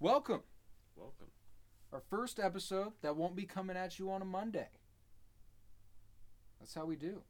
Welcome. 0.00 0.40
Welcome. 0.96 1.26
Our 1.92 2.00
first 2.00 2.38
episode 2.40 2.92
that 3.02 3.16
won't 3.16 3.36
be 3.36 3.44
coming 3.44 3.76
at 3.76 3.98
you 3.98 4.10
on 4.10 4.22
a 4.22 4.24
Monday. 4.24 4.68
That's 6.58 6.74
how 6.74 6.86
we 6.86 6.96
do. 6.96 7.22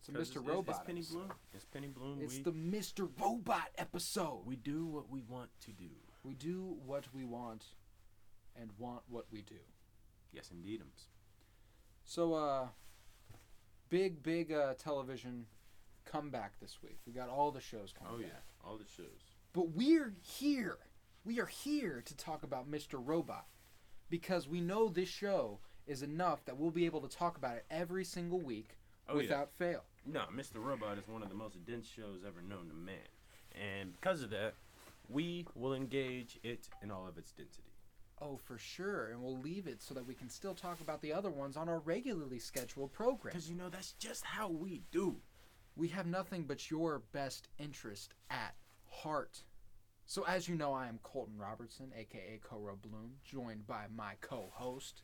It's 0.00 0.08
a 0.08 0.12
Mr. 0.12 0.36
it's- 0.40 0.54
Robot. 0.54 0.76
It's 0.76 0.86
Penny 0.86 1.00
episode. 1.00 1.14
Bloom. 1.16 1.32
It's 1.52 1.64
Penny 1.66 1.88
Bloom. 1.88 2.18
It's 2.22 2.36
we, 2.36 2.42
the 2.42 2.52
Mr. 2.52 3.08
Robot 3.20 3.70
episode. 3.78 4.42
we 4.46 4.56
do 4.56 4.86
what 4.86 5.10
we 5.10 5.20
want 5.22 5.50
to 5.66 5.72
do. 5.72 5.90
We 6.22 6.34
do 6.34 6.76
what 6.86 7.04
we 7.12 7.24
want 7.24 7.64
and 8.56 8.70
want 8.78 9.02
what 9.08 9.26
we 9.30 9.42
do. 9.42 9.56
Yes, 10.32 10.50
indeedums. 10.54 11.08
So, 12.04 12.34
uh, 12.34 12.68
big, 13.88 14.22
big 14.22 14.52
uh, 14.52 14.74
television 14.74 15.46
comeback 16.04 16.58
this 16.60 16.78
week. 16.82 16.98
We 17.06 17.12
got 17.12 17.28
all 17.28 17.50
the 17.50 17.60
shows 17.60 17.92
coming 17.92 18.14
Oh 18.14 18.18
yeah, 18.20 18.26
back. 18.28 18.44
all 18.64 18.76
the 18.78 18.84
shows. 18.96 19.20
But 19.52 19.70
we're 19.70 20.14
here. 20.22 20.78
We 21.26 21.40
are 21.40 21.46
here 21.46 22.02
to 22.04 22.16
talk 22.16 22.42
about 22.42 22.70
Mr. 22.70 23.00
Robot 23.02 23.46
because 24.10 24.46
we 24.46 24.60
know 24.60 24.88
this 24.88 25.08
show 25.08 25.58
is 25.86 26.02
enough 26.02 26.44
that 26.44 26.58
we'll 26.58 26.70
be 26.70 26.84
able 26.84 27.00
to 27.00 27.08
talk 27.08 27.38
about 27.38 27.56
it 27.56 27.64
every 27.70 28.04
single 28.04 28.40
week 28.40 28.76
Oh 29.08 29.16
without 29.16 29.50
fail. 29.50 29.84
No, 30.04 30.24
Mr. 30.36 30.56
Robot 30.56 30.98
is 30.98 31.08
one 31.08 31.22
of 31.22 31.30
the 31.30 31.34
most 31.34 31.64
dense 31.64 31.88
shows 31.88 32.20
ever 32.26 32.42
known 32.42 32.68
to 32.68 32.74
man, 32.74 32.94
and 33.52 33.94
because 33.98 34.22
of 34.22 34.28
that, 34.30 34.52
we 35.08 35.46
will 35.54 35.72
engage 35.72 36.38
it 36.42 36.68
in 36.82 36.90
all 36.90 37.06
of 37.08 37.16
its 37.16 37.32
density. 37.32 37.72
Oh, 38.20 38.36
for 38.36 38.58
sure. 38.58 39.08
And 39.08 39.22
we'll 39.22 39.38
leave 39.38 39.66
it 39.66 39.82
so 39.82 39.94
that 39.94 40.06
we 40.06 40.14
can 40.14 40.28
still 40.28 40.54
talk 40.54 40.80
about 40.82 41.00
the 41.00 41.12
other 41.12 41.30
ones 41.30 41.56
on 41.56 41.70
our 41.70 41.78
regularly 41.80 42.38
scheduled 42.38 42.92
program. 42.92 43.32
Because 43.32 43.48
you 43.48 43.56
know 43.56 43.70
that's 43.70 43.92
just 43.92 44.24
how 44.24 44.48
we 44.48 44.82
do. 44.92 45.16
We 45.74 45.88
have 45.88 46.06
nothing 46.06 46.44
but 46.44 46.70
your 46.70 47.02
best 47.12 47.48
interest 47.58 48.14
at 48.30 48.54
heart. 48.88 49.42
So, 50.06 50.24
as 50.26 50.48
you 50.48 50.54
know, 50.54 50.72
I 50.72 50.86
am 50.88 50.98
Colton 51.02 51.38
Robertson, 51.38 51.92
aka 51.96 52.38
Coro 52.42 52.76
Bloom, 52.80 53.12
joined 53.24 53.66
by 53.66 53.86
my 53.94 54.12
co 54.20 54.50
host 54.52 55.02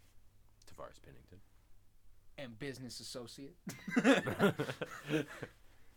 Tavares 0.67 1.01
Pennington. 1.03 1.39
and 2.39 2.59
business 2.59 3.01
associate. 3.01 3.57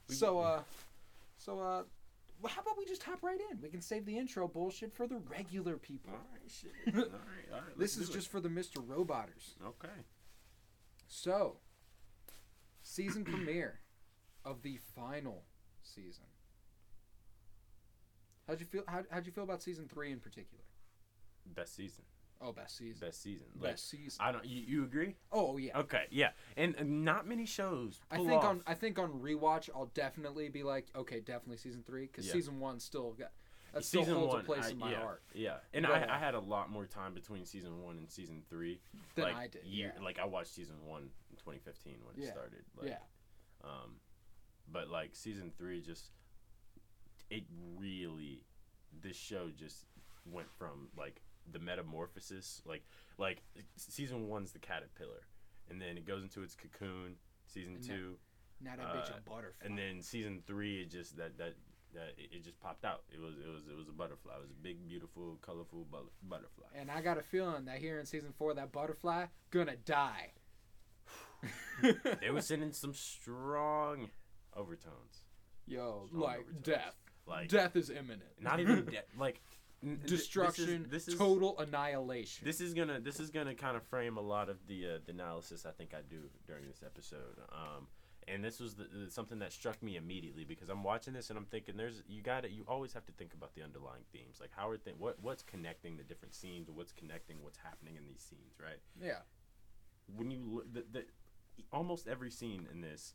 So, 0.10 0.40
uh, 0.40 0.62
so, 1.38 1.60
uh, 1.60 1.84
well, 2.42 2.52
how 2.54 2.62
about 2.62 2.78
we 2.78 2.86
just 2.86 3.04
hop 3.04 3.24
right 3.24 3.40
in? 3.52 3.60
We 3.62 3.70
can 3.70 3.82
save 3.82 4.06
the 4.06 4.18
intro 4.18 4.48
bullshit 4.48 4.94
for 4.94 5.08
the 5.08 5.18
regular 5.30 5.78
people. 5.78 6.12
All 6.14 6.20
right, 6.32 6.52
shit. 6.52 6.72
all 6.96 7.02
right, 7.02 7.10
all 7.54 7.60
right. 7.60 7.78
This 7.80 7.98
is 7.98 8.08
do 8.08 8.14
it. 8.14 8.16
just 8.16 8.30
for 8.30 8.40
the 8.40 8.50
Mr. 8.50 8.78
Roboters. 8.86 9.56
okay. 9.66 10.02
So, 11.08 11.58
season 12.82 13.24
premiere 13.26 13.80
of 14.44 14.62
the 14.62 14.78
final 14.96 15.44
season. 15.84 16.26
How'd 18.48 18.60
you 18.60 18.66
feel? 18.66 18.84
How, 18.88 19.04
how'd 19.10 19.26
you 19.26 19.32
feel 19.32 19.44
about 19.44 19.62
season 19.62 19.88
three 19.88 20.12
in 20.12 20.20
particular? 20.20 20.64
Best 21.56 21.76
season. 21.76 22.04
Oh, 22.42 22.52
best 22.52 22.78
season. 22.78 23.08
Best 23.08 23.22
season. 23.24 23.48
Like, 23.60 23.72
Best 23.72 23.90
season. 23.90 24.20
I 24.20 24.32
don't. 24.34 24.44
You, 24.46 24.62
you 24.68 24.84
agree? 24.84 25.16
Oh 25.32 25.56
yeah. 25.58 25.78
Okay. 25.80 26.04
Yeah. 26.12 26.32
And, 26.58 26.76
and 26.78 27.06
not 27.06 27.26
many 27.26 27.46
shows. 27.46 28.02
I 28.12 28.18
think 28.18 28.32
off- 28.32 28.44
on 28.46 28.62
I 28.68 28.74
think 28.74 29.00
on 29.00 29.12
rewatch 29.22 29.70
I'll 29.74 29.92
definitely 29.94 30.50
be 30.50 30.64
like, 30.64 30.88
okay, 30.96 31.20
definitely 31.22 31.58
season 31.58 31.84
three 31.86 32.08
because 32.08 32.28
Yeah. 32.28 32.34
season 32.34 32.60
one 32.60 32.80
still 32.80 33.12
got 33.14 33.32
that 33.74 33.86
still 33.86 34.04
holds 34.04 34.34
one, 34.34 34.42
a 34.42 34.44
place 34.44 34.66
I- 34.66 34.70
in 34.72 34.78
my 34.78 34.92
yeah, 34.92 35.00
heart 35.00 35.24
Yeah, 35.34 35.56
and 35.74 35.88
I. 35.88 36.16
I 36.16 36.20
had 36.20 36.36
a 36.36 36.40
lot 36.40 36.70
more 36.70 36.86
time 36.86 37.14
between 37.14 37.46
season 37.46 37.82
one 37.82 37.98
and 37.98 38.12
season 38.12 38.44
three. 38.50 38.82
than 39.16 39.26
like, 39.26 39.36
I 39.36 39.48
did. 39.48 39.64
Year, 39.66 39.94
yeah. 39.98 40.04
like 40.04 40.20
I 40.20 40.26
watched 40.26 40.54
season 40.54 40.76
one 40.86 41.04
in 41.32 41.38
2015 41.38 41.96
when 42.04 42.16
it 42.22 42.26
Yeah, 42.28 42.32
started. 42.34 42.64
Like, 42.78 42.90
yeah. 42.90 42.98
Um, 43.64 43.96
but 44.72 44.90
like 44.90 45.16
season 45.16 45.52
three, 45.58 45.82
just 45.82 46.10
it 47.30 47.44
really, 47.78 48.42
this 49.02 49.16
show 49.18 49.50
just 49.58 49.86
went 50.26 50.50
from 50.52 50.90
like 50.98 51.22
the 51.52 51.60
metamorphosis, 51.60 52.62
like 52.66 52.84
like 53.18 53.42
season 53.76 54.28
one's 54.28 54.52
the 54.52 54.60
caterpillar, 54.60 55.28
and 55.70 55.82
then 55.82 55.98
it 55.98 56.06
goes 56.06 56.24
into 56.24 56.42
its 56.44 56.56
cocoon. 56.56 57.16
Season 57.48 57.76
And 57.76 57.84
two, 57.84 58.16
Now 58.62 58.76
that 58.78 58.88
bitch 58.88 59.12
uh, 59.12 59.18
a 59.18 59.30
butterfly. 59.30 59.66
and 59.68 59.78
then 59.78 60.02
season 60.02 60.42
three, 60.48 60.82
it 60.82 60.90
just 60.90 61.18
that 61.18 61.38
that 61.38 61.54
that 61.94 62.14
it, 62.18 62.30
it 62.38 62.44
just 62.44 62.60
popped 62.60 62.86
out. 62.86 63.04
It 63.14 63.20
was 63.20 63.36
it 63.38 63.50
was 63.52 63.64
it 63.70 63.76
was 63.78 63.90
a 63.90 63.92
butterfly. 63.92 64.34
It 64.38 64.42
was 64.42 64.52
a 64.52 64.64
big, 64.64 64.88
beautiful, 64.88 65.38
colorful 65.42 65.86
bu- 65.92 66.10
butterfly. 66.28 66.68
And 66.76 66.90
I 66.90 67.02
got 67.02 67.18
a 67.18 67.22
feeling 67.22 67.66
that 67.66 67.78
here 67.80 68.00
in 68.00 68.06
season 68.06 68.34
four, 68.38 68.54
that 68.56 68.72
butterfly 68.72 69.26
gonna 69.52 69.76
die. 69.76 70.32
they 72.22 72.30
were 72.32 72.42
sending 72.52 72.72
some 72.72 72.94
strong 72.94 74.10
overtones, 74.56 75.24
Yo, 75.68 76.06
Strong 76.08 76.22
like 76.22 76.40
overtones. 76.40 76.64
death. 76.66 76.96
Like 77.28 77.50
death 77.50 77.76
is 77.76 77.90
imminent. 77.90 78.24
not 78.40 78.60
even 78.60 78.86
de- 78.86 79.02
like 79.18 79.42
n- 79.84 79.98
th- 79.98 80.10
destruction, 80.10 80.88
This 80.90 81.04
is, 81.04 81.06
this 81.08 81.14
is 81.14 81.20
total 81.20 81.58
annihilation. 81.60 82.46
This 82.46 82.62
is 82.62 82.74
gonna 82.74 83.00
this 83.00 83.20
is 83.20 83.30
gonna 83.30 83.56
kind 83.56 83.76
of 83.78 83.84
frame 83.84 84.18
a 84.18 84.22
lot 84.22 84.50
of 84.50 84.58
the 84.68 84.86
uh, 84.86 84.98
the 85.06 85.12
analysis 85.12 85.66
I 85.66 85.72
think 85.72 85.94
I 85.94 86.02
do 86.10 86.30
during 86.48 86.68
this 86.68 86.84
episode. 86.86 87.40
Um, 87.52 87.88
and 88.26 88.42
this 88.42 88.60
was 88.62 88.76
the, 88.76 88.86
the- 88.86 89.12
something 89.12 89.40
that 89.40 89.52
struck 89.52 89.84
me 89.84 89.98
immediately 89.98 90.46
because 90.46 90.70
I'm 90.70 90.82
watching 90.84 91.14
this 91.14 91.30
and 91.30 91.38
I'm 91.38 91.46
thinking 91.46 91.76
there's 91.76 92.04
you 92.08 92.22
got 92.22 92.44
to 92.44 92.50
you 92.50 92.64
always 92.70 92.94
have 92.94 93.06
to 93.08 93.12
think 93.14 93.34
about 93.34 93.54
the 93.54 93.62
underlying 93.64 94.04
themes 94.14 94.38
like 94.40 94.52
how 94.56 94.70
are 94.70 94.78
th- 94.78 94.96
what 94.98 95.18
what's 95.22 95.44
connecting 95.44 95.98
the 95.98 96.04
different 96.04 96.34
scenes 96.34 96.70
what's 96.70 96.94
connecting 96.94 97.42
what's 97.42 97.58
happening 97.58 97.98
in 97.98 98.06
these 98.06 98.22
scenes 98.22 98.54
right 98.62 98.80
yeah, 99.02 99.20
when 100.16 100.32
you 100.32 100.40
look 100.50 100.74
the, 100.74 100.86
the 100.92 101.06
almost 101.74 102.08
every 102.08 102.32
scene 102.32 102.66
in 102.72 102.80
this 102.80 103.14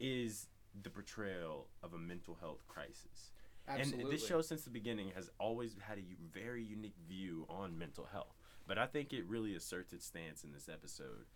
is 0.00 0.48
the 0.82 0.90
portrayal 0.90 1.68
of 1.82 1.94
a 1.94 1.98
mental 1.98 2.36
health 2.40 2.66
crisis 2.66 3.30
absolutely. 3.68 4.04
and 4.04 4.12
this 4.12 4.26
show 4.26 4.40
since 4.40 4.62
the 4.62 4.70
beginning 4.70 5.12
has 5.14 5.30
always 5.38 5.76
had 5.80 5.98
a 5.98 6.04
very 6.32 6.62
unique 6.62 6.96
view 7.08 7.46
on 7.48 7.78
mental 7.78 8.08
health 8.12 8.34
but 8.66 8.78
i 8.78 8.86
think 8.86 9.12
it 9.12 9.24
really 9.26 9.54
asserts 9.54 9.92
its 9.92 10.04
stance 10.04 10.44
in 10.44 10.52
this 10.52 10.68
episode 10.68 11.26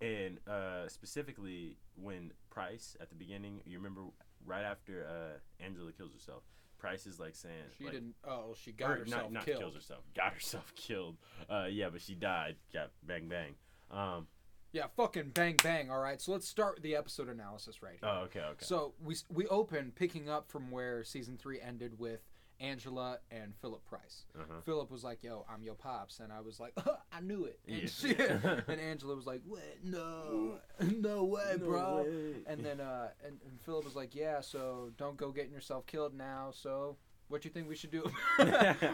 and 0.00 0.40
uh, 0.48 0.88
specifically 0.88 1.78
when 1.94 2.32
price 2.50 2.96
at 3.00 3.08
the 3.10 3.14
beginning 3.14 3.60
you 3.64 3.78
remember 3.78 4.02
right 4.44 4.64
after 4.64 5.06
uh, 5.06 5.64
angela 5.64 5.92
kills 5.92 6.12
herself 6.12 6.42
price 6.78 7.06
is 7.06 7.18
like 7.18 7.34
saying 7.34 7.54
she 7.78 7.84
like, 7.84 7.94
didn't. 7.94 8.14
Oh, 8.28 8.54
she 8.54 8.72
got 8.72 8.98
herself 8.98 9.22
not, 9.22 9.32
not 9.32 9.46
killed. 9.46 9.60
kills 9.60 9.74
herself 9.74 10.02
got 10.14 10.32
herself 10.34 10.72
killed 10.74 11.16
uh, 11.48 11.66
yeah 11.70 11.88
but 11.90 12.00
she 12.02 12.14
died 12.14 12.56
got 12.72 12.90
bang 13.06 13.28
bang 13.28 13.54
um, 13.90 14.26
Yeah, 14.74 14.86
fucking 14.96 15.30
bang 15.34 15.56
bang. 15.62 15.88
All 15.90 16.00
right, 16.00 16.20
so 16.20 16.32
let's 16.32 16.48
start 16.48 16.82
the 16.82 16.96
episode 16.96 17.28
analysis 17.28 17.80
right 17.82 17.96
here. 18.00 18.10
oh 18.10 18.22
okay 18.24 18.40
okay 18.40 18.64
So 18.64 18.94
we 19.02 19.14
we 19.32 19.46
open 19.46 19.92
picking 19.94 20.28
up 20.28 20.50
from 20.50 20.70
where 20.72 21.04
season 21.04 21.36
three 21.38 21.60
ended 21.60 21.96
with 21.98 22.20
Angela 22.60 23.18
and 23.30 23.54
Philip 23.60 23.84
Price. 23.84 24.24
uh-huh. 24.36 24.60
Philip 24.64 24.90
was 24.90 25.04
like, 25.04 25.22
"Yo, 25.22 25.44
I'm 25.52 25.62
your 25.62 25.74
pops," 25.74 26.18
and 26.20 26.32
I 26.32 26.40
was 26.40 26.58
like, 26.58 26.72
"I 27.12 27.20
knew 27.20 27.44
it." 27.44 27.60
And, 27.68 28.02
Yeah. 28.18 28.60
and 28.68 28.80
Angela 28.80 29.14
was 29.14 29.26
like, 29.26 29.42
"What? 29.46 29.62
No, 29.84 30.58
no 30.80 31.24
way, 31.24 31.56
No 31.58 31.64
bro." 31.66 32.02
way. 32.04 32.34
And 32.48 32.64
then 32.64 32.80
uh, 32.80 33.10
and, 33.24 33.38
and 33.48 33.60
Philip 33.62 33.84
was 33.84 33.94
like, 33.94 34.14
"Yeah, 34.14 34.40
so 34.40 34.90
don't 34.96 35.16
go 35.16 35.30
getting 35.30 35.52
yourself 35.52 35.86
killed 35.86 36.14
now. 36.14 36.50
So 36.52 36.96
what 37.28 37.44
you 37.44 37.50
think 37.50 37.68
we 37.68 37.76
should 37.76 37.90
do? 37.92 38.04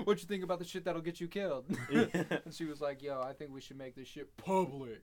what 0.04 0.20
you 0.20 0.26
think 0.28 0.44
about 0.44 0.58
the 0.58 0.64
shit 0.64 0.84
that'll 0.84 1.00
get 1.02 1.20
you 1.20 1.28
killed?" 1.28 1.64
And 1.90 2.52
she 2.52 2.64
was 2.66 2.80
like, 2.82 3.02
"Yo, 3.02 3.20
I 3.22 3.32
think 3.32 3.50
we 3.52 3.60
should 3.62 3.78
make 3.78 3.94
this 3.94 4.08
shit 4.08 4.34
public." 4.36 5.00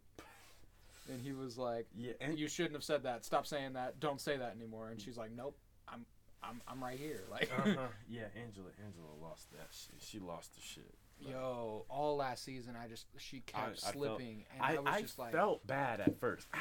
And 1.10 1.22
he 1.22 1.32
was 1.32 1.58
like, 1.58 1.88
yeah 1.96 2.14
and 2.22 2.38
you 2.38 2.48
shouldn't 2.48 2.74
have 2.74 2.84
said 2.84 3.04
that. 3.04 3.26
Stop 3.26 3.46
saying 3.48 3.74
that. 3.74 4.00
Don't 4.00 4.20
say 4.22 4.38
that 4.38 4.56
anymore. 4.56 4.90
And 4.90 5.02
she's 5.02 5.18
like, 5.18 5.32
nope, 5.36 5.58
I'm, 5.88 6.06
I'm, 6.44 6.62
I'm 6.68 6.84
right 6.84 6.98
here. 6.98 7.24
Like, 7.32 7.50
uh-huh. 7.58 7.88
yeah 8.10 8.26
angela 8.36 8.70
angela 8.86 9.08
lost 9.22 9.52
that 9.52 9.68
shit 9.72 10.02
she 10.02 10.20
lost 10.20 10.56
the 10.56 10.62
shit 10.62 10.96
yo, 11.20 11.86
all 11.90 12.18
last 12.18 12.44
season, 12.44 12.76
I 12.82 12.88
just 12.88 13.06
she 13.18 13.42
kept 13.42 13.58
I- 13.58 13.68
I 13.68 13.74
felt- 13.74 13.94
slipping, 13.94 14.46
and 14.54 14.62
I, 14.62 14.76
I, 14.76 14.80
was 14.80 15.02
just 15.02 15.20
like, 15.20 15.32
felt 15.32 15.66
bad 15.66 16.00
at 16.00 16.20
first. 16.20 16.48
Ow. 16.56 16.60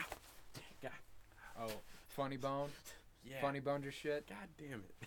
God, 0.83 0.91
oh, 1.61 1.73
funny 2.09 2.37
bone, 2.37 2.69
yeah. 3.25 3.41
funny 3.41 3.61
bone 3.61 3.83
your 3.83 3.93
shit. 3.93 4.29
God 4.29 4.49
damn 4.59 4.81
it. 4.81 4.95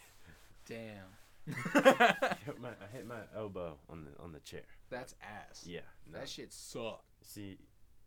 Damn, 0.66 1.08
I 1.74 2.36
hit 2.46 2.62
my, 2.62 2.70
I 2.70 2.96
hit 2.96 3.08
my 3.08 3.16
elbow 3.36 3.76
on 3.90 4.06
the 4.06 4.24
on 4.24 4.32
the 4.34 4.40
chair. 4.42 4.62
that's 4.92 5.16
ass. 5.24 5.64
Yeah. 5.66 5.80
No. 6.12 6.20
That 6.20 6.30
shit 6.30 6.54
sucked. 6.54 7.06
See, 7.24 7.58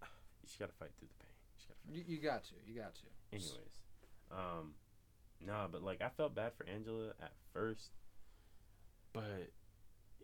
you 0.01 0.47
just 0.47 0.61
gotta 0.61 0.71
fight 0.79 0.91
through 0.97 1.09
the 1.09 1.25
pain. 1.25 1.32
You. 1.91 2.03
You, 2.07 2.19
got 2.19 2.45
to, 2.45 2.55
you 2.67 2.79
got 2.81 2.95
to. 2.95 3.03
Anyways, 3.33 3.81
um, 4.31 4.75
nah, 5.45 5.67
but 5.69 5.83
like 5.83 6.03
I 6.03 6.09
felt 6.11 6.35
bad 6.35 6.53
for 6.57 6.67
Angela 6.69 7.09
at 7.21 7.33
first, 7.53 7.91
but 9.13 9.51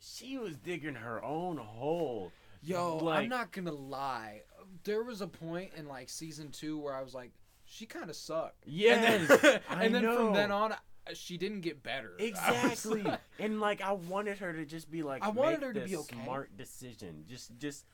she 0.01 0.39
was 0.39 0.57
digging 0.57 0.95
her 0.95 1.23
own 1.25 1.57
hole. 1.57 2.33
Yo, 2.63 2.99
Like- 2.99 3.21
I'm 3.25 3.29
not 3.29 3.53
gonna 3.53 3.73
lie. 3.73 4.43
There 4.85 5.03
was 5.03 5.21
a 5.21 5.27
point 5.27 5.71
in 5.77 5.87
like 5.89 6.09
season 6.09 6.51
two 6.51 6.79
where 6.79 6.95
I 6.95 7.03
was 7.03 7.15
like, 7.15 7.33
she 7.65 7.87
kind 7.87 8.11
of 8.11 8.17
sucked. 8.17 8.65
Yes, 8.67 9.31
and 9.31 9.41
then, 9.41 9.61
and 9.71 9.95
then 9.95 10.03
from 10.05 10.33
then 10.35 10.51
on, 10.51 10.75
she 11.15 11.37
didn't 11.39 11.61
get 11.61 11.83
better. 11.83 12.15
Exactly. 12.19 13.03
like- 13.03 13.21
and 13.39 13.61
like 13.61 13.81
I 13.81 13.93
wanted 13.93 14.39
her 14.39 14.53
to 14.53 14.65
just 14.65 14.91
be 14.91 15.03
like 15.03 15.23
I 15.23 15.29
wanted 15.29 15.61
make 15.61 15.67
her 15.67 15.73
to 15.75 15.81
be 15.81 15.97
okay. 15.97 16.17
smart 16.25 16.57
decision. 16.57 17.25
Just 17.29 17.57
just 17.59 17.85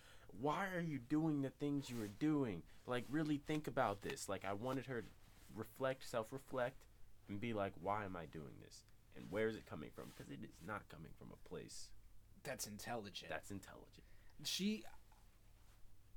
why 0.40 0.66
are 0.75 0.81
you 0.81 0.99
doing 0.99 1.43
the 1.43 1.50
things 1.50 1.90
you 1.90 2.00
are 2.02 2.08
doing? 2.08 2.62
Like 2.87 3.05
really 3.09 3.39
think 3.39 3.67
about 3.67 4.03
this. 4.03 4.29
Like 4.29 4.45
I 4.45 4.53
wanted 4.53 4.87
her 4.87 5.03
to 5.03 5.09
reflect, 5.55 6.09
self-reflect 6.09 6.85
and 7.29 7.41
be 7.41 7.53
like 7.53 7.73
why 7.81 8.05
am 8.05 8.17
I 8.17 8.27
doing 8.27 8.55
this? 8.63 8.85
And 9.17 9.27
where 9.31 9.49
is 9.49 9.57
it 9.57 9.67
coming 9.67 9.91
from? 9.95 10.07
Because 10.15 10.31
it 10.31 10.41
is 10.43 10.51
not 10.67 10.89
coming 10.89 11.13
from 11.19 11.29
a 11.33 11.49
place 11.49 11.89
That's 12.43 12.67
intelligent. 12.67 13.31
That's 13.31 13.51
intelligent. 13.51 14.05
she 14.45 14.85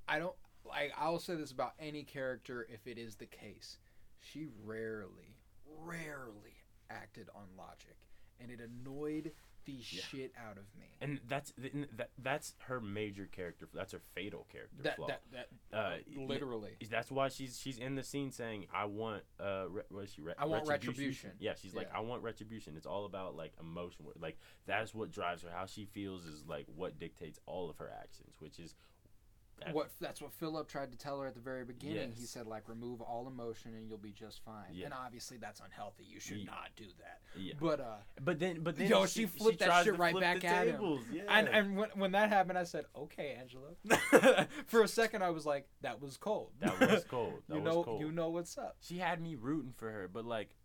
I 0.08 0.20
don't 0.20 0.36
like 0.66 0.92
I'll 0.98 1.20
say 1.20 1.36
this 1.36 1.52
about 1.52 1.74
any 1.80 2.04
character 2.04 2.68
if 2.70 2.88
it 2.88 2.98
is 2.98 3.16
the 3.16 3.26
case. 3.26 3.78
She 4.20 4.48
rarely, 4.66 5.38
rarely 5.80 6.56
acted 6.90 7.30
on 7.36 7.44
logic. 7.58 7.98
And 8.40 8.52
it 8.52 8.60
annoyed 8.60 9.32
the 9.68 9.74
Yeah. 9.74 10.02
shit 10.02 10.32
out 10.38 10.58
of 10.58 10.64
me. 10.80 10.86
And 11.00 11.20
that's 11.28 11.52
th- 11.62 11.74
that, 11.98 12.10
that's 12.18 12.56
her 12.68 12.80
major 12.82 13.26
character. 13.28 13.68
That's 13.74 13.92
her 13.92 14.02
fatal 14.16 14.48
character 14.52 14.82
That 14.82 14.96
flaw. 14.96 15.08
that 15.08 15.22
that 15.32 15.48
uh, 15.78 15.98
literally. 16.16 16.72
That's 16.90 17.12
why 17.12 17.28
she's 17.28 17.60
she's 17.60 17.78
in 17.78 17.94
the 17.96 18.04
scene 18.04 18.32
saying, 18.32 18.66
"I 18.74 18.86
want 18.86 19.24
uh, 19.40 19.66
re- 19.70 19.84
what 19.90 20.06
is 20.06 20.14
she? 20.14 20.22
Re- 20.22 20.34
I 20.40 20.46
want 20.46 20.68
retribution. 20.68 21.32
Yeah, 21.40 21.54
she's 21.62 21.76
like, 21.76 21.90
Yeah. 21.92 21.98
"I 21.98 22.02
want 22.02 22.24
retribution." 22.24 22.76
It's 22.78 22.88
all 22.88 23.06
about 23.06 23.36
like 23.36 23.54
emotion. 23.60 24.06
Like 24.20 24.40
that's 24.66 24.96
what 24.96 25.12
drives 25.12 25.44
her. 25.44 25.50
How 25.52 25.66
she 25.68 25.86
feels 25.86 26.26
is 26.26 26.44
like 26.48 26.66
what 26.76 26.98
dictates 26.98 27.40
all 27.46 27.70
of 27.70 27.78
her 27.78 27.92
actions, 28.02 28.36
which 28.40 28.58
is 28.60 28.74
that- 29.60 29.74
What 29.74 29.90
that's 30.00 30.22
what 30.22 30.32
Philip 30.34 30.68
tried 30.68 30.92
to 30.92 30.98
tell 30.98 31.20
her 31.20 31.28
at 31.28 31.34
the 31.34 31.40
very 31.42 31.64
beginning. 31.66 32.12
He 32.16 32.26
said 32.26 32.46
like 32.48 32.68
remove 32.70 33.02
all 33.02 33.28
emotion 33.28 33.74
and 33.76 33.88
you'll 33.90 33.98
be 33.98 34.12
just 34.12 34.44
fine. 34.44 34.66
Yeah. 34.74 34.86
And 34.86 34.94
obviously 34.94 35.38
that's 35.38 35.60
unhealthy. 35.60 36.04
You 36.08 36.20
should 36.20 36.38
Ye- 36.38 36.46
not 36.46 36.70
do 36.76 36.86
that. 37.00 37.22
Yeah. 37.40 37.54
But 37.60 37.80
uh 37.80 37.96
But 38.22 38.40
then, 38.40 38.62
but 38.62 38.78
then 38.78 38.88
Yo, 38.88 39.06
she 39.06 39.26
flipped 39.26 39.60
that 39.60 39.84
shit 39.84 39.98
right 39.98 40.18
back 40.20 40.44
at 40.44 40.68
him. 40.68 41.00
Yeah. 41.12 41.24
and 41.28 41.48
and 41.50 41.78
when, 41.78 41.90
when 41.96 42.12
that 42.12 42.30
happened 42.30 42.58
I 42.58 42.64
said, 42.66 42.86
"Okay, 42.96 43.38
Angela." 43.40 44.48
For 44.68 44.84
a 44.84 44.88
second 44.88 45.24
I 45.24 45.32
was 45.32 45.46
like, 45.46 45.68
that 45.82 46.02
was 46.02 46.18
cold. 46.18 46.52
that 46.60 46.80
was 46.80 47.04
cold. 47.10 47.42
That 47.50 47.56
you 47.56 47.62
know 47.62 47.84
cold. 47.84 48.02
you 48.02 48.12
know 48.12 48.30
what's 48.30 48.58
up. 48.58 48.78
she 48.82 48.98
had 49.00 49.22
me 49.22 49.36
rooting 49.36 49.74
for 49.76 49.92
her 49.92 50.08
but 50.08 50.26
like 50.26 50.56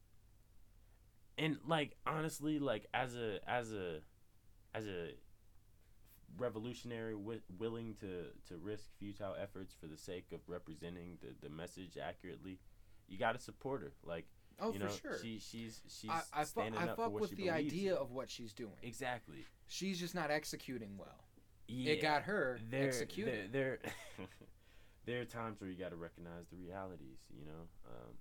and 1.39 1.57
like 1.67 1.97
honestly 2.07 2.59
like 2.59 2.87
as 2.93 3.15
a 3.17 3.39
as 3.49 3.73
a 3.73 4.01
as 4.75 4.87
a 4.87 5.11
revolutionary 6.39 7.13
wi- 7.15 7.43
willing 7.59 7.95
to 8.01 8.25
to 8.49 8.57
risk 8.59 8.91
futile 8.99 9.35
efforts 9.41 9.75
for 9.79 9.87
the 9.87 9.97
sake 9.97 10.27
of 10.33 10.41
representing 10.47 11.19
the 11.21 11.29
the 11.47 11.53
message 11.53 11.97
accurately 12.03 12.59
you 13.09 13.19
got 13.19 13.33
to 13.33 13.39
support 13.39 13.83
her 13.83 13.93
like 14.05 14.27
Oh, 14.61 14.73
you 14.73 14.79
for 14.81 14.89
sure. 14.91 15.19
she 15.21 15.39
she's 15.39 15.81
she's 15.89 16.11
I, 16.11 16.21
I, 16.33 16.41
fu- 16.45 16.51
standing 16.51 16.79
I 16.81 16.89
up 16.89 16.97
for 16.97 17.05
fuck 17.05 17.13
what 17.13 17.21
with 17.23 17.31
she 17.31 17.37
the 17.37 17.51
idea 17.51 17.93
in. 17.93 17.99
of 17.99 18.13
what 18.13 18.31
she's 18.31 18.53
doing. 18.53 18.77
exactly 18.83 19.45
She's 19.67 19.99
just 19.99 20.15
not 20.15 20.31
executing 20.31 20.97
well. 20.99 21.25
yeah 21.67 21.93
It 21.93 22.03
got 22.03 22.23
her 22.25 22.61
there, 22.71 22.87
executed. 22.87 23.51
There, 23.53 23.79
there, 23.83 24.27
there 25.07 25.21
are 25.23 25.25
times 25.25 25.61
where 25.61 25.71
you 25.71 25.77
got 25.77 25.91
to 25.91 25.97
recognize 25.97 26.45
the 26.51 26.57
realities, 26.59 27.19
you 27.37 27.45
know, 27.47 27.67
um, 27.89 28.13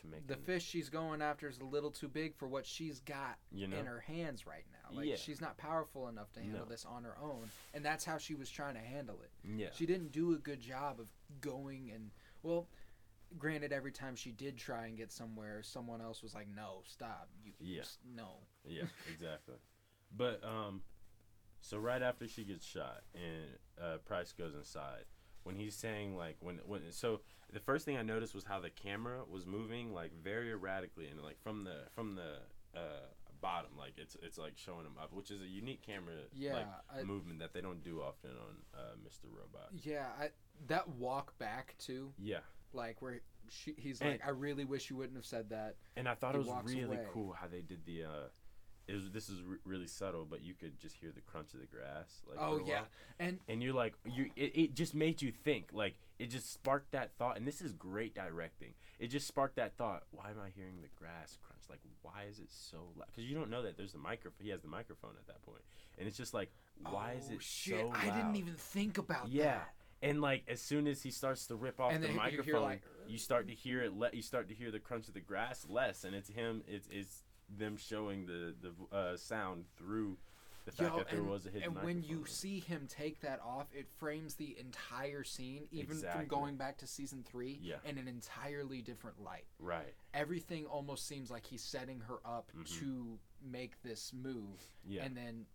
to 0.00 0.06
make 0.06 0.26
the 0.26 0.36
fish 0.36 0.64
she's 0.64 0.88
going 0.88 1.20
after 1.22 1.48
is 1.48 1.58
a 1.58 1.64
little 1.64 1.90
too 1.90 2.08
big 2.08 2.34
for 2.36 2.46
what 2.48 2.66
she's 2.66 3.00
got 3.00 3.36
you 3.52 3.66
know, 3.66 3.76
in 3.76 3.86
her 3.86 4.00
hands 4.00 4.46
right 4.46 4.64
now. 4.72 4.96
Like 4.96 5.06
Yeah. 5.06 5.16
she's 5.16 5.40
not 5.40 5.56
powerful 5.56 6.08
enough 6.08 6.32
to 6.34 6.40
handle 6.40 6.60
No. 6.60 6.66
this 6.66 6.84
on 6.84 7.04
her 7.04 7.16
own, 7.18 7.50
and 7.74 7.84
that's 7.84 8.04
how 8.04 8.18
she 8.18 8.34
was 8.34 8.50
trying 8.50 8.74
to 8.74 8.80
handle 8.80 9.20
it. 9.22 9.30
yeah, 9.44 9.68
She 9.72 9.86
didn't 9.86 10.12
do 10.12 10.34
a 10.34 10.38
good 10.38 10.60
job 10.60 11.00
of 11.00 11.08
going 11.40 11.90
and 11.90 12.10
well, 12.42 12.68
granted 13.38 13.72
every 13.72 13.92
time 13.92 14.16
she 14.16 14.30
did 14.32 14.56
try 14.56 14.86
and 14.86 14.96
get 14.96 15.12
somewhere, 15.12 15.62
someone 15.62 16.00
else 16.00 16.22
was 16.22 16.34
like, 16.34 16.48
"No, 16.48 16.82
stop. 16.86 17.28
You 17.44 17.52
Yeah. 17.60 17.80
s- 17.82 17.98
no." 18.04 18.46
yeah, 18.64 18.84
exactly. 19.12 19.56
But 20.16 20.42
um, 20.44 20.82
so 21.60 21.76
right 21.78 22.00
after 22.00 22.26
she 22.28 22.44
gets 22.44 22.64
shot 22.64 23.02
and 23.14 23.58
uh, 23.78 23.98
Price 23.98 24.32
goes 24.32 24.54
inside, 24.54 25.04
when 25.42 25.56
he's 25.56 25.74
saying 25.74 26.16
like 26.16 26.36
when 26.40 26.56
when 26.66 26.90
so 26.92 27.20
the 27.52 27.60
first 27.60 27.84
thing 27.84 27.96
I 27.96 28.02
noticed 28.02 28.34
was 28.34 28.44
how 28.44 28.60
the 28.60 28.70
camera 28.70 29.20
was 29.28 29.46
moving 29.46 29.92
like 29.92 30.12
very 30.22 30.50
erratically 30.50 31.08
and 31.08 31.20
like 31.22 31.40
from 31.42 31.64
the 31.64 31.76
from 31.94 32.14
the 32.14 32.36
uh 32.78 33.06
bottom 33.40 33.70
like 33.78 33.92
it's 33.96 34.16
it's 34.22 34.36
like 34.38 34.52
showing 34.56 34.84
him 34.84 34.96
up, 35.00 35.12
which 35.12 35.30
is 35.30 35.40
a 35.40 35.46
unique 35.46 35.80
camera 35.82 36.14
Yeah, 36.34 36.54
like 36.54 36.66
I- 37.00 37.02
movement 37.04 37.38
that 37.38 37.52
they 37.52 37.60
don't 37.60 37.82
do 37.82 38.00
often 38.02 38.30
on 38.30 38.56
uh, 38.74 38.94
Mr. 39.06 39.26
Robot. 39.30 39.70
Yeah, 39.82 40.06
I 40.20 40.30
that 40.66 40.88
walk 40.88 41.38
back 41.38 41.74
too, 41.78 42.12
Yeah. 42.18 42.40
like 42.72 43.00
where 43.00 43.20
she, 43.48 43.74
he's 43.78 44.00
And- 44.00 44.10
like, 44.10 44.26
"I 44.26 44.30
really 44.30 44.64
wish 44.64 44.90
you 44.90 44.96
wouldn't 44.96 45.16
have 45.16 45.24
said 45.24 45.50
that." 45.50 45.76
And 45.96 46.08
I 46.08 46.14
thought 46.16 46.34
He 46.34 46.40
it 46.40 46.46
was 46.46 46.64
really 46.74 46.96
away. 46.96 47.06
cool 47.12 47.32
how 47.32 47.46
they 47.46 47.60
did 47.62 47.86
the. 47.86 48.04
Uh, 48.04 48.28
it 48.88 48.94
was 48.94 49.10
this 49.10 49.28
is 49.28 49.40
re- 49.42 49.58
really 49.64 49.86
subtle, 49.86 50.24
but 50.28 50.42
you 50.42 50.54
could 50.54 50.78
just 50.80 50.96
hear 50.96 51.12
the 51.12 51.20
crunch 51.20 51.54
of 51.54 51.60
the 51.60 51.66
grass. 51.66 52.22
Like 52.28 52.38
Oh 52.40 52.60
yeah, 52.66 52.84
and 53.20 53.38
and 53.48 53.62
you're 53.62 53.72
like 53.72 53.94
you. 54.04 54.30
It, 54.34 54.52
it 54.58 54.74
just 54.74 54.94
made 54.94 55.22
you 55.22 55.30
think. 55.30 55.68
Like 55.72 55.94
it 56.18 56.26
just 56.30 56.52
sparked 56.52 56.92
that 56.92 57.12
thought, 57.16 57.36
and 57.36 57.46
this 57.46 57.60
is 57.60 57.72
great 57.72 58.14
directing. 58.14 58.74
It 58.98 59.08
just 59.08 59.26
sparked 59.28 59.56
that 59.56 59.76
thought. 59.76 60.02
Why 60.10 60.30
am 60.30 60.36
I 60.44 60.50
hearing 60.54 60.80
the 60.82 60.88
grass 60.96 61.38
crunch? 61.42 61.62
Like 61.70 61.80
why 62.02 62.24
is 62.28 62.38
it 62.38 62.50
so 62.50 62.78
loud? 62.96 63.06
Because 63.14 63.28
you 63.28 63.36
don't 63.36 63.50
know 63.50 63.62
that 63.62 63.76
there's 63.76 63.92
the 63.92 63.98
microphone. 63.98 64.38
He 64.44 64.50
has 64.50 64.62
the 64.62 64.68
microphone 64.68 65.12
at 65.18 65.26
that 65.26 65.42
point, 65.42 65.62
and 65.98 66.08
it's 66.08 66.16
just 66.16 66.34
like 66.34 66.50
why 66.82 67.14
is 67.18 67.28
Oh, 67.30 67.34
it 67.34 67.42
shit, 67.42 67.80
so 67.80 67.88
loud? 67.88 67.96
I 68.02 68.10
didn't 68.10 68.36
even 68.36 68.54
think 68.54 68.98
about 68.98 69.28
Yeah. 69.28 69.44
that. 69.58 69.74
And 70.00 70.20
like 70.20 70.44
as 70.48 70.60
soon 70.60 70.86
as 70.86 71.02
he 71.02 71.10
starts 71.10 71.46
to 71.48 71.56
rip 71.56 71.80
off 71.80 71.92
And 71.92 72.02
the 72.02 72.08
then 72.08 72.14
you 72.16 72.20
microphone, 72.22 72.62
like, 72.62 72.82
you 73.08 73.18
start 73.18 73.48
to 73.48 73.54
hear 73.54 73.82
it. 73.82 73.92
Let 73.96 74.14
you 74.14 74.22
start 74.22 74.48
to 74.48 74.54
hear 74.54 74.70
the 74.70 74.78
crunch 74.78 75.08
of 75.08 75.14
the 75.14 75.20
grass 75.20 75.66
less, 75.68 76.04
and 76.04 76.14
it's 76.14 76.28
him. 76.28 76.62
It's 76.68 76.88
it's 76.90 77.24
them 77.48 77.76
showing 77.76 78.26
the 78.26 78.54
the 78.60 78.96
uh, 78.96 79.16
sound 79.16 79.64
through 79.76 80.18
the 80.70 80.82
fact 80.82 80.92
Yo, 80.92 80.98
that 80.98 81.08
there 81.10 81.20
and, 81.20 81.28
was 81.30 81.46
a 81.46 81.50
hidden 81.50 81.68
and 81.76 81.82
when 81.82 82.02
you 82.02 82.26
see 82.26 82.60
him 82.60 82.86
take 82.88 83.20
that 83.22 83.40
off, 83.44 83.66
it 83.72 83.88
frames 83.98 84.34
the 84.34 84.56
entire 84.58 85.24
scene, 85.24 85.66
even 85.70 85.92
Exactly. 85.96 86.20
from 86.20 86.28
going 86.28 86.56
back 86.56 86.76
to 86.78 86.86
season 86.86 87.22
three, 87.24 87.58
Yeah. 87.62 87.76
in 87.84 87.96
an 87.96 88.06
entirely 88.06 88.82
different 88.82 89.18
light. 89.22 89.46
right, 89.58 89.94
Everything 90.12 90.66
almost 90.66 91.06
seems 91.06 91.30
like 91.30 91.46
he's 91.46 91.62
setting 91.62 92.00
her 92.00 92.18
up 92.26 92.50
Mhm. 92.52 92.78
to 92.80 93.18
make 93.40 93.80
this 93.82 94.12
move, 94.12 94.68
yeah, 94.84 95.04
and 95.04 95.16
then 95.16 95.46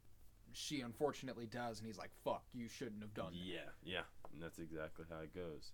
she 0.51 0.81
unfortunately 0.81 1.45
does, 1.45 1.77
and 1.79 1.85
he's 1.87 1.97
like, 1.97 2.11
"Fuck, 2.23 2.43
you 2.53 2.67
shouldn't 2.67 3.01
have 3.01 3.13
done 3.13 3.33
that." 3.33 3.39
yeah, 3.39 3.69
yeah, 3.83 4.03
and 4.31 4.41
that's 4.41 4.57
exactly 4.59 5.05
how 5.09 5.19
it 5.19 5.33
goes. 5.33 5.71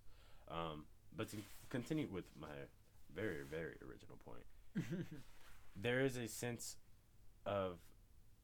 Um, 0.48 0.86
but 1.16 1.28
to 1.30 1.42
continue 1.70 2.08
with 2.08 2.24
my 2.36 2.68
very 3.14 3.42
very 3.44 3.76
original 3.82 4.18
point, 4.18 4.44
there 5.76 6.00
is 6.00 6.16
a 6.16 6.28
sense 6.28 6.76
of 7.46 7.78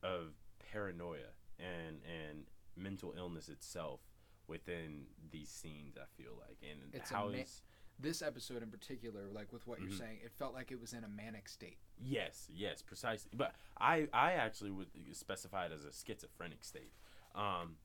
of 0.03 0.35
paranoia 0.73 1.33
and 1.59 2.01
and 2.05 2.47
mental 2.77 3.15
illness 3.17 3.49
itself 3.49 4.01
within 4.47 5.07
these 5.31 5.49
scenes. 5.49 5.97
I 5.97 6.05
feel 6.21 6.33
like, 6.39 6.59
and 6.63 6.95
It's 6.95 7.11
how 7.11 7.29
is 7.29 7.63
this 7.99 8.21
episode 8.23 8.63
in 8.63 8.71
particular, 8.71 9.31
like 9.33 9.53
with 9.53 9.67
what 9.67 9.79
Mhm. 9.79 9.83
you're 9.89 9.99
saying, 9.99 10.21
it 10.23 10.31
felt 10.33 10.53
like 10.55 10.71
it 10.71 10.79
was 10.81 10.93
in 10.93 11.03
a 11.03 11.09
manic 11.09 11.49
state. 11.49 11.79
Yes, 11.99 12.47
yes, 12.53 12.83
precisely. 12.83 13.31
But 13.35 13.55
I, 13.79 14.09
I 14.13 14.33
actually 14.33 14.71
would 14.71 14.89
specify 15.17 15.67
it 15.67 15.73
as 15.73 15.85
a 15.85 15.93
schizophrenic 15.93 16.63
state, 16.63 16.93
um, 17.35 17.79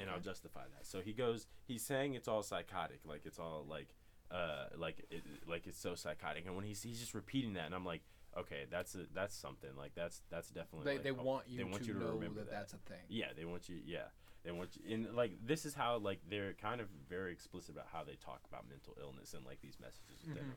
and 0.00 0.08
I'll 0.08 0.20
justify 0.20 0.64
that. 0.74 0.86
So 0.86 1.00
he 1.02 1.12
goes, 1.12 1.46
he's 1.66 1.84
saying 1.84 2.14
it's 2.14 2.26
all 2.28 2.42
psychotic, 2.42 3.00
like 3.04 3.26
it's 3.26 3.38
all 3.38 3.64
like, 3.68 3.94
uh, 4.30 4.68
like 4.76 5.04
it, 5.10 5.22
like 5.46 5.66
it's 5.66 5.78
so 5.78 5.94
psychotic. 5.94 6.46
And 6.46 6.56
when 6.56 6.64
he's 6.64 6.82
he's 6.82 6.98
just 7.00 7.12
repeating 7.14 7.52
that, 7.54 7.66
and 7.66 7.74
I'm 7.74 7.84
like, 7.84 8.02
okay, 8.38 8.66
that's 8.70 8.94
a, 8.94 9.06
that's 9.14 9.34
something. 9.36 9.70
Like 9.76 9.92
that's 9.94 10.22
that's 10.30 10.50
definitely. 10.50 10.84
They, 10.84 10.94
like, 10.94 11.04
they 11.04 11.10
oh, 11.10 11.22
want 11.22 11.44
you 11.48 11.58
they 11.58 11.64
want 11.64 11.82
to 11.82 11.88
you 11.88 11.94
to 11.94 12.00
know 12.00 12.12
remember 12.12 12.40
that, 12.40 12.50
that. 12.50 12.56
that's 12.56 12.72
a 12.72 12.78
thing. 12.78 13.02
Yeah, 13.08 13.26
they 13.36 13.44
want 13.44 13.68
you. 13.68 13.76
Yeah, 13.84 14.08
they 14.44 14.52
want 14.52 14.70
you. 14.76 14.94
And 14.94 15.14
like 15.14 15.32
this 15.44 15.64
is 15.66 15.74
how 15.74 15.98
like 15.98 16.20
they're 16.28 16.54
kind 16.54 16.80
of 16.80 16.88
very 17.08 17.32
explicit 17.32 17.74
about 17.74 17.86
how 17.92 18.04
they 18.04 18.16
talk 18.24 18.40
about 18.48 18.68
mental 18.68 18.96
illness 19.00 19.34
and 19.34 19.44
like 19.44 19.60
these 19.60 19.78
messages 19.80 20.24
within 20.26 20.44
Mhm. 20.44 20.48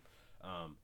them. 0.41 0.49
Um, 0.49 0.77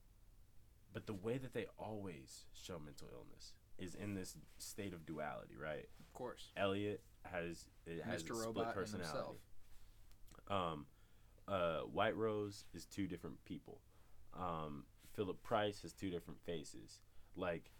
but 0.92 1.06
the 1.06 1.14
way 1.14 1.38
that 1.38 1.52
they 1.52 1.66
always 1.78 2.46
show 2.52 2.78
mental 2.78 3.08
illness 3.12 3.52
is 3.78 3.94
in 3.94 4.14
this 4.14 4.36
state 4.58 4.92
of 4.92 5.06
duality, 5.06 5.54
right? 5.56 5.88
Of 6.00 6.12
course. 6.12 6.50
Elliot 6.56 7.02
has 7.24 7.66
it 7.86 8.02
has 8.02 8.22
Mr. 8.22 8.32
a 8.32 8.34
split 8.34 8.46
Robot 8.46 8.74
personality. 8.74 9.38
Um, 10.48 10.86
uh, 11.46 11.80
White 11.80 12.16
Rose 12.16 12.64
is 12.74 12.86
two 12.86 13.06
different 13.06 13.44
people. 13.44 13.80
Um, 14.34 14.84
Philip 15.14 15.42
Price 15.42 15.82
has 15.82 15.92
two 15.92 16.10
different 16.10 16.40
faces. 16.40 17.00
Like, 17.36 17.70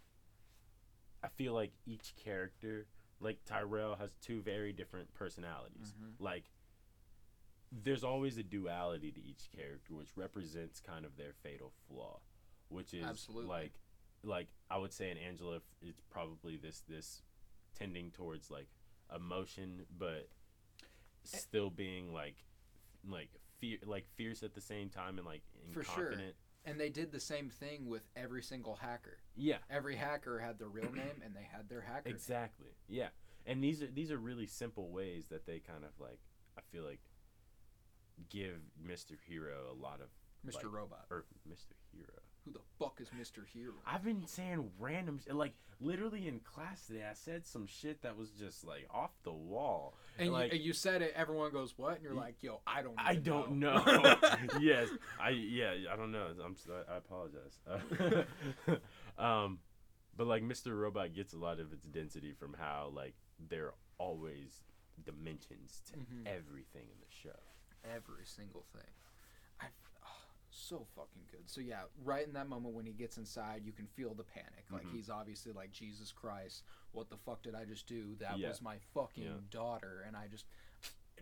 I 1.23 1.27
feel 1.27 1.53
like 1.53 1.71
each 1.85 2.13
character, 2.15 2.87
like 3.19 3.43
Tyrell, 3.45 3.95
has 3.95 4.15
two 4.21 4.41
very 4.41 4.73
different 4.73 5.13
personalities. 5.13 5.93
Mhm. 5.99 6.13
Like, 6.19 6.45
there's 7.71 8.03
always 8.03 8.37
a 8.37 8.43
duality 8.43 9.11
to 9.11 9.21
each 9.21 9.49
character, 9.55 9.93
which 9.95 10.17
represents 10.17 10.79
kind 10.81 11.05
of 11.05 11.15
their 11.15 11.33
fatal 11.33 11.71
flaw, 11.87 12.19
which 12.69 12.93
is 12.93 13.05
Absolutely. 13.05 13.47
like, 13.47 13.79
like 14.23 14.47
I 14.69 14.77
would 14.77 14.91
say 14.93 15.09
in 15.09 15.17
Angela, 15.17 15.61
it's 15.81 16.01
probably 16.09 16.57
this 16.57 16.81
this 16.81 17.23
tending 17.75 18.11
towards 18.11 18.51
like 18.51 18.67
emotion, 19.15 19.85
but 19.97 20.29
Eh. 21.33 21.37
still 21.37 21.69
being 21.69 22.11
like 22.13 22.43
like 23.03 23.29
fear 23.59 23.77
like 23.85 24.07
fierce 24.15 24.43
at 24.43 24.53
the 24.53 24.61
same 24.61 24.89
time 24.89 25.17
and 25.17 25.25
like 25.25 25.43
For 25.71 25.83
sure. 25.83 26.15
And 26.65 26.79
they 26.79 26.89
did 26.89 27.11
the 27.11 27.19
same 27.19 27.49
thing 27.49 27.87
with 27.87 28.03
every 28.15 28.43
single 28.43 28.75
hacker. 28.75 29.17
Yeah, 29.35 29.57
Every 29.69 29.95
hacker 29.95 30.37
had 30.39 30.59
their 30.59 30.67
real 30.67 30.91
name 30.91 31.21
and 31.25 31.35
they 31.35 31.47
had 31.51 31.67
their 31.69 31.81
hacker. 31.81 32.09
name. 32.09 32.15
exactly. 32.15 32.67
Yeah, 32.87 33.09
and 33.47 33.63
these 33.63 33.81
are 33.81 33.87
these 33.87 34.11
are 34.11 34.17
really 34.17 34.45
simple 34.45 34.89
ways 34.91 35.27
that 35.29 35.45
they 35.47 35.59
kind 35.59 35.83
of 35.83 35.91
like 35.99 36.19
I 36.57 36.61
feel 36.71 36.83
like 36.83 36.99
give 38.29 38.57
Mr. 38.85 39.13
Hero 39.27 39.65
a 39.71 39.73
lot 39.73 40.01
of 40.01 40.09
Mr. 40.47 40.55
like- 40.55 40.71
Robot. 40.71 41.05
or 41.09 41.25
Mr. 41.49 41.73
Hero. 41.91 42.21
Who 42.45 42.51
the 42.51 42.59
fuck 42.79 42.99
is 42.99 43.09
Mr. 43.09 43.45
Hero? 43.53 43.73
I've 43.85 44.03
been 44.03 44.25
saying 44.25 44.71
random, 44.79 45.19
sh- 45.19 45.31
like 45.31 45.53
literally 45.79 46.27
in 46.27 46.39
class 46.39 46.85
today. 46.87 47.03
I 47.09 47.13
said 47.13 47.45
some 47.45 47.67
shit 47.67 48.01
that 48.01 48.17
was 48.17 48.31
just 48.31 48.65
like 48.65 48.87
off 48.91 49.11
the 49.23 49.31
wall. 49.31 49.93
And 50.17 50.31
like, 50.33 50.51
you, 50.53 50.59
you 50.59 50.73
said 50.73 51.01
it, 51.03 51.13
everyone 51.15 51.51
goes, 51.51 51.73
what? 51.77 51.95
And 51.95 52.03
you're 52.03 52.13
like, 52.15 52.41
yo, 52.41 52.61
I 52.65 52.81
don't 52.81 52.95
know. 52.95 53.03
I 53.05 53.15
don't 53.15 53.51
know. 53.59 53.83
know. 53.83 54.15
yes, 54.59 54.89
I 55.19 55.29
yeah, 55.29 55.73
I 55.91 55.95
don't 55.95 56.11
know. 56.11 56.27
I'm 56.43 56.53
s- 56.53 56.67
I 56.89 56.97
apologize. 56.97 57.59
Uh, 57.69 59.21
um, 59.23 59.59
but 60.17 60.25
like 60.27 60.43
Mr. 60.43 60.75
Robot 60.79 61.13
gets 61.13 61.33
a 61.33 61.37
lot 61.37 61.59
of 61.59 61.71
its 61.73 61.85
density 61.85 62.33
from 62.33 62.55
how 62.57 62.91
like 62.95 63.13
there 63.49 63.67
are 63.67 63.73
always 63.99 64.63
dimensions 65.05 65.81
to 65.91 65.93
Mhm. 65.97 66.25
everything 66.27 66.83
in 66.91 66.99
the 66.99 67.07
show. 67.23 67.39
Every 67.83 68.25
single 68.25 68.65
thing. 68.73 68.89
So 70.61 70.85
fucking 70.95 71.23
good. 71.31 71.49
So 71.49 71.59
yeah, 71.59 71.81
right 72.03 72.25
in 72.25 72.33
that 72.33 72.47
moment 72.47 72.75
when 72.75 72.85
he 72.85 72.93
gets 72.93 73.17
inside, 73.17 73.63
you 73.65 73.71
can 73.71 73.87
feel 73.87 74.13
the 74.13 74.23
panic. 74.23 74.65
Like 74.71 74.85
Mhm. 74.85 74.91
he's 74.93 75.09
obviously 75.09 75.51
like, 75.53 75.71
Jesus 75.71 76.11
Christ, 76.11 76.63
what 76.91 77.09
the 77.09 77.17
fuck 77.17 77.41
did 77.41 77.55
I 77.55 77.65
just 77.65 77.87
do? 77.87 78.15
That 78.19 78.37
Yeah. 78.37 78.49
was 78.49 78.61
my 78.61 78.77
fucking 78.93 79.23
Yeah. 79.23 79.37
daughter, 79.49 80.01
and 80.01 80.15
I 80.15 80.27
just. 80.27 80.45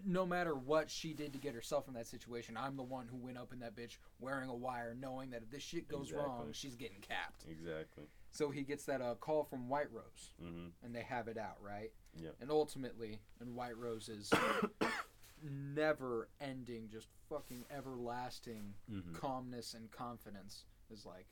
No 0.05 0.25
matter 0.25 0.55
what 0.55 0.89
she 0.89 1.13
did 1.13 1.33
to 1.33 1.39
get 1.39 1.53
herself 1.53 1.89
in 1.89 1.93
that 1.95 2.07
situation, 2.07 2.55
I'm 2.55 2.77
the 2.77 2.83
one 2.83 3.07
who 3.09 3.17
went 3.17 3.37
up 3.37 3.51
in 3.51 3.59
that 3.59 3.75
bitch 3.75 3.97
wearing 4.19 4.49
a 4.49 4.55
wire, 4.55 4.93
knowing 4.95 5.31
that 5.31 5.43
if 5.43 5.49
this 5.49 5.61
shit 5.63 5.89
goes 5.89 6.13
wrong, 6.13 6.53
she's 6.53 6.77
getting 6.77 7.01
capped. 7.01 7.43
Exactly. 7.49 8.05
So 8.31 8.49
he 8.49 8.63
gets 8.63 8.85
that 8.85 9.01
uh, 9.01 9.15
call 9.15 9.43
from 9.43 9.67
White 9.67 9.91
Rose, 9.91 10.31
Mm-hmm. 10.41 10.85
and 10.85 10.95
they 10.95 11.01
have 11.03 11.27
it 11.27 11.37
out, 11.37 11.61
right? 11.61 11.91
Yep. 12.15 12.35
And 12.39 12.49
ultimately, 12.49 13.19
and 13.41 13.55
White 13.57 13.75
Rose's 13.75 14.31
never 15.43 16.27
ending, 16.41 16.89
just 16.91 17.07
fucking 17.29 17.65
everlasting 17.75 18.73
Mm-hmm. 18.91 19.13
calmness 19.15 19.73
and 19.73 19.89
confidence 19.91 20.65
is 20.91 21.05
like, 21.05 21.27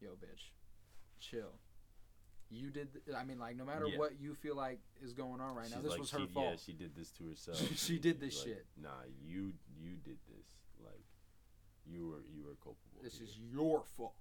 yo, 0.00 0.10
bitch, 0.10 0.50
chill. 1.20 1.52
You 2.50 2.70
did. 2.70 2.88
Th- 2.92 3.16
I 3.16 3.24
mean, 3.24 3.38
like, 3.38 3.56
no 3.56 3.64
matter 3.64 3.86
Yeah. 3.86 3.98
what 3.98 4.20
you 4.20 4.34
feel 4.34 4.54
like 4.56 4.78
is 5.02 5.14
going 5.14 5.40
on 5.40 5.54
right 5.54 5.70
now, 5.70 5.76
She's 5.76 5.82
this 5.84 5.90
like, 5.92 6.00
was 6.00 6.10
her 6.10 6.18
she, 6.20 6.26
fault. 6.26 6.46
Yeah, 6.50 6.56
she 6.66 6.72
did 6.72 6.94
this 6.94 7.10
to 7.12 7.28
herself. 7.28 7.58
She 7.78 7.98
did 7.98 8.20
this 8.20 8.36
Like, 8.40 8.46
shit. 8.48 8.66
Nah, 8.76 8.90
you 9.24 9.54
you 9.80 9.96
did 10.04 10.18
this. 10.28 10.44
Like 10.84 11.04
you 11.86 12.08
were 12.08 12.22
you 12.34 12.42
were 12.44 12.56
culpable. 12.62 13.00
this 13.02 13.16
here. 13.18 13.26
is 13.26 13.38
your 13.38 13.82
fault, 13.96 14.14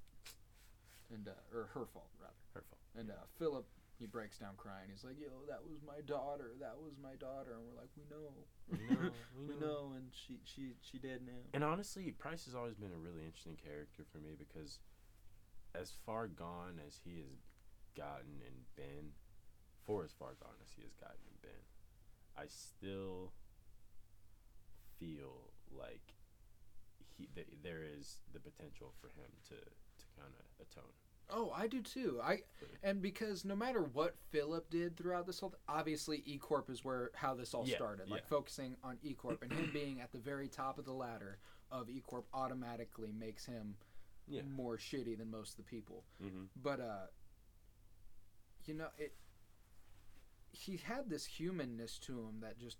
and 1.13 1.27
uh, 1.27 1.31
or 1.57 1.69
her 1.73 1.85
fault 1.85 2.07
rather. 2.21 2.33
her 2.53 2.61
fault. 2.69 2.79
And 2.97 3.09
uh, 3.11 3.15
Philip, 3.37 3.65
he 4.01 4.07
breaks 4.07 4.39
down 4.39 4.57
crying. 4.57 4.89
He's 4.89 5.03
like, 5.05 5.21
"Yo, 5.21 5.29
that 5.47 5.61
was 5.61 5.77
my 5.85 6.01
daughter. 6.01 6.57
That 6.59 6.81
was 6.81 6.97
my 6.97 7.13
daughter." 7.21 7.53
And 7.53 7.61
we're 7.69 7.77
like, 7.77 7.93
"We 7.95 8.03
know, 8.09 8.33
We 8.67 8.89
know, 8.89 9.13
we 9.37 9.55
know." 9.61 9.93
And 9.95 10.09
she, 10.09 10.41
she, 10.43 10.73
she 10.81 10.97
dead 10.97 11.21
now. 11.21 11.45
And 11.53 11.63
honestly, 11.63 12.09
Price 12.11 12.45
has 12.45 12.55
always 12.55 12.75
been 12.75 12.91
a 12.91 12.97
really 12.97 13.23
interesting 13.23 13.55
character 13.61 14.03
for 14.11 14.17
me 14.17 14.33
because, 14.33 14.79
as 15.77 15.93
far 16.03 16.27
gone 16.27 16.81
as 16.81 16.97
he 17.05 17.21
has 17.21 17.45
gotten 17.95 18.41
and 18.41 18.65
been, 18.75 19.13
for 19.85 20.03
as 20.03 20.11
far 20.17 20.33
gone 20.41 20.57
as 20.65 20.73
he 20.75 20.81
has 20.81 20.95
gotten 20.97 21.21
and 21.29 21.41
been, 21.45 21.63
I 22.35 22.49
still 22.49 23.33
feel 24.99 25.53
like 25.69 26.17
he 27.17 27.29
th- 27.35 27.61
there 27.61 27.85
is 27.85 28.17
the 28.33 28.39
potential 28.39 28.93
for 28.99 29.09
him 29.13 29.29
to 29.49 29.55
to 29.61 30.05
kind 30.17 30.33
of 30.33 30.45
atone. 30.57 30.97
Oh, 31.33 31.51
I 31.55 31.67
do 31.67 31.81
too. 31.81 32.19
I 32.23 32.41
and 32.83 33.01
because 33.01 33.45
no 33.45 33.55
matter 33.55 33.81
what 33.81 34.15
Philip 34.31 34.69
did 34.69 34.97
throughout 34.97 35.25
this 35.25 35.39
whole, 35.39 35.53
obviously 35.67 36.21
E 36.25 36.37
Corp 36.37 36.69
is 36.69 36.83
where 36.83 37.11
how 37.15 37.33
this 37.33 37.53
all 37.53 37.65
Yeah, 37.67 37.75
started. 37.75 38.09
Like 38.09 38.21
yeah. 38.21 38.27
focusing 38.29 38.75
on 38.83 38.97
E 39.01 39.13
Corp 39.13 39.41
and 39.41 39.51
him 39.51 39.69
being 39.73 40.01
at 40.01 40.11
the 40.11 40.17
very 40.19 40.47
top 40.47 40.77
of 40.77 40.85
the 40.85 40.91
ladder 40.93 41.37
of 41.71 41.89
E 41.89 42.01
Corp 42.05 42.25
automatically 42.33 43.11
makes 43.17 43.45
him 43.45 43.75
Yeah. 44.27 44.41
more 44.43 44.77
shitty 44.77 45.17
than 45.17 45.31
most 45.31 45.51
of 45.51 45.57
the 45.57 45.63
people. 45.69 46.03
Mm-hmm. 46.23 46.43
But 46.61 46.79
uh, 46.81 47.05
you 48.65 48.73
know 48.73 48.87
it. 48.97 49.13
He 50.53 50.75
had 50.77 51.09
this 51.09 51.25
humanness 51.25 51.97
to 51.99 52.19
him 52.19 52.41
that 52.41 52.59
just 52.59 52.77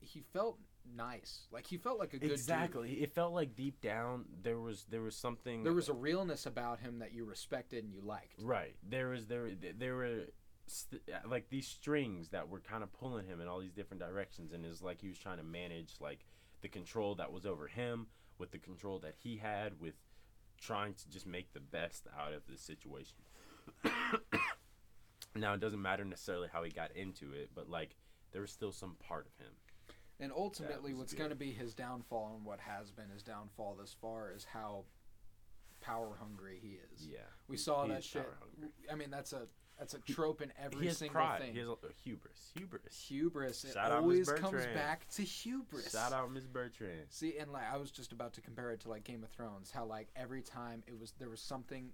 he 0.00 0.22
felt 0.32 0.58
nice. 0.96 1.46
Like 1.50 1.66
he 1.66 1.76
felt 1.76 1.98
like 1.98 2.14
a 2.14 2.18
good 2.18 2.28
dude. 2.28 2.32
Exactly. 2.32 2.92
It 2.94 3.14
felt 3.14 3.32
like 3.32 3.54
deep 3.54 3.80
down 3.80 4.24
there 4.42 4.58
was 4.58 4.86
there 4.90 5.02
was 5.02 5.16
something 5.16 5.62
There 5.62 5.72
was 5.72 5.88
a 5.88 5.94
realness 5.94 6.46
about 6.46 6.80
him 6.80 6.98
that 7.00 7.12
you 7.12 7.24
respected 7.24 7.84
and 7.84 7.92
you 7.92 8.00
liked. 8.02 8.42
Right. 8.42 8.74
There 8.88 9.08
was 9.08 9.26
there 9.26 9.50
there 9.78 9.96
were 9.96 10.24
st- 10.66 11.02
like 11.28 11.48
these 11.50 11.66
strings 11.66 12.28
that 12.30 12.48
were 12.48 12.60
kind 12.60 12.82
of 12.82 12.92
pulling 12.92 13.26
him 13.26 13.40
in 13.40 13.48
all 13.48 13.60
these 13.60 13.72
different 13.72 14.02
directions, 14.02 14.52
and 14.52 14.64
it's 14.64 14.82
like 14.82 15.00
he 15.00 15.08
was 15.08 15.18
trying 15.18 15.38
to 15.38 15.44
manage 15.44 15.94
like 16.00 16.24
the 16.62 16.68
control 16.68 17.14
that 17.16 17.32
was 17.32 17.46
over 17.46 17.66
him 17.66 18.06
with 18.38 18.50
the 18.52 18.58
control 18.58 18.98
that 19.00 19.14
he 19.18 19.36
had 19.36 19.80
with 19.80 19.94
trying 20.60 20.94
to 20.94 21.08
just 21.08 21.26
make 21.26 21.52
the 21.52 21.60
best 21.60 22.06
out 22.18 22.32
of 22.32 22.42
the 22.48 22.56
situation. 22.56 23.16
now 25.34 25.54
it 25.54 25.60
doesn't 25.60 25.80
matter 25.80 26.04
necessarily 26.04 26.48
how 26.52 26.62
he 26.62 26.70
got 26.70 26.94
into 26.96 27.32
it, 27.32 27.50
but 27.54 27.68
like 27.68 27.96
there 28.32 28.40
was 28.42 28.50
still 28.50 28.72
some 28.72 28.96
part 29.06 29.26
of 29.26 29.44
him. 29.44 29.52
And 30.20 30.32
ultimately, 30.36 30.92
what's 30.94 31.14
going 31.14 31.30
to 31.30 31.36
be 31.36 31.50
his 31.50 31.72
downfall 31.74 32.34
and 32.36 32.44
what 32.44 32.60
has 32.60 32.90
been 32.90 33.08
his 33.08 33.22
downfall 33.22 33.76
this 33.80 33.96
far 34.00 34.32
is 34.36 34.44
how 34.44 34.84
power 35.80 36.10
hungry 36.20 36.58
he 36.62 36.78
is. 36.92 37.06
Yeah. 37.10 37.18
We 37.48 37.56
saw 37.56 37.84
He 37.84 37.90
that 37.92 38.04
shit. 38.04 38.26
hungry. 38.38 38.70
I 38.92 38.94
mean, 38.96 39.10
that's 39.10 39.32
a 39.32 39.46
that's 39.78 39.94
a 39.94 39.98
trope 40.00 40.42
in 40.42 40.52
every 40.62 40.80
he 40.82 40.86
has 40.88 40.98
single 40.98 41.14
pride. 41.14 41.40
thing. 41.40 41.54
He 41.54 41.58
has 41.60 41.68
a, 41.68 41.74
hubris. 42.04 42.50
Hubris. 42.54 43.02
hubris. 43.08 43.64
It 43.64 43.72
Shout 43.72 43.90
out 43.90 44.02
always 44.02 44.30
comes 44.30 44.66
back 44.74 45.08
to 45.14 45.22
hubris. 45.22 45.92
Shout 45.92 46.12
out 46.12 46.30
Miss 46.30 46.44
Bertrand. 46.46 47.06
See, 47.08 47.38
and 47.38 47.50
like 47.50 47.64
I 47.72 47.78
was 47.78 47.90
just 47.90 48.12
about 48.12 48.34
to 48.34 48.42
compare 48.42 48.72
it 48.72 48.80
to 48.80 48.90
like 48.90 49.04
Game 49.04 49.24
of 49.24 49.30
Thrones, 49.30 49.70
how 49.70 49.86
like 49.86 50.08
every 50.14 50.42
time 50.42 50.82
it 50.86 50.98
was 51.00 51.14
there 51.18 51.30
was 51.30 51.40
something 51.40 51.90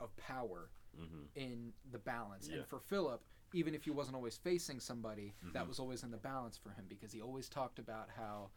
of 0.00 0.16
power 0.16 0.70
Mm-hmm. 0.98 1.38
in 1.40 1.72
the 1.92 1.98
balance. 1.98 2.48
Yeah. 2.50 2.56
And 2.56 2.66
for 2.66 2.80
Philip, 2.80 3.20
even 3.52 3.74
if 3.74 3.84
he 3.84 3.90
wasn't 3.90 4.16
always 4.16 4.36
facing 4.36 4.80
somebody, 4.80 5.34
that 5.52 5.64
Mhm. 5.64 5.68
was 5.68 5.78
always 5.78 6.02
in 6.02 6.10
the 6.10 6.18
balance 6.18 6.56
for 6.56 6.70
him 6.72 6.86
because 6.86 7.12
he 7.12 7.20
always 7.20 7.48
talked 7.48 7.78
about 7.78 8.10
how, 8.10 8.50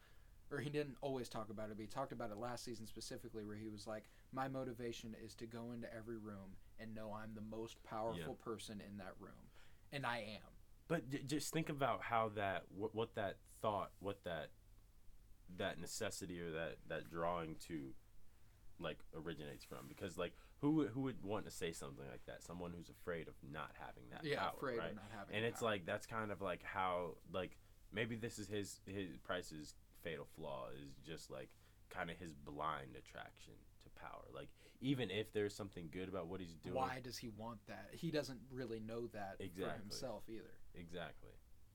or 0.50 0.58
he 0.60 0.68
didn't 0.68 0.96
always 1.00 1.28
talk 1.28 1.48
about 1.48 1.70
it, 1.70 1.76
but 1.76 1.80
he 1.80 1.86
talked 1.86 2.12
about 2.12 2.30
it 2.30 2.36
last 2.36 2.64
season 2.64 2.86
specifically, 2.86 3.44
where 3.44 3.56
he 3.56 3.68
was 3.68 3.86
like, 3.86 4.10
"My 4.32 4.48
motivation 4.48 5.14
is 5.14 5.34
to 5.36 5.46
go 5.46 5.72
into 5.72 5.92
every 5.94 6.18
room 6.18 6.56
and 6.78 6.94
know 6.94 7.12
I'm 7.12 7.34
the 7.34 7.40
most 7.40 7.82
powerful 7.82 8.34
person 8.36 8.80
in 8.80 8.98
that 8.98 9.18
room, 9.18 9.50
and 9.92 10.04
I 10.04 10.18
am." 10.18 10.56
But 10.88 11.08
just 11.26 11.52
think 11.52 11.70
about 11.70 12.02
how 12.02 12.28
that 12.30 12.70
what, 12.70 12.94
what 12.94 13.14
that 13.14 13.38
thought, 13.62 13.92
what 14.00 14.24
that 14.24 14.50
that 15.56 15.78
necessity 15.78 16.40
or 16.40 16.50
that 16.50 16.78
that 16.88 17.08
drawing 17.08 17.56
to 17.56 17.94
like 18.78 18.98
originates 19.14 19.64
from 19.64 19.86
because 19.88 20.18
like 20.18 20.34
who 20.62 20.70
would- 20.76 20.88
who 20.90 21.00
would 21.02 21.22
want 21.22 21.44
to 21.44 21.50
say 21.50 21.72
something 21.72 22.08
like 22.08 22.24
that? 22.26 22.42
Someone 22.42 22.72
who's 22.72 22.88
afraid 22.88 23.28
of 23.28 23.34
not 23.42 23.74
having 23.78 24.08
that 24.10 24.24
yeah, 24.24 24.40
power, 24.44 24.52
afraid 24.56 24.78
right? 24.78 24.90
of 24.90 24.96
not 24.96 25.10
having. 25.10 25.34
and 25.36 25.44
it's 25.44 25.60
power. 25.60 25.70
like 25.70 25.84
that's 25.84 26.06
kind 26.06 26.30
of 26.32 26.40
like 26.40 26.62
how 26.62 27.16
like 27.32 27.58
maybe 27.92 28.16
this 28.16 28.38
is 28.38 28.48
his 28.48 28.80
his 28.86 29.18
price's 29.18 29.74
fatal 30.02 30.24
flaw 30.36 30.68
is 30.70 30.94
just 31.04 31.30
like 31.30 31.50
kind 31.90 32.10
of 32.10 32.16
his 32.16 32.32
blind 32.32 32.96
attraction 32.96 33.52
to 33.84 33.90
power 34.00 34.24
like 34.34 34.48
even 34.80 35.10
if 35.10 35.32
there's 35.32 35.54
something 35.54 35.88
good 35.92 36.08
about 36.08 36.26
what 36.26 36.40
he's 36.40 36.54
doing 36.54 36.74
why 36.74 36.98
does 37.00 37.18
he 37.18 37.28
want 37.28 37.58
that? 37.66 37.90
He 37.92 38.10
doesn't 38.10 38.40
really 38.50 38.80
know 38.80 39.06
that 39.08 39.36
for 39.38 39.70
himself 39.78 40.24
either. 40.28 40.54
exactly 40.74 41.30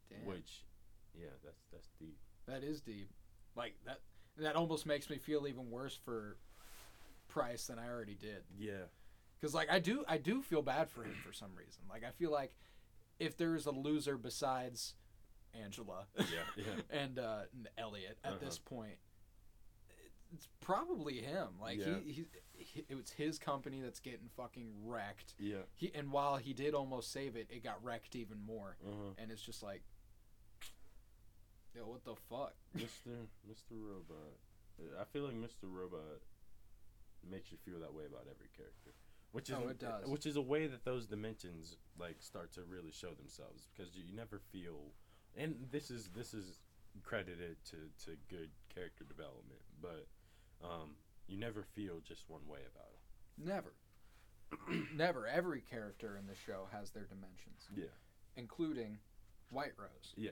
Damn. 0.09 0.25
which 0.25 0.65
yeah 1.13 1.27
that's 1.43 1.63
that's 1.71 1.89
deep 1.99 2.17
That 2.47 2.63
is 2.63 2.81
deep. 2.81 3.09
Like 3.55 3.75
that 3.85 3.99
that 4.37 4.55
almost 4.55 4.85
makes 4.85 5.09
me 5.09 5.17
feel 5.17 5.45
even 5.47 5.69
worse 5.71 5.95
for 5.95 6.37
Price 7.37 7.67
than 7.67 7.79
I 7.79 7.87
already 7.89 8.15
did. 8.15 8.43
yeah 8.57 8.85
Cuz 9.41 9.53
like 9.53 9.69
I 9.69 9.79
do 9.79 10.03
I 10.07 10.17
do 10.17 10.41
feel 10.41 10.61
bad 10.61 10.89
for 10.89 11.03
him 11.03 11.15
for 11.25 11.31
some 11.33 11.53
reason. 11.55 11.83
Like 11.89 12.03
I 12.03 12.11
feel 12.11 12.31
like 12.31 12.53
if 13.19 13.37
there's 13.37 13.65
a 13.67 13.71
loser 13.71 14.17
besides 14.17 14.95
Angela 15.53 16.07
yeah 16.17 16.25
yeah 16.55 16.81
and 16.89 17.19
uh 17.19 17.41
and 17.53 17.67
Elliot 17.77 18.17
at 18.23 18.31
Uh-huh. 18.33 18.39
this 18.45 18.57
point 18.59 18.97
it's 20.33 20.47
probably 20.59 21.21
him. 21.21 21.47
Like 21.61 21.77
Yeah. 21.79 21.99
he, 22.03 22.11
he 22.11 22.25
he 22.53 22.85
it 22.89 22.95
was 22.95 23.11
his 23.11 23.39
company 23.39 23.79
that's 23.81 23.99
getting 23.99 24.27
fucking 24.35 24.69
wrecked. 24.83 25.35
yeah 25.39 25.61
He 25.75 25.91
and 25.95 26.11
while 26.11 26.37
he 26.37 26.53
did 26.53 26.73
almost 26.73 27.11
save 27.11 27.35
it, 27.35 27.47
it 27.49 27.63
got 27.63 27.81
wrecked 27.83 28.15
even 28.15 28.39
more. 28.45 28.75
uh-huh. 28.85 29.13
And 29.19 29.31
it's 29.31 29.41
just 29.41 29.61
like 29.63 29.83
Yo, 31.75 31.85
what 31.85 32.03
the 32.03 32.15
fuck? 32.15 32.55
Mr. 32.75 33.27
Mr. 33.47 33.71
Robot. 33.73 34.33
I 34.99 35.03
feel 35.05 35.23
like 35.25 35.35
Mr. 35.35 35.63
Robot 35.63 36.21
makes 37.29 37.51
you 37.51 37.57
feel 37.65 37.79
that 37.79 37.93
way 37.93 38.05
about 38.05 38.27
every 38.29 38.49
character, 38.55 38.91
which 39.31 39.49
is 39.49 39.55
Oh, 39.57 39.67
it 39.69 39.79
does. 39.79 40.07
which 40.07 40.25
is 40.25 40.35
a 40.35 40.41
way 40.41 40.67
that 40.67 40.83
those 40.85 41.05
dimensions 41.05 41.77
like 41.99 42.17
start 42.21 42.51
to 42.53 42.63
really 42.63 42.91
show 42.91 43.13
themselves 43.13 43.67
because 43.75 43.95
you, 43.95 44.03
you 44.07 44.15
never 44.15 44.39
feel, 44.51 44.91
and 45.35 45.55
this 45.71 45.89
is 45.91 46.09
this 46.15 46.33
is 46.33 46.59
credited 47.03 47.57
to 47.65 47.77
to 48.05 48.17
good 48.29 48.49
character 48.73 49.03
development, 49.03 49.61
but 49.81 50.07
um, 50.63 50.95
you 51.27 51.37
never 51.37 51.63
feel 51.63 51.99
just 51.99 52.29
one 52.29 52.47
way 52.47 52.59
about 52.73 52.89
it. 52.93 53.45
Never. 53.47 53.73
Never. 54.95 55.27
Every 55.27 55.59
character 55.61 56.15
in 56.17 56.25
the 56.25 56.33
show 56.35 56.67
has 56.71 56.91
their 56.91 57.03
dimensions, 57.03 57.67
Yeah. 57.75 57.85
including 58.37 58.99
White 59.49 59.73
Rose. 59.77 60.13
Yeah. 60.15 60.31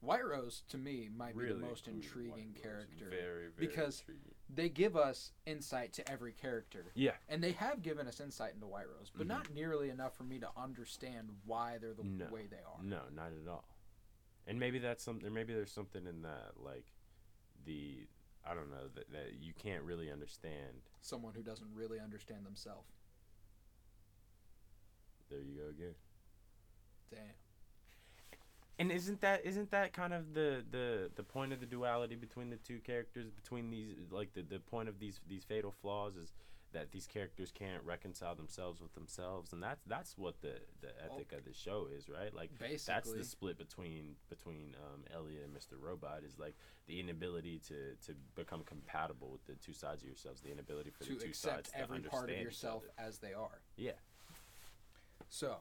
White 0.00 0.24
Rose 0.24 0.62
to 0.70 0.78
me 0.78 1.10
might 1.14 1.36
be 1.36 1.46
the 1.46 1.54
most 1.54 1.86
intriguing 1.88 2.54
character. 2.60 3.04
Very, 3.10 3.48
very 3.48 3.50
because- 3.58 4.00
intriguing. 4.00 4.34
They 4.52 4.68
give 4.68 4.96
us 4.96 5.30
insight 5.46 5.92
to 5.92 6.10
every 6.10 6.32
character. 6.32 6.90
Yeah. 6.94 7.16
And 7.28 7.40
they 7.44 7.52
have 7.52 7.82
given 7.82 8.08
us 8.08 8.18
insight 8.18 8.54
into 8.54 8.66
White 8.66 8.88
Rose, 8.88 9.08
but 9.14 9.26
Mhm. 9.26 9.28
not 9.28 9.50
nearly 9.50 9.90
enough 9.90 10.16
for 10.16 10.24
me 10.24 10.40
to 10.40 10.50
understand 10.58 11.40
why 11.44 11.78
they're 11.78 11.94
the 11.94 12.02
No. 12.02 12.28
way 12.30 12.48
they 12.48 12.60
are. 12.62 12.82
No, 12.82 13.08
not 13.10 13.32
at 13.32 13.46
all. 13.46 13.64
And 14.48 14.58
maybe 14.58 14.80
that's 14.80 15.04
something. 15.04 15.32
Maybe 15.32 15.54
there's 15.54 15.70
something 15.70 16.04
in 16.06 16.22
that, 16.22 16.58
like 16.58 16.92
the 17.64 18.08
I 18.42 18.54
don't 18.54 18.70
know 18.70 18.88
that, 18.88 19.12
that 19.12 19.34
you 19.34 19.52
can't 19.52 19.84
really 19.84 20.10
understand. 20.10 20.82
Someone 21.02 21.34
who 21.34 21.42
doesn't 21.42 21.72
really 21.74 22.00
understand 22.00 22.44
themselves. 22.46 22.90
There 25.28 25.38
you 25.40 25.60
go 25.60 25.68
again. 25.68 25.94
Damn. 27.10 27.34
And 28.80 28.90
isn't 28.90 29.20
that 29.20 29.44
isn't 29.44 29.70
that 29.72 29.92
kind 29.92 30.14
of 30.14 30.32
the 30.32 30.64
the 30.70 31.10
the 31.14 31.22
point 31.22 31.52
of 31.52 31.60
the 31.60 31.66
duality 31.66 32.16
between 32.16 32.48
the 32.48 32.56
two 32.56 32.78
characters 32.78 33.30
between 33.30 33.70
these 33.70 33.94
like 34.10 34.32
the 34.32 34.42
the 34.42 34.58
point 34.58 34.88
of 34.88 34.98
these 34.98 35.20
these 35.28 35.44
fatal 35.44 35.70
flaws 35.70 36.16
is 36.16 36.32
that 36.72 36.90
these 36.92 37.06
characters 37.06 37.52
can't 37.52 37.82
reconcile 37.84 38.34
themselves 38.34 38.80
with 38.80 38.94
themselves 38.94 39.52
and 39.52 39.62
that's 39.62 39.82
that's 39.86 40.16
what 40.16 40.40
the 40.40 40.54
the 40.80 40.88
ethic 41.04 41.32
of 41.32 41.44
the 41.44 41.52
show 41.52 41.88
is 41.94 42.08
right 42.08 42.32
like 42.32 42.50
that's 42.58 43.12
the 43.12 43.24
split 43.24 43.58
between 43.58 44.14
between 44.28 44.74
um, 44.86 45.02
Elliot 45.14 45.42
and 45.44 45.54
Mr. 45.54 45.74
Robot 45.78 46.22
is 46.24 46.38
like 46.38 46.54
the 46.86 47.00
inability 47.00 47.60
to 47.68 47.94
to 48.06 48.14
become 48.34 48.62
compatible 48.64 49.30
with 49.30 49.44
the 49.46 49.54
two 49.54 49.72
sides 49.72 50.02
of 50.02 50.08
yourselves, 50.08 50.40
the 50.40 50.50
inability 50.50 50.90
for 50.90 51.04
to 51.04 51.14
the 51.14 51.20
two 51.20 51.28
accept 51.28 51.54
sides 51.54 51.70
to 51.70 51.78
every 51.78 52.00
part 52.00 52.30
of 52.30 52.36
yourself 52.38 52.84
as 52.98 53.18
they 53.18 53.34
are. 53.34 53.60
Yeah. 53.76 53.92
So, 55.28 55.56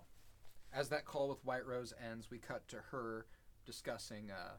as 0.73 0.89
that 0.89 1.05
call 1.05 1.29
with 1.29 1.43
White 1.45 1.65
Rose 1.65 1.93
ends, 2.03 2.29
we 2.29 2.38
cut 2.38 2.67
to 2.69 2.77
her 2.91 3.25
discussing 3.65 4.31
uh, 4.31 4.53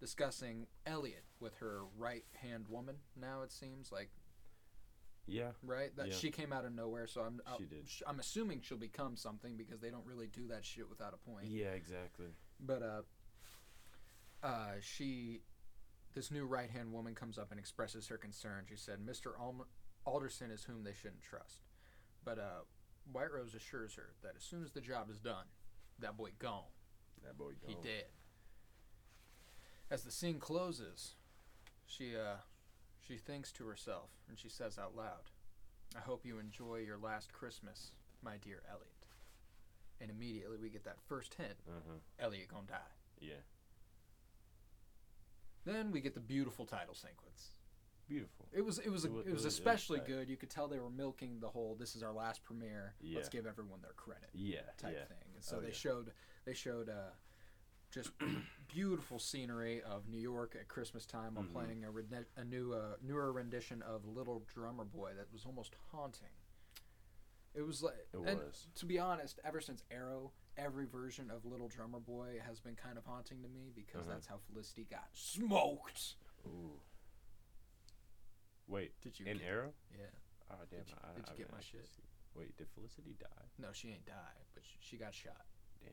discussing 0.00 0.66
Elliot 0.86 1.24
with 1.40 1.54
her 1.56 1.82
right 1.96 2.24
hand 2.42 2.66
woman. 2.68 2.96
Now 3.20 3.42
it 3.42 3.50
seems 3.52 3.90
like 3.92 4.10
Yeah, 5.26 5.50
right 5.62 5.94
that 5.96 6.08
Yeah. 6.08 6.14
she 6.14 6.30
came 6.30 6.52
out 6.52 6.64
of 6.64 6.72
nowhere. 6.72 7.06
So 7.06 7.20
I'm 7.22 7.40
She 7.58 7.64
did. 7.66 7.88
sh- 7.88 8.02
I'm 8.06 8.20
assuming 8.20 8.60
she'll 8.62 8.78
become 8.78 9.16
something 9.16 9.56
because 9.56 9.80
they 9.80 9.90
don't 9.90 10.06
really 10.06 10.28
do 10.28 10.46
that 10.48 10.64
shit 10.64 10.88
without 10.88 11.12
a 11.14 11.18
point. 11.18 11.46
yeah, 11.48 11.72
exactly. 11.72 12.28
But 12.60 12.82
uh, 12.82 13.02
uh, 14.42 14.72
she, 14.80 15.42
this 16.14 16.30
new 16.30 16.46
right 16.46 16.70
hand 16.70 16.92
woman 16.92 17.14
comes 17.14 17.38
up 17.38 17.50
and 17.50 17.58
expresses 17.60 18.06
her 18.08 18.16
concern. 18.16 18.64
She 18.68 18.76
said, 18.76 19.00
"Mr. 19.04 19.38
Alm- 19.38 19.66
Alderson 20.06 20.50
is 20.50 20.64
whom 20.64 20.84
they 20.84 20.94
shouldn't 20.94 21.22
trust." 21.22 21.60
But 22.24 22.38
uh, 22.38 22.60
White 23.12 23.32
Rose 23.32 23.54
assures 23.54 23.94
her 23.94 24.10
that 24.22 24.34
as 24.36 24.42
soon 24.42 24.62
as 24.62 24.72
the 24.72 24.80
job 24.80 25.10
is 25.10 25.18
done, 25.18 25.46
that 25.98 26.16
boy 26.16 26.30
gone. 26.38 26.70
That 27.24 27.36
boy 27.38 27.52
gone. 27.60 27.68
He 27.68 27.74
dead. 27.82 28.04
As 29.90 30.02
the 30.02 30.10
scene 30.10 30.38
closes, 30.38 31.14
she 31.86 32.14
uh, 32.16 32.36
she 33.00 33.16
thinks 33.16 33.50
to 33.52 33.66
herself 33.66 34.10
and 34.28 34.38
she 34.38 34.48
says 34.48 34.78
out 34.78 34.94
loud, 34.94 35.30
"I 35.96 36.00
hope 36.00 36.26
you 36.26 36.38
enjoy 36.38 36.76
your 36.86 36.98
last 36.98 37.32
Christmas, 37.32 37.92
my 38.22 38.36
dear 38.36 38.62
Elliot." 38.68 39.06
And 40.00 40.10
immediately 40.10 40.58
we 40.58 40.68
get 40.68 40.84
that 40.84 41.00
first 41.06 41.34
hint: 41.34 41.56
Uh 41.66 41.80
huh. 41.88 41.98
Elliot 42.18 42.48
gonna 42.48 42.66
die. 42.66 42.92
Yeah. 43.20 43.42
Then 45.64 45.90
we 45.90 46.00
get 46.00 46.14
the 46.14 46.20
beautiful 46.20 46.66
title 46.66 46.94
sequence. 46.94 47.50
Beautiful. 48.08 48.48
It 48.52 48.62
was 48.64 48.78
it 48.78 48.90
was 48.90 49.04
It 49.04 49.10
a, 49.10 49.14
it 49.14 49.16
was 49.16 49.24
was- 49.24 49.30
it 49.32 49.34
was 49.34 49.44
especially 49.44 50.00
good. 50.00 50.28
You 50.28 50.36
could 50.36 50.50
tell 50.50 50.66
they 50.66 50.78
were 50.78 50.90
milking 50.90 51.40
the 51.40 51.48
whole 51.48 51.74
"this 51.74 51.94
is 51.94 52.02
our 52.02 52.12
last 52.12 52.42
premiere. 52.42 52.94
yeah. 53.00 53.16
Let's 53.16 53.28
give 53.28 53.46
everyone 53.46 53.80
their 53.82 53.92
credit" 53.92 54.30
Yeah. 54.32 54.60
type 54.78 54.94
yeah. 54.96 55.04
thing. 55.04 55.28
And 55.34 55.44
so 55.44 55.56
Oh, 55.58 55.60
they 55.60 55.68
yeah. 55.68 55.72
showed 55.74 56.12
they 56.46 56.54
showed 56.54 56.88
uh, 56.88 57.10
just 57.90 58.10
beautiful 58.68 59.18
scenery 59.18 59.82
of 59.82 60.08
New 60.08 60.18
York 60.18 60.56
at 60.58 60.68
Christmas 60.68 61.04
time 61.04 61.34
while 61.34 61.44
Mhm. 61.44 61.52
playing 61.52 61.84
a, 61.84 61.90
rene- 61.90 62.24
a 62.36 62.44
new 62.44 62.72
uh, 62.72 62.96
newer 63.02 63.30
rendition 63.32 63.82
of 63.82 64.06
Little 64.06 64.42
Drummer 64.54 64.84
Boy 64.84 65.12
that 65.16 65.30
was 65.32 65.44
almost 65.44 65.74
haunting. 65.90 66.28
It 67.54 67.62
was 67.62 67.82
like 67.82 67.94
It 68.14 68.18
was. 68.20 68.68
to 68.76 68.86
be 68.86 68.98
honest, 68.98 69.38
ever 69.44 69.60
since 69.60 69.82
Arrow, 69.90 70.32
every 70.56 70.86
version 70.86 71.30
of 71.30 71.44
Little 71.44 71.68
Drummer 71.68 71.98
Boy 72.00 72.40
has 72.46 72.60
been 72.60 72.76
kind 72.76 72.96
of 72.96 73.04
haunting 73.04 73.42
to 73.42 73.48
me 73.48 73.70
because 73.74 74.02
Uh-huh. 74.06 74.12
that's 74.14 74.26
how 74.26 74.38
Felicity 74.38 74.84
got 74.84 75.08
smoked. 75.12 76.14
Ooh. 76.46 76.80
Wait. 78.68 78.92
Did 79.00 79.18
you 79.18 79.26
In 79.26 79.38
get- 79.38 79.46
Arrow? 79.48 79.72
Yeah. 79.90 80.12
Oh 80.52 80.64
damn! 80.70 80.84
you- 80.86 81.00
I, 81.04 81.12
did 81.16 81.26
you 81.28 81.34
I 81.34 81.36
get 81.36 81.52
my 81.52 81.60
shit? 81.60 81.84
seen- 81.88 82.04
Wait, 82.36 82.56
did 82.56 82.68
Felicity 82.70 83.16
die? 83.18 83.44
No, 83.58 83.68
she 83.72 83.88
ain't 83.90 84.06
died, 84.06 84.44
but 84.54 84.62
she, 84.64 84.76
she 84.80 84.96
got 84.96 85.12
shot. 85.12 85.44
Damn. 85.80 85.90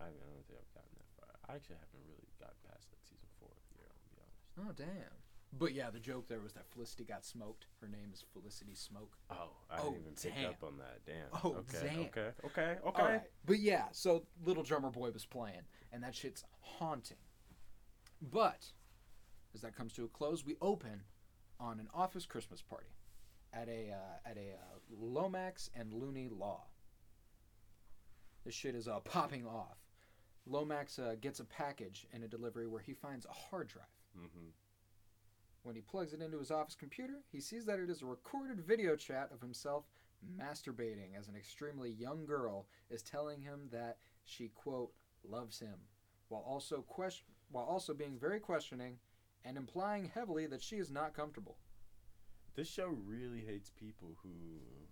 I, 0.00 0.04
haven't- 0.10 0.20
I 0.24 0.28
don't 0.32 0.44
think 0.48 0.58
I've 0.58 0.74
gotten 0.74 0.92
that 0.98 1.10
far. 1.16 1.30
I 1.48 1.54
actually 1.56 1.76
haven't 1.80 2.04
really 2.08 2.28
gotten 2.40 2.56
past 2.66 2.88
like 2.90 3.00
season 3.04 3.28
four 3.38 3.52
of 3.52 3.62
the 3.70 3.84
Arrow, 3.84 3.94
to 4.00 4.08
be 4.10 4.18
honest. 4.20 4.48
Oh 4.58 4.72
damn. 4.74 5.16
But 5.56 5.72
yeah, 5.72 5.90
the 5.90 6.00
joke 6.00 6.26
there 6.26 6.40
was 6.40 6.52
that 6.54 6.66
Felicity 6.66 7.04
got 7.04 7.24
smoked. 7.24 7.66
Her 7.80 7.86
name 7.86 8.10
is 8.12 8.24
Felicity 8.32 8.74
Smoak. 8.74 9.14
Oh, 9.30 9.54
I 9.70 9.78
Oh, 9.78 9.92
didn't 9.92 10.00
even 10.00 10.14
pick 10.18 10.48
up 10.48 10.64
on 10.66 10.78
that. 10.78 10.98
Damn. 11.06 11.30
Oh, 11.44 11.62
okay. 11.62 11.86
damn. 11.86 12.00
Okay. 12.10 12.30
Okay. 12.44 12.76
Okay. 12.84 13.02
Right. 13.02 13.22
But 13.46 13.60
yeah, 13.60 13.84
so 13.92 14.26
Little 14.44 14.64
Drummer 14.64 14.90
Boy 14.90 15.12
was 15.12 15.24
playing, 15.24 15.62
and 15.92 16.02
that 16.02 16.14
shit's 16.16 16.42
haunting. 16.60 17.18
But 18.20 18.66
as 19.54 19.60
that 19.60 19.76
comes 19.76 19.92
to 19.92 20.04
a 20.04 20.08
close, 20.08 20.44
we 20.44 20.56
open 20.60 21.02
on 21.60 21.80
an 21.80 21.88
office 21.94 22.26
Christmas 22.26 22.62
party 22.62 22.94
at 23.52 23.68
a 23.68 23.92
uh, 23.92 24.30
at 24.30 24.36
a 24.36 24.54
uh, 24.54 24.78
Lomax 24.90 25.70
and 25.74 25.92
Looney 25.92 26.28
Law. 26.28 26.64
This 28.44 28.54
shit 28.54 28.74
is 28.74 28.88
uh, 28.88 29.00
popping 29.04 29.46
off. 29.46 29.78
Lomax 30.46 30.98
uh, 30.98 31.14
gets 31.20 31.40
a 31.40 31.44
package 31.44 32.06
in 32.12 32.22
a 32.22 32.28
delivery 32.28 32.66
where 32.66 32.82
he 32.82 32.92
finds 32.92 33.24
a 33.24 33.32
hard 33.32 33.68
drive. 33.68 33.86
Mm-hmm. 34.16 34.48
When 35.62 35.74
he 35.74 35.80
plugs 35.80 36.12
it 36.12 36.20
into 36.20 36.38
his 36.38 36.50
office 36.50 36.74
computer, 36.74 37.22
he 37.32 37.40
sees 37.40 37.64
that 37.64 37.78
it 37.78 37.88
is 37.88 38.02
a 38.02 38.06
recorded 38.06 38.60
video 38.60 38.96
chat 38.96 39.30
of 39.32 39.40
himself 39.40 39.84
masturbating 40.38 41.18
as 41.18 41.28
an 41.28 41.36
extremely 41.36 41.90
young 41.90 42.24
girl 42.24 42.66
is 42.90 43.02
telling 43.02 43.40
him 43.40 43.68
that 43.70 43.98
she 44.24 44.50
quote 44.54 44.92
loves 45.28 45.58
him 45.58 45.74
while 46.28 46.44
also 46.46 46.82
question 46.82 47.26
while 47.50 47.64
also 47.64 47.94
being 47.94 48.18
very 48.18 48.40
questioning 48.40 48.96
and 49.44 49.56
implying 49.56 50.10
heavily 50.14 50.46
that 50.46 50.62
she 50.62 50.76
is 50.76 50.90
not 50.90 51.14
comfortable. 51.14 51.56
This 52.56 52.68
show 52.68 52.86
really 53.06 53.40
hates 53.44 53.70
people 53.70 54.16
who 54.22 54.30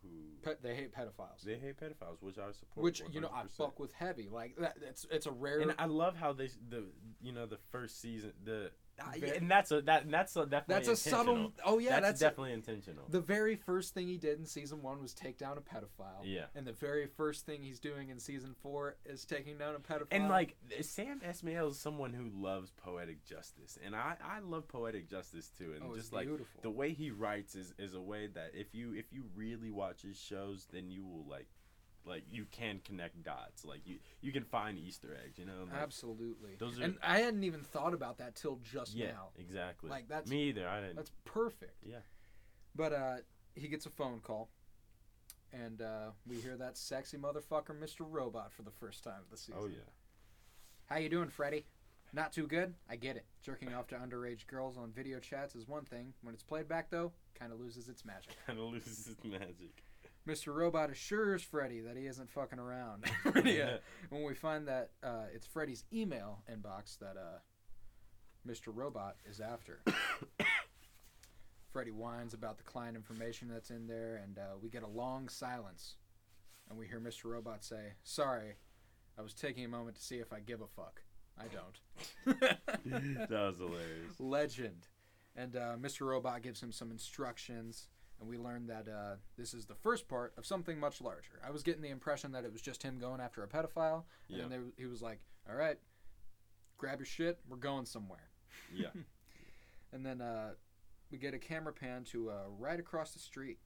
who 0.03 0.09
Pet, 0.43 0.63
they 0.63 0.75
hate 0.75 0.93
pedophiles. 0.93 1.43
they 1.45 1.55
hate 1.57 1.79
pedophiles, 1.79 2.21
which 2.21 2.37
I 2.37 2.51
support. 2.51 2.83
Which 2.83 3.03
you 3.13 3.21
know 3.21 3.31
I 3.33 3.45
100%. 3.45 3.51
fuck 3.57 3.79
with 3.79 3.93
heavy. 3.93 4.29
Like 4.29 4.57
that 4.57 4.77
it's 4.83 5.07
it's 5.11 5.27
a 5.27 5.31
rare 5.31 5.61
And 5.61 5.75
I 5.79 5.87
love 5.87 6.17
how 6.17 6.33
they 6.33 6.49
the 6.69 6.85
you 7.21 7.33
know 7.33 7.47
the 7.47 7.59
first 7.71 8.01
season 8.01 8.33
the 8.43 8.73
uh, 9.01 9.27
and 9.37 9.51
that's 9.51 9.71
a 9.71 9.81
that 9.83 10.05
and 10.05 10.13
that's 10.13 10.37
a 10.37 10.45
definitely 10.45 10.87
that's 10.87 10.89
a 10.89 11.11
subtle 11.11 11.53
Oh 11.65 11.79
yeah, 11.79 12.01
that's, 12.01 12.03
that's, 12.03 12.21
a- 12.21 12.25
definitely 12.25 12.53
intentional. 12.53 13.05
the 13.09 13.21
very 13.21 13.57
first 13.57 13.95
thing 13.95 14.07
he 14.07 14.19
did 14.19 14.39
in 14.39 14.47
season 14.47 14.83
1 14.83 15.01
was 15.01 15.15
take 15.15 15.39
down 15.39 15.57
a 15.59 15.61
pedophile. 15.61 16.23
yeah. 16.25 16.45
And 16.55 16.67
the 16.67 16.73
very 16.73 17.07
first 17.07 17.47
thing 17.47 17.63
he's 17.63 17.81
doing 17.81 18.11
in 18.11 18.19
season 18.19 18.55
4 18.63 18.97
is 19.07 19.25
taking 19.25 19.59
down 19.59 19.75
a 19.75 19.79
pedophile. 19.79 20.07
And 20.11 20.29
like 20.29 20.57
Sam 20.83 21.21
Esmail 21.27 21.71
is 21.71 21.79
someone 21.79 22.13
who 22.13 22.31
loves 22.35 22.71
poetic 22.71 23.25
justice, 23.25 23.79
and 23.85 23.95
I 23.97 24.17
I 24.23 24.41
love 24.41 24.69
poetic 24.69 25.09
justice 25.09 25.51
too, 25.57 25.73
and 25.75 25.83
oh, 25.91 25.97
just 25.97 26.13
like 26.13 26.27
beautiful. 26.27 26.61
the 26.63 26.71
way 26.71 26.93
he 26.93 27.11
writes 27.11 27.55
is 27.55 27.75
is 27.79 27.95
a 27.95 28.01
way 28.01 28.27
that 28.29 28.53
if 28.55 28.75
you 28.75 28.95
if 28.95 29.13
you 29.13 29.25
really 29.35 29.71
watch 29.71 30.03
his 30.03 30.19
shows, 30.19 30.67
then 30.73 30.91
you 30.91 31.05
will 31.05 31.25
like 31.29 31.49
like 32.05 32.25
you 32.31 32.47
can 32.51 32.81
connect 32.85 33.23
dots, 33.23 33.65
like 33.65 33.87
you 33.87 33.99
you 34.21 34.33
can 34.33 34.45
find 34.45 34.79
Easter 34.79 35.17
eggs, 35.25 35.39
you 35.39 35.45
know. 35.45 35.65
Like, 35.71 35.81
Absolutely. 35.83 36.57
those 36.59 36.81
are- 36.81 36.85
and 36.85 36.99
I 37.03 37.19
hadn't 37.19 37.45
even 37.45 37.63
thought 37.63 37.95
about 37.95 38.19
that 38.19 38.35
till 38.35 38.57
just 38.57 38.95
yeah, 38.95 39.13
now. 39.13 39.29
exactly. 39.39 39.91
Like, 39.91 40.09
that's- 40.09 40.29
me 40.29 40.49
either. 40.49 40.69
I 40.69 40.81
didn't. 40.81 40.97
That's 40.97 41.13
perfect. 41.25 41.77
Yeah. 41.85 41.99
But 42.75 42.93
uh, 42.93 43.17
he 43.55 43.69
gets 43.69 43.87
a 43.87 43.91
phone 43.91 44.21
call, 44.21 44.49
and 45.53 45.83
uh, 45.83 46.11
we 46.27 46.37
hear 46.37 46.57
that 46.57 46.77
sexy 46.77 47.19
motherfucker, 47.19 47.79
Mr. 47.79 48.01
Robot, 48.01 48.53
for 48.53 48.63
the 48.63 48.71
first 48.71 49.05
time 49.05 49.21
of 49.23 49.31
the 49.31 49.37
season. 49.37 49.61
Oh 49.61 49.67
yeah. 49.67 49.91
How 50.87 50.97
you 50.99 51.09
doing, 51.09 51.29
Freddy? 51.29 51.67
Not 52.15 52.33
too 52.33 52.47
good. 52.47 52.75
I 52.91 52.97
get 52.97 53.17
it. 53.17 53.25
Jerking 53.43 53.73
off 53.75 53.87
to 53.89 53.95
underage 53.95 54.47
girls 54.47 54.77
on 54.77 54.93
video 54.93 55.19
chats 55.19 55.55
is 55.55 55.67
one 55.67 55.85
thing. 55.85 56.13
When 56.23 56.35
it's 56.35 56.43
played 56.43 56.69
back, 56.69 56.91
though, 56.91 57.13
kind 57.39 57.53
of 57.53 57.59
loses 57.61 57.89
its 57.89 58.05
magic. 58.05 58.37
Kind 58.47 58.59
of 58.59 58.67
loses 58.67 59.07
its 59.09 59.25
magic. 59.25 59.83
Mr. 60.27 60.55
Robot 60.55 60.91
assures 60.91 61.43
Freddy 61.43 61.81
that 61.81 61.97
he 61.97 62.07
isn't 62.07 62.31
fucking 62.31 62.59
around. 62.59 63.05
yeah. 63.45 63.77
When 64.11 64.23
we 64.23 64.35
find 64.35 64.69
that 64.69 64.91
uh, 65.03 65.25
it's 65.35 65.47
Freddy's 65.47 65.85
email 65.93 66.43
inbox 66.51 66.99
that 66.99 67.17
uh, 67.17 67.39
Mr. 68.49 68.69
Robot 68.75 69.17
is 69.29 69.41
after. 69.41 69.81
Freddy 71.73 71.91
whines 71.91 72.35
about 72.35 72.59
the 72.59 72.63
client 72.63 72.97
information 72.97 73.49
that's 73.49 73.71
in 73.71 73.87
there, 73.87 74.21
and 74.23 74.39
uh, 74.39 74.57
we 74.63 74.69
get 74.69 74.83
a 74.83 74.89
long 74.89 75.29
silence. 75.29 75.97
And 76.69 76.79
we 76.79 76.87
hear 76.87 77.01
Mr. 77.01 77.25
Robot 77.25 77.65
say, 77.65 77.95
Sorry, 78.05 78.57
I 79.19 79.23
was 79.23 79.35
taking 79.35 79.65
a 79.65 79.69
moment 79.69 79.97
to 79.97 80.03
see 80.03 80.17
if 80.17 80.33
I 80.33 80.41
give 80.41 80.61
a 80.61 80.67
fuck. 80.67 81.03
I 81.39 81.45
don't. 81.49 82.41
that 82.41 83.31
was 83.31 83.59
hilarious. 83.59 84.19
Legend. 84.19 84.87
And 85.35 85.57
uh, 85.57 85.77
Mr. 85.81 86.07
Robot 86.07 86.43
gives 86.43 86.63
him 86.63 86.73
some 86.73 86.91
instructions, 86.91 87.89
and 88.23 88.31
we 88.31 88.39
learned 88.39 88.71
that 88.71 88.87
uh, 88.89 89.17
this 89.37 89.53
is 89.53 89.67
the 89.67 89.75
first 89.75 90.09
part 90.09 90.33
of 90.39 90.47
something 90.47 90.79
much 90.79 91.01
larger. 91.03 91.41
I 91.47 91.51
was 91.51 91.63
getting 91.63 91.83
the 91.83 91.91
impression 91.91 92.33
that 92.33 92.45
it 92.45 92.53
was 92.53 92.63
just 92.63 92.83
him 92.83 92.99
going 92.99 93.21
after 93.21 93.43
a 93.43 93.49
pedophile, 93.49 94.05
and 94.29 94.37
Yeah. 94.39 94.43
then 94.43 94.51
there, 94.51 94.61
he 94.79 94.87
was 94.87 95.03
like, 95.03 95.19
"All 95.51 95.57
right, 95.57 95.79
grab 96.79 97.01
your 97.01 97.07
shit. 97.07 97.41
We're 97.49 97.57
going 97.59 97.85
somewhere. 97.85 98.31
Yeah. 98.73 98.89
And 99.95 100.07
then 100.07 100.23
uh, 100.23 100.53
we 101.11 101.19
get 101.19 101.35
a 101.35 101.39
camera 101.39 101.71
pan 101.75 102.05
to 102.05 102.31
uh, 102.31 102.35
right 102.59 102.81
across 102.81 103.13
the 103.13 103.19
street, 103.19 103.59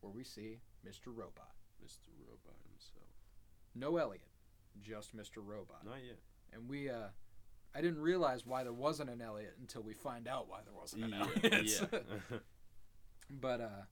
where 0.00 0.10
we 0.12 0.24
see 0.24 0.58
Mr. 0.84 1.06
Robot. 1.14 1.52
Mr. 1.80 2.08
Robot 2.26 2.56
himself. 2.68 3.06
No 3.76 3.98
Elliot, 3.98 4.26
just 4.82 5.16
Mr. 5.16 5.36
Robot. 5.36 5.84
Not 5.84 5.98
yet. 6.04 6.18
And 6.52 6.68
we, 6.68 6.90
uh, 6.90 7.10
I 7.72 7.80
didn't 7.80 8.00
realize 8.00 8.44
why 8.44 8.64
there 8.64 8.72
wasn't 8.72 9.10
an 9.10 9.22
Elliot 9.22 9.54
until 9.60 9.82
we 9.82 9.94
find 9.94 10.26
out 10.26 10.48
why 10.48 10.58
there 10.64 10.74
wasn't 10.74 11.04
an 11.04 11.10
Yeah. 11.10 11.20
Elliot. 11.52 11.90
yeah. 12.32 12.38
But 13.30 13.60
uh 13.60 13.82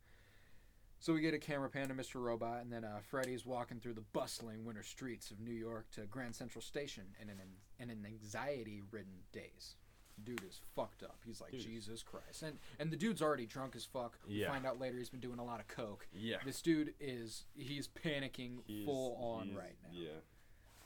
so 0.99 1.13
we 1.13 1.21
get 1.21 1.35
a 1.35 1.39
camera 1.39 1.69
pan 1.69 1.89
to 1.89 1.95
Mr. 1.95 2.15
Robot, 2.23 2.63
and 2.63 2.73
then 2.73 2.83
uh, 2.83 2.99
Freddy's 3.11 3.45
walking 3.45 3.79
through 3.79 3.93
the 3.93 4.05
bustling 4.15 4.65
winter 4.65 4.83
streets 4.83 5.31
of 5.31 5.39
New 5.39 5.53
York 5.53 5.85
to 5.93 6.01
Grand 6.07 6.35
Central 6.35 6.63
Station 6.63 7.05
in 7.21 7.29
an 7.29 7.37
in 7.79 7.91
an 7.91 8.07
anxiety-ridden 8.07 9.13
daze. 9.33 9.77
Dude 10.25 10.43
is 10.49 10.63
fucked 10.75 11.03
up. 11.03 11.19
He's 11.27 11.43
like 11.43 11.51
Dude. 11.51 11.61
Jesus 11.61 12.03
Christ, 12.03 12.43
and 12.43 12.59
and 12.79 12.91
the 12.91 12.97
dude's 12.97 13.21
already 13.21 13.45
drunk 13.45 13.77
as 13.77 13.85
fuck. 13.85 14.19
We 14.27 14.37
Yeah. 14.41 14.49
find 14.51 14.65
out 14.65 14.81
later 14.81 14.97
he's 14.97 15.11
been 15.11 15.21
doing 15.21 15.39
a 15.39 15.45
lot 15.45 15.61
of 15.61 15.69
coke. 15.69 16.09
yeah. 16.15 16.39
This 16.47 16.63
dude 16.63 16.95
is 16.99 17.45
he's 17.55 17.89
panicking 17.89 18.61
He's- 18.67 18.87
full 18.87 19.17
on 19.17 19.55
right 19.55 19.77
now. 19.83 19.91
Yeah. 19.93 20.09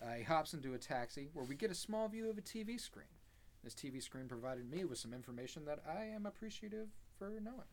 Uh, 0.03 0.15
he 0.15 0.25
hops 0.25 0.55
into 0.55 0.75
a 0.75 0.79
taxi 0.79 1.29
where 1.35 1.45
we 1.45 1.55
get 1.55 1.71
a 1.71 1.75
small 1.75 2.09
view 2.09 2.29
of 2.29 2.37
a 2.37 2.43
TV 2.43 2.79
screen. 2.81 3.07
This 3.63 3.75
TV 3.75 4.03
screen 4.03 4.27
provided 4.27 4.69
me 4.69 4.85
with 4.85 4.99
some 4.99 5.15
information 5.15 5.67
that 5.67 5.79
I 5.87 6.07
am 6.07 6.27
appreciative 6.27 6.89
for 7.17 7.29
knowing. 7.41 7.69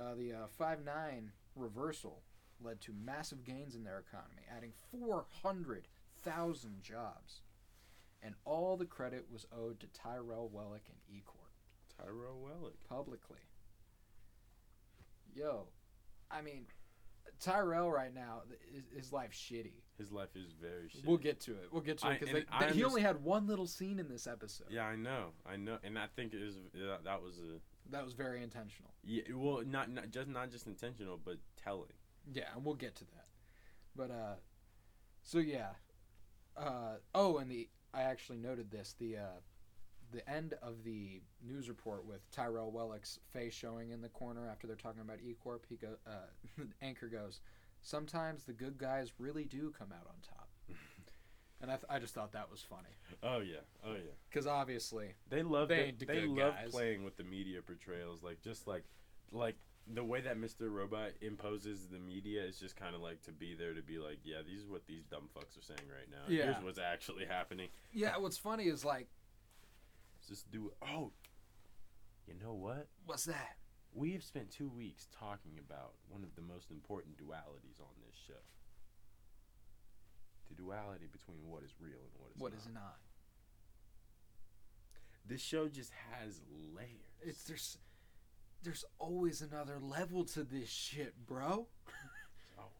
Uh, 0.00 0.14
the 0.14 0.32
uh, 0.32 0.46
5 0.56 0.84
9 0.84 1.30
reversal 1.56 2.22
led 2.62 2.80
to 2.80 2.92
massive 3.04 3.44
gains 3.44 3.74
in 3.74 3.84
their 3.84 3.98
economy, 3.98 4.42
adding 4.54 4.72
400,000 4.90 6.82
jobs. 6.82 7.42
And 8.22 8.34
all 8.44 8.76
the 8.76 8.84
credit 8.86 9.26
was 9.32 9.46
owed 9.56 9.80
to 9.80 9.86
Tyrell 9.88 10.50
Wellick 10.54 10.88
and 10.88 10.98
E 11.08 11.22
Corp 11.24 11.50
Tyrell 11.98 12.38
Wellick. 12.42 12.74
publicly. 12.88 13.38
Yo, 15.34 15.68
I 16.30 16.42
mean, 16.42 16.66
Tyrell 17.40 17.90
right 17.90 18.14
now, 18.14 18.42
th- 18.48 18.60
his, 18.74 18.84
his 19.04 19.12
life's 19.12 19.38
shitty. 19.38 19.72
His 19.96 20.12
life 20.12 20.34
is 20.34 20.52
very 20.60 20.88
shitty. 20.88 21.06
We'll 21.06 21.16
get 21.18 21.40
to 21.42 21.52
it. 21.52 21.68
We'll 21.72 21.82
get 21.82 21.98
to 21.98 22.08
I- 22.08 22.12
it 22.14 22.20
because 22.20 22.34
I 22.50 22.66
he 22.72 22.80
underst- 22.82 22.84
only 22.86 23.02
had 23.02 23.22
one 23.24 23.46
little 23.46 23.66
scene 23.66 23.98
in 23.98 24.08
this 24.08 24.26
episode. 24.26 24.66
Yeah, 24.70 24.84
I 24.84 24.96
know. 24.96 25.28
I 25.46 25.56
know. 25.56 25.78
And 25.82 25.98
I 25.98 26.06
think 26.14 26.34
it 26.34 26.42
is 26.42 26.56
that, 26.74 27.04
that 27.04 27.22
was 27.22 27.38
a 27.38 27.58
That 27.90 28.04
was 28.04 28.14
very 28.14 28.42
intentional. 28.42 28.92
yeah, 29.04 29.22
well, 29.34 29.62
not 29.66 29.90
not 29.90 30.10
just 30.10 30.28
not 30.28 30.50
just 30.50 30.66
intentional, 30.66 31.18
but 31.22 31.36
telling. 31.62 31.92
Yeah, 32.32 32.44
and 32.54 32.64
we'll 32.64 32.74
get 32.74 32.94
to 32.96 33.04
that. 33.04 33.26
But 33.96 34.10
uh, 34.10 34.34
so 35.22 35.38
yeah, 35.38 35.70
uh 36.56 36.96
oh, 37.14 37.38
and 37.38 37.50
the 37.50 37.68
I 37.92 38.02
actually 38.02 38.38
noted 38.38 38.70
this 38.70 38.94
the 38.98 39.16
uh, 39.16 39.40
the 40.12 40.28
end 40.28 40.54
of 40.62 40.84
the 40.84 41.20
news 41.44 41.68
report 41.68 42.04
with 42.06 42.30
Tyrell 42.30 42.70
Wellick's 42.72 43.18
face 43.32 43.54
showing 43.54 43.90
in 43.90 44.00
the 44.00 44.08
corner 44.08 44.48
after 44.48 44.66
they're 44.66 44.76
talking 44.76 45.02
about 45.02 45.18
E 45.20 45.34
Corp. 45.42 45.66
He 45.68 45.76
go 45.76 45.96
uh, 46.06 46.62
anchor 46.82 47.08
goes. 47.08 47.40
Sometimes 47.82 48.44
the 48.44 48.52
good 48.52 48.76
guys 48.78 49.12
really 49.18 49.44
do 49.44 49.72
come 49.76 49.92
out 49.92 50.06
on 50.06 50.14
top. 50.22 50.39
And 51.62 51.70
I, 51.70 51.74
th- 51.74 51.86
I 51.90 51.98
just 51.98 52.14
thought 52.14 52.32
that 52.32 52.50
was 52.50 52.62
funny 52.62 52.88
Oh 53.22 53.40
yeah. 53.40 53.58
Oh 53.84 53.92
yeah. 53.92 54.12
because 54.30 54.46
obviously 54.46 55.08
They 55.28 55.42
love 55.42 55.68
They 55.68 55.92
the 55.98 56.06
they 56.06 56.26
love 56.26 56.54
guys. 56.54 56.70
playing 56.70 57.04
with 57.04 57.16
the 57.16 57.24
media 57.24 57.60
portrayals 57.62 58.22
like 58.22 58.40
just 58.42 58.66
like 58.66 58.84
like 59.32 59.56
the 59.92 60.04
way 60.04 60.20
that 60.20 60.38
Mr. 60.38 60.70
Robot 60.70 61.10
imposes 61.20 61.88
the 61.88 61.98
media 61.98 62.42
is 62.44 62.58
just 62.58 62.76
kind 62.76 62.94
of 62.94 63.00
like 63.00 63.22
to 63.22 63.32
be 63.32 63.54
there 63.54 63.74
to 63.74 63.82
be 63.82 63.98
like 63.98 64.18
yeah 64.24 64.36
these 64.46 64.60
is 64.62 64.68
what 64.70 64.86
these 64.86 65.04
dumb 65.04 65.28
fucks 65.36 65.58
are 65.58 65.62
saying 65.62 65.80
right 65.88 66.08
now 66.10 66.24
Yeah. 66.28 66.44
here's 66.52 66.62
what's 66.64 66.78
actually 66.78 67.26
happening 67.26 67.68
yeah. 67.92 68.16
What's 68.18 68.38
funny 68.38 68.64
is 68.64 68.84
like 68.84 69.08
just 70.28 70.50
do 70.50 70.72
oh 70.82 71.12
you 72.26 72.34
know 72.42 72.54
what 72.54 72.88
what's 73.06 73.24
that? 73.24 73.56
we 73.92 74.12
have 74.12 74.22
spent 74.22 74.50
two 74.50 74.68
weeks 74.68 75.08
talking 75.18 75.58
about 75.58 75.94
one 76.08 76.22
of 76.22 76.34
the 76.36 76.42
most 76.42 76.70
important 76.70 77.16
dualities 77.16 77.80
on 77.80 77.90
this 78.06 78.14
show 78.26 78.40
the 80.50 80.54
duality 80.56 81.06
between 81.10 81.38
what 81.48 81.62
is 81.62 81.70
real 81.80 81.96
and 82.02 82.12
what 82.20 82.30
is 82.34 82.40
What 82.42 82.52
not. 82.52 82.58
is 82.60 82.68
not? 82.74 82.96
this 85.26 85.40
show 85.40 85.68
just 85.68 85.92
has 86.12 86.40
layers 86.74 86.90
It's 87.22 87.44
there's 87.44 87.78
there's 88.62 88.84
always 88.98 89.40
another 89.40 89.78
level 89.80 90.22
to 90.24 90.42
this 90.44 90.68
shit, 90.68 91.14
bro. 91.26 91.66
always 92.58 92.70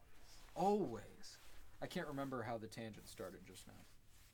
Always. 0.55 1.37
I 1.81 1.87
can't 1.87 2.07
remember 2.07 2.43
how 2.43 2.57
the 2.59 2.67
tangent 2.67 3.07
started 3.07 3.39
just 3.47 3.65
now. 3.67 3.73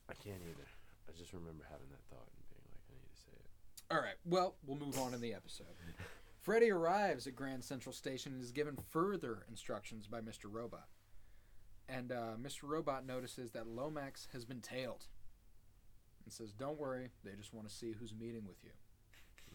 I 0.10 0.14
can't 0.16 0.42
either. 0.42 0.68
I 1.08 1.18
just 1.18 1.32
remember 1.32 1.64
having 1.70 1.88
that 1.92 2.04
thought 2.10 2.28
and 2.28 2.44
being 2.50 2.64
like, 2.70 2.82
I 2.90 2.94
need 2.96 3.10
to 3.14 3.22
say 3.22 3.32
it. 3.34 3.94
All 3.96 4.02
right. 4.02 4.16
Well, 4.26 4.56
we'll 4.66 4.78
move 4.78 5.00
on 5.00 5.14
in 5.14 5.22
the 5.22 5.34
episode. 5.34 5.68
Freddy 6.42 6.70
arrives 6.70 7.28
at 7.28 7.36
Grand 7.36 7.64
Central 7.64 7.94
Station 7.94 8.34
and 8.34 8.42
is 8.44 8.52
given 8.52 8.76
further 8.90 9.46
instructions 9.50 10.06
by 10.08 10.20
Mr. 10.20 10.46
Robot. 10.52 10.88
And 11.90 12.12
uh, 12.12 12.36
Mr. 12.42 12.64
Robot 12.64 13.06
notices 13.06 13.52
that 13.52 13.68
Lomax 13.68 14.28
has 14.34 14.44
been 14.46 14.60
tailed 14.62 15.06
and 16.26 16.34
says, 16.34 16.52
Don't 16.52 16.78
worry, 16.78 17.12
they 17.24 17.32
just 17.38 17.54
want 17.54 17.68
to 17.70 17.74
see 17.74 17.94
who's 17.98 18.14
meeting 18.14 18.46
with 18.46 18.58
you. 18.64 18.72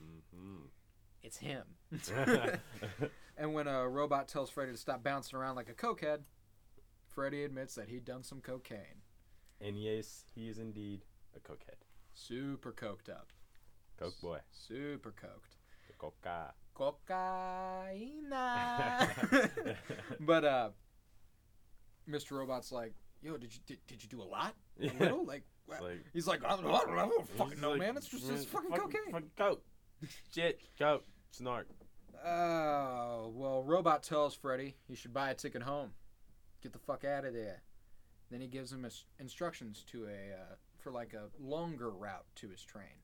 Mm-hmm. 0.03 0.65
It's 1.23 1.37
him. 1.37 1.65
and 3.37 3.55
when 3.55 3.67
a 3.69 3.89
robot 3.89 4.29
tells 4.29 4.51
Freddy 4.51 4.73
to 4.73 4.79
stop 4.79 5.05
bouncing 5.05 5.39
around 5.39 5.57
like 5.57 5.69
a 5.69 5.75
cokehead, 5.75 6.21
Freddy 7.07 7.45
admits 7.45 7.75
that 7.75 7.89
he'd 7.89 8.05
done 8.05 8.23
some 8.25 8.41
cocaine. 8.41 9.03
and 9.61 9.81
yes, 9.81 10.25
he 10.35 10.49
is 10.49 10.59
indeed 10.59 11.05
a 11.37 11.41
cokehead. 11.41 11.77
Super 12.15 12.73
coked 12.73 13.09
up. 13.11 13.33
Coke 13.99 14.21
boy. 14.21 14.39
Super 14.51 15.13
coked. 15.13 15.57
The 15.87 15.93
coca. 15.99 16.55
Cocaina. 16.75 18.17
but 20.21 20.45
uh, 20.45 20.71
Mr. 22.09 22.33
Robot's 22.39 22.73
like, 22.73 22.95
"Yo, 23.23 23.37
did 23.37 23.53
you 23.55 23.61
did, 23.67 23.79
did 23.87 24.03
you 24.03 24.09
do 24.09 24.21
a 24.21 24.25
lot? 24.25 24.55
A 24.81 24.85
Yeah. 24.87 24.93
little? 24.99 25.25
Like, 25.25 25.45
like, 25.69 25.81
he's 26.13 26.27
like, 26.27 26.45
I 26.45 26.51
don't, 26.51 26.65
know, 26.65 26.73
I 26.75 26.81
don't, 26.81 26.99
I 26.99 27.07
don't 27.09 27.29
fucking 27.37 27.61
know, 27.61 27.71
like, 27.71 27.79
man. 27.79 27.97
It's 27.97 28.09
just 28.09 28.29
it's 28.31 28.45
"Mm, 28.45 28.49
fucking, 28.49 28.71
fucking- 28.71 28.85
cocaine." 28.91 29.13
Fucking 29.13 29.31
coke. 29.37 29.63
Shit. 30.35 30.61
Coke. 30.79 31.05
Snark. 31.31 31.69
Oh, 32.25 33.33
well, 33.35 33.63
Robot 33.65 34.03
tells 34.03 34.35
Freddy 34.35 34.77
he 34.87 34.95
should 34.95 35.13
buy 35.13 35.31
a 35.31 35.35
ticket 35.35 35.63
home. 35.63 35.91
Get 36.63 36.73
the 36.73 36.79
fuck 36.79 37.05
out 37.05 37.25
of 37.25 37.33
there. 37.35 37.63
Then 38.31 38.41
he 38.41 38.47
gives 38.47 38.73
him 38.73 38.87
instructions 39.19 39.85
to 39.93 40.05
a 40.07 40.35
uh, 40.35 40.55
for 40.79 40.91
like 40.91 41.15
a 41.15 41.29
longer 41.41 41.91
route 41.91 42.25
to 42.37 42.49
his 42.49 42.63
train. 42.65 43.01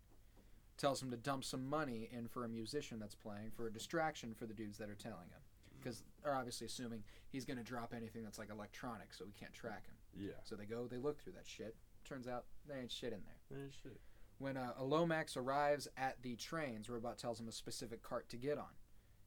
Tells 0.77 1.03
him 1.03 1.11
to 1.11 1.17
dump 1.17 1.45
some 1.45 1.69
money 1.69 2.09
in 2.13 2.29
for 2.29 2.45
a 2.45 2.49
musician 2.49 2.99
that's 3.01 3.15
playing 3.17 3.51
for 3.57 3.67
a 3.67 3.73
distraction 3.73 4.35
for 4.35 4.47
the 4.47 4.55
dudes 4.55 4.79
that 4.79 4.89
are 4.89 4.95
telling 4.95 5.29
him. 5.31 5.41
Because 5.79 6.03
they're 6.23 6.35
obviously 6.35 6.67
assuming 6.67 7.03
he's 7.29 7.45
going 7.45 7.57
to 7.57 7.63
drop 7.63 7.93
anything 7.97 8.23
that's 8.23 8.39
like 8.39 8.51
electronic 8.51 9.15
so 9.15 9.25
we 9.25 9.33
can't 9.33 9.53
track 9.53 9.87
him. 9.87 9.95
Yeah. 10.29 10.33
So 10.45 10.57
they 10.57 10.65
go, 10.65 10.87
they 10.87 10.97
look 10.97 11.23
through 11.23 11.35
that 11.35 11.47
shit. 11.47 11.77
Turns 12.05 12.27
out 12.27 12.45
there 12.67 12.79
ain't 12.79 12.91
shit 12.91 13.13
in 13.13 13.21
there. 13.25 13.59
Man, 13.59 13.71
shit. 13.83 14.01
When 14.39 14.57
uh, 14.57 14.73
a 14.79 14.85
Lomax 14.85 15.37
arrives 15.37 15.89
at 15.97 16.23
the 16.23 16.37
trains, 16.37 16.89
Robot 16.89 17.19
tells 17.19 17.41
him 17.41 17.49
a 17.49 17.53
specific 17.53 18.03
cart 18.03 18.29
to 18.31 18.37
get 18.37 18.59
on. 18.59 18.65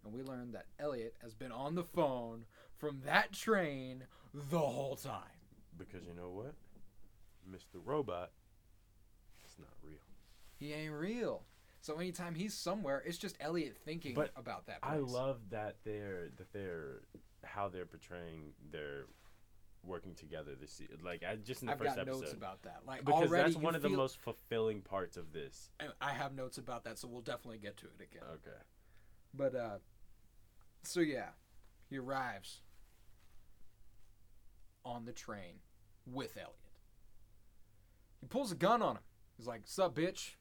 And 0.03 0.13
we 0.13 0.23
learn 0.23 0.51
that 0.53 0.65
Elliot 0.79 1.15
has 1.21 1.33
been 1.33 1.51
on 1.51 1.75
the 1.75 1.83
phone 1.83 2.45
from 2.77 3.01
that 3.05 3.31
train 3.33 4.05
the 4.33 4.59
whole 4.59 4.95
time. 4.95 5.21
Because 5.77 6.05
you 6.07 6.13
know 6.13 6.29
what? 6.29 6.53
Mr. 7.49 7.79
Robot 7.83 8.31
is 9.45 9.55
not 9.59 9.69
real. 9.83 9.99
He 10.57 10.73
ain't 10.73 10.93
real. 10.93 11.43
So 11.81 11.97
anytime 11.97 12.35
he's 12.35 12.53
somewhere, 12.53 13.01
it's 13.05 13.17
just 13.17 13.35
Elliot 13.39 13.75
thinking 13.83 14.13
But 14.13 14.31
about 14.35 14.67
that 14.67 14.83
place. 14.83 14.93
I 14.93 14.97
love 14.97 15.39
that 15.49 15.77
they're 15.83 16.29
that 16.37 16.53
they're 16.53 17.01
how 17.43 17.69
they're 17.69 17.87
portraying 17.87 18.53
their 18.71 19.05
working 19.83 20.13
together 20.13 20.51
this 20.53 20.73
se- 20.73 20.89
like 21.03 21.23
I 21.27 21.35
just 21.37 21.63
in 21.63 21.65
the 21.65 21.71
I've 21.73 21.79
first 21.79 21.95
got 21.95 22.01
episode 22.01 22.21
notes 22.21 22.33
about 22.33 22.61
that. 22.63 22.81
Like 22.85 23.03
because 23.03 23.29
already 23.29 23.51
that's 23.51 23.63
one 23.63 23.73
of 23.73 23.81
the 23.81 23.89
most 23.89 24.17
fulfilling 24.19 24.81
parts 24.81 25.17
of 25.17 25.33
this. 25.33 25.71
I 25.99 26.11
have 26.11 26.35
notes 26.35 26.59
about 26.59 26.83
that, 26.83 26.99
so 26.99 27.07
we'll 27.07 27.21
definitely 27.21 27.57
get 27.57 27.77
to 27.77 27.87
it 27.87 28.03
again. 28.03 28.27
Okay. 28.31 28.57
But 29.33 29.55
uh 29.55 29.77
so 30.83 30.99
yeah, 30.99 31.29
he 31.89 31.97
arrives 31.97 32.61
on 34.85 35.05
the 35.05 35.13
train 35.13 35.61
with 36.05 36.37
Elliot. 36.37 36.55
He 38.19 38.27
pulls 38.27 38.51
a 38.51 38.55
gun 38.55 38.83
on 38.83 38.97
him. 38.97 39.03
He's 39.35 39.47
like, 39.47 39.61
"Sup, 39.65 39.95
bitch? 39.95 40.33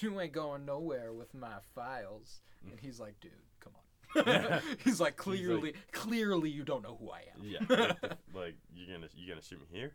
You 0.00 0.20
ain't 0.20 0.32
going 0.32 0.64
nowhere 0.64 1.12
with 1.12 1.34
my 1.34 1.56
files." 1.74 2.40
And 2.64 2.78
mm. 2.78 2.80
he's 2.80 3.00
like, 3.00 3.18
"Dude, 3.20 3.32
come 3.60 3.72
on." 3.74 4.60
he's 4.84 5.00
like, 5.00 5.16
"Clearly, 5.16 5.74
clearly 5.92 6.50
you 6.50 6.64
don't 6.64 6.82
know 6.82 6.96
who 7.00 7.10
I 7.10 7.24
am." 7.34 7.42
Yeah. 7.42 7.58
like, 7.68 8.12
like 8.34 8.54
you're 8.74 8.96
gonna 8.96 9.08
you're 9.14 9.34
gonna 9.34 9.42
shoot 9.42 9.60
me 9.60 9.66
here, 9.70 9.94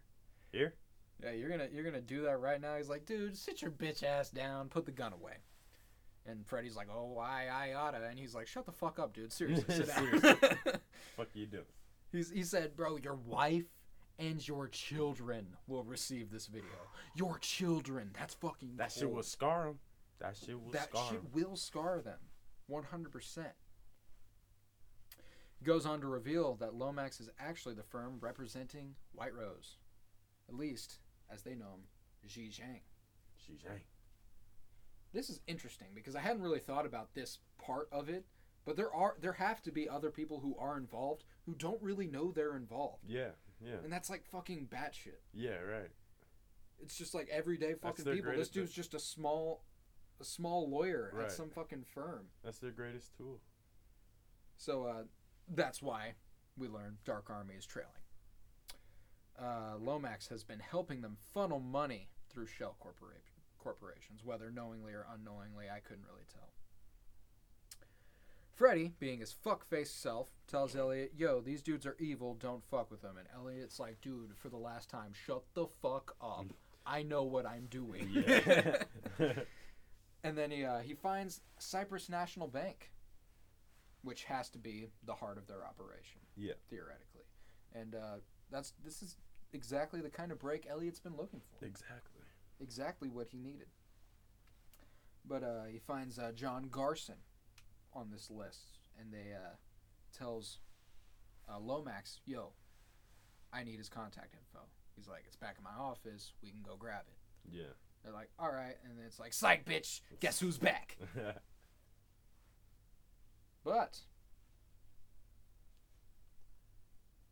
here. 0.52 0.76
Yeah, 1.24 1.32
you're 1.32 1.50
gonna 1.50 1.68
you're 1.72 1.84
gonna 1.84 2.02
do 2.02 2.24
that 2.24 2.40
right 2.40 2.62
now. 2.62 2.78
He's 2.78 2.90
like, 2.90 3.06
dude, 3.06 3.38
sit 3.38 3.62
your 3.62 3.72
bitch 3.72 4.04
ass 4.04 4.30
down, 4.30 4.70
put 4.70 4.86
the 4.86 4.92
gun 4.92 5.14
away. 5.14 5.38
And 6.30 6.46
Freddy's 6.46 6.76
like, 6.76 6.88
oh, 6.94 7.18
I 7.18 7.48
I 7.52 7.74
oughta, 7.74 8.06
and 8.10 8.20
he's 8.20 8.36
like, 8.36 8.48
shut 8.48 8.66
the 8.66 8.72
fuck 8.72 9.00
up, 9.00 9.14
dude. 9.14 9.32
Seriously, 9.32 9.74
sit 9.74 9.88
down. 9.88 10.22
Fuck 11.16 11.30
you 11.34 11.46
doing? 11.46 11.64
he's 12.12 12.30
he 12.30 12.44
said, 12.44 12.76
bro, 12.76 12.98
your 12.98 13.16
wife 13.16 13.66
and 14.20 14.46
your 14.48 14.68
children 14.68 15.56
will 15.68 15.84
receive 15.84 16.32
this 16.32 16.48
video. 16.48 16.70
Your 17.16 17.38
children. 17.40 18.12
That's 18.18 18.34
fucking. 18.36 18.78
That 18.78 18.92
shit 18.92 19.12
will 19.12 19.24
scar 19.24 19.66
them. 19.66 19.80
That 20.20 20.36
shit 20.38 20.60
will 20.60 20.72
that 20.72 20.90
scar 20.90 21.10
shit 21.12 21.20
'em. 21.20 21.32
will 21.32 21.56
scar 21.56 22.02
them 22.02 22.20
100% 22.70 23.46
goes 25.64 25.86
on 25.86 26.02
to 26.02 26.08
reveal 26.08 26.56
that 26.56 26.74
lomax 26.76 27.20
is 27.20 27.30
actually 27.40 27.74
the 27.76 27.84
firm 27.84 28.18
representing 28.20 28.96
white 29.14 29.34
rose 29.34 29.78
at 30.50 30.56
least 30.56 31.00
as 31.32 31.44
they 31.44 31.56
know 31.56 31.66
him 31.74 31.82
Zhi 32.28 32.50
Zhang. 32.50 32.82
Zhi 33.40 33.58
Zhang. 33.58 33.82
this 35.14 35.30
is 35.30 35.40
interesting 35.48 35.88
because 35.96 36.16
i 36.16 36.20
hadn't 36.20 36.42
really 36.42 36.60
thought 36.60 36.86
about 36.86 37.14
this 37.14 37.40
part 37.64 37.88
of 37.92 38.10
it 38.10 38.26
but 38.66 38.76
there 38.76 38.94
are 38.94 39.16
there 39.22 39.34
have 39.34 39.62
to 39.64 39.72
be 39.72 39.88
other 39.90 40.12
people 40.12 40.40
who 40.40 40.56
are 40.60 40.78
involved 40.78 41.24
who 41.46 41.56
don't 41.56 41.82
really 41.82 42.08
know 42.08 42.32
they're 42.32 42.56
involved 42.58 43.04
Yeah, 43.08 43.30
yeah, 43.62 43.76
and 43.84 43.92
that's 43.92 44.10
like 44.10 44.24
fucking 44.26 44.68
batshit 44.72 45.20
yeah. 45.34 45.60
Right. 45.60 45.90
it's 46.80 46.98
just 46.98 47.14
like 47.14 47.28
everyday 47.32 47.74
fucking 47.74 48.06
people 48.06 48.32
this 48.36 48.50
dude's 48.50 48.72
just 48.74 48.94
a 48.94 49.00
small 49.00 49.64
a 50.20 50.24
small 50.24 50.70
lawyer 50.70 51.12
Right. 51.14 51.26
at 51.26 51.32
some 51.32 51.50
fucking 51.50 51.84
firm 51.94 52.28
That's 52.44 52.58
their 52.60 52.72
greatest 52.72 53.16
tool. 53.16 53.40
So 54.58 54.86
uh, 54.86 55.04
that's 55.48 55.82
why 55.82 56.14
we 56.58 56.68
learn 56.68 56.98
Dark 57.06 57.30
Army 57.30 57.54
is 57.56 57.66
trailing. 57.68 57.92
Uh, 59.40 59.76
Lomax 59.80 60.28
has 60.30 60.44
been 60.44 60.60
helping 60.60 61.02
them 61.02 61.18
funnel 61.34 61.60
money 61.60 62.10
through 62.32 62.48
shell 62.48 62.76
corpora- 62.80 63.22
corporations, 63.60 64.22
whether 64.24 64.50
knowingly 64.50 64.94
or 64.94 65.06
unknowingly, 65.14 65.66
I 65.70 65.80
couldn't 65.80 66.06
really 66.06 66.26
tell. 66.34 66.50
Freddy, 68.58 68.92
being 69.00 69.20
his 69.20 69.32
fuck-faced 69.32 70.02
self, 70.02 70.32
tells 70.48 70.76
Elliot, 70.76 71.14
"Yo, 71.16 71.42
these 71.42 71.62
dudes 71.62 71.86
are 71.86 71.96
evil. 72.00 72.34
Don't 72.34 72.64
fuck 72.66 72.90
with 72.90 73.04
them." 73.04 73.16
And 73.16 73.28
Elliot's 73.34 73.80
like, 73.80 74.02
"Dude, 74.02 74.36
for 74.36 74.50
the 74.50 74.58
last 74.58 74.90
time, 74.90 75.14
shut 75.14 75.44
the 75.54 75.68
fuck 75.68 76.16
up. 76.20 76.48
I 76.84 77.04
know 77.04 77.24
what 77.24 77.46
I'm 77.46 77.68
doing." 77.68 78.10
Yeah. 78.12 78.84
And 80.24 80.36
then 80.38 80.50
he 80.52 80.66
uh, 80.66 80.80
he 80.80 80.94
finds 80.96 81.42
Cyprus 81.60 82.10
National 82.10 82.48
Bank, 82.48 82.92
which 84.02 84.24
has 84.26 84.50
to 84.50 84.58
be 84.58 84.88
the 85.06 85.14
heart 85.14 85.38
of 85.38 85.48
their 85.48 85.64
operation. 85.64 86.20
Yeah. 86.36 86.54
Theoretically, 86.70 87.24
and 87.74 87.94
uh, 87.96 88.16
that's 88.52 88.74
this 88.84 89.04
is 89.04 89.16
exactly 89.54 90.02
the 90.02 90.10
kind 90.10 90.32
of 90.32 90.40
break 90.40 90.66
Elliot's 90.68 91.00
been 91.00 91.16
looking 91.16 91.42
for. 91.42 91.64
exactly. 91.66 92.24
Exactly 92.60 93.08
what 93.10 93.28
he 93.30 93.38
needed. 93.38 93.68
But 95.24 95.44
uh, 95.44 95.66
he 95.72 95.78
finds 95.78 96.18
uh, 96.18 96.32
John 96.34 96.68
Garson 96.70 97.18
on 97.98 98.10
this 98.12 98.30
list, 98.30 98.80
and 99.00 99.12
they 99.12 99.34
uh, 99.34 99.56
tells 100.18 100.60
uh, 101.52 101.60
Lomax, 101.60 102.20
"Yo, 102.26 102.52
I 103.52 103.64
need 103.64 103.78
his 103.78 103.90
contact 103.90 104.34
info." 104.34 104.66
He's 104.96 105.08
like, 105.08 105.24
"It's 105.28 105.36
back 105.36 105.56
in 105.58 105.64
my 105.64 105.78
office. 105.78 106.34
We 106.42 106.50
can 106.50 106.62
go 106.64 106.76
grab 106.78 107.04
it." 107.08 107.56
Yeah. 107.56 107.74
They're 108.04 108.14
like, 108.14 108.30
"All 108.40 108.52
right," 108.52 108.76
and 108.86 108.98
then 108.98 109.06
it's 109.06 109.20
like, 109.20 109.34
"Psych, 109.34 109.66
bitch! 109.66 110.02
Guess 110.20 110.40
who's 110.40 110.58
back?" 110.58 110.98
But 113.68 114.00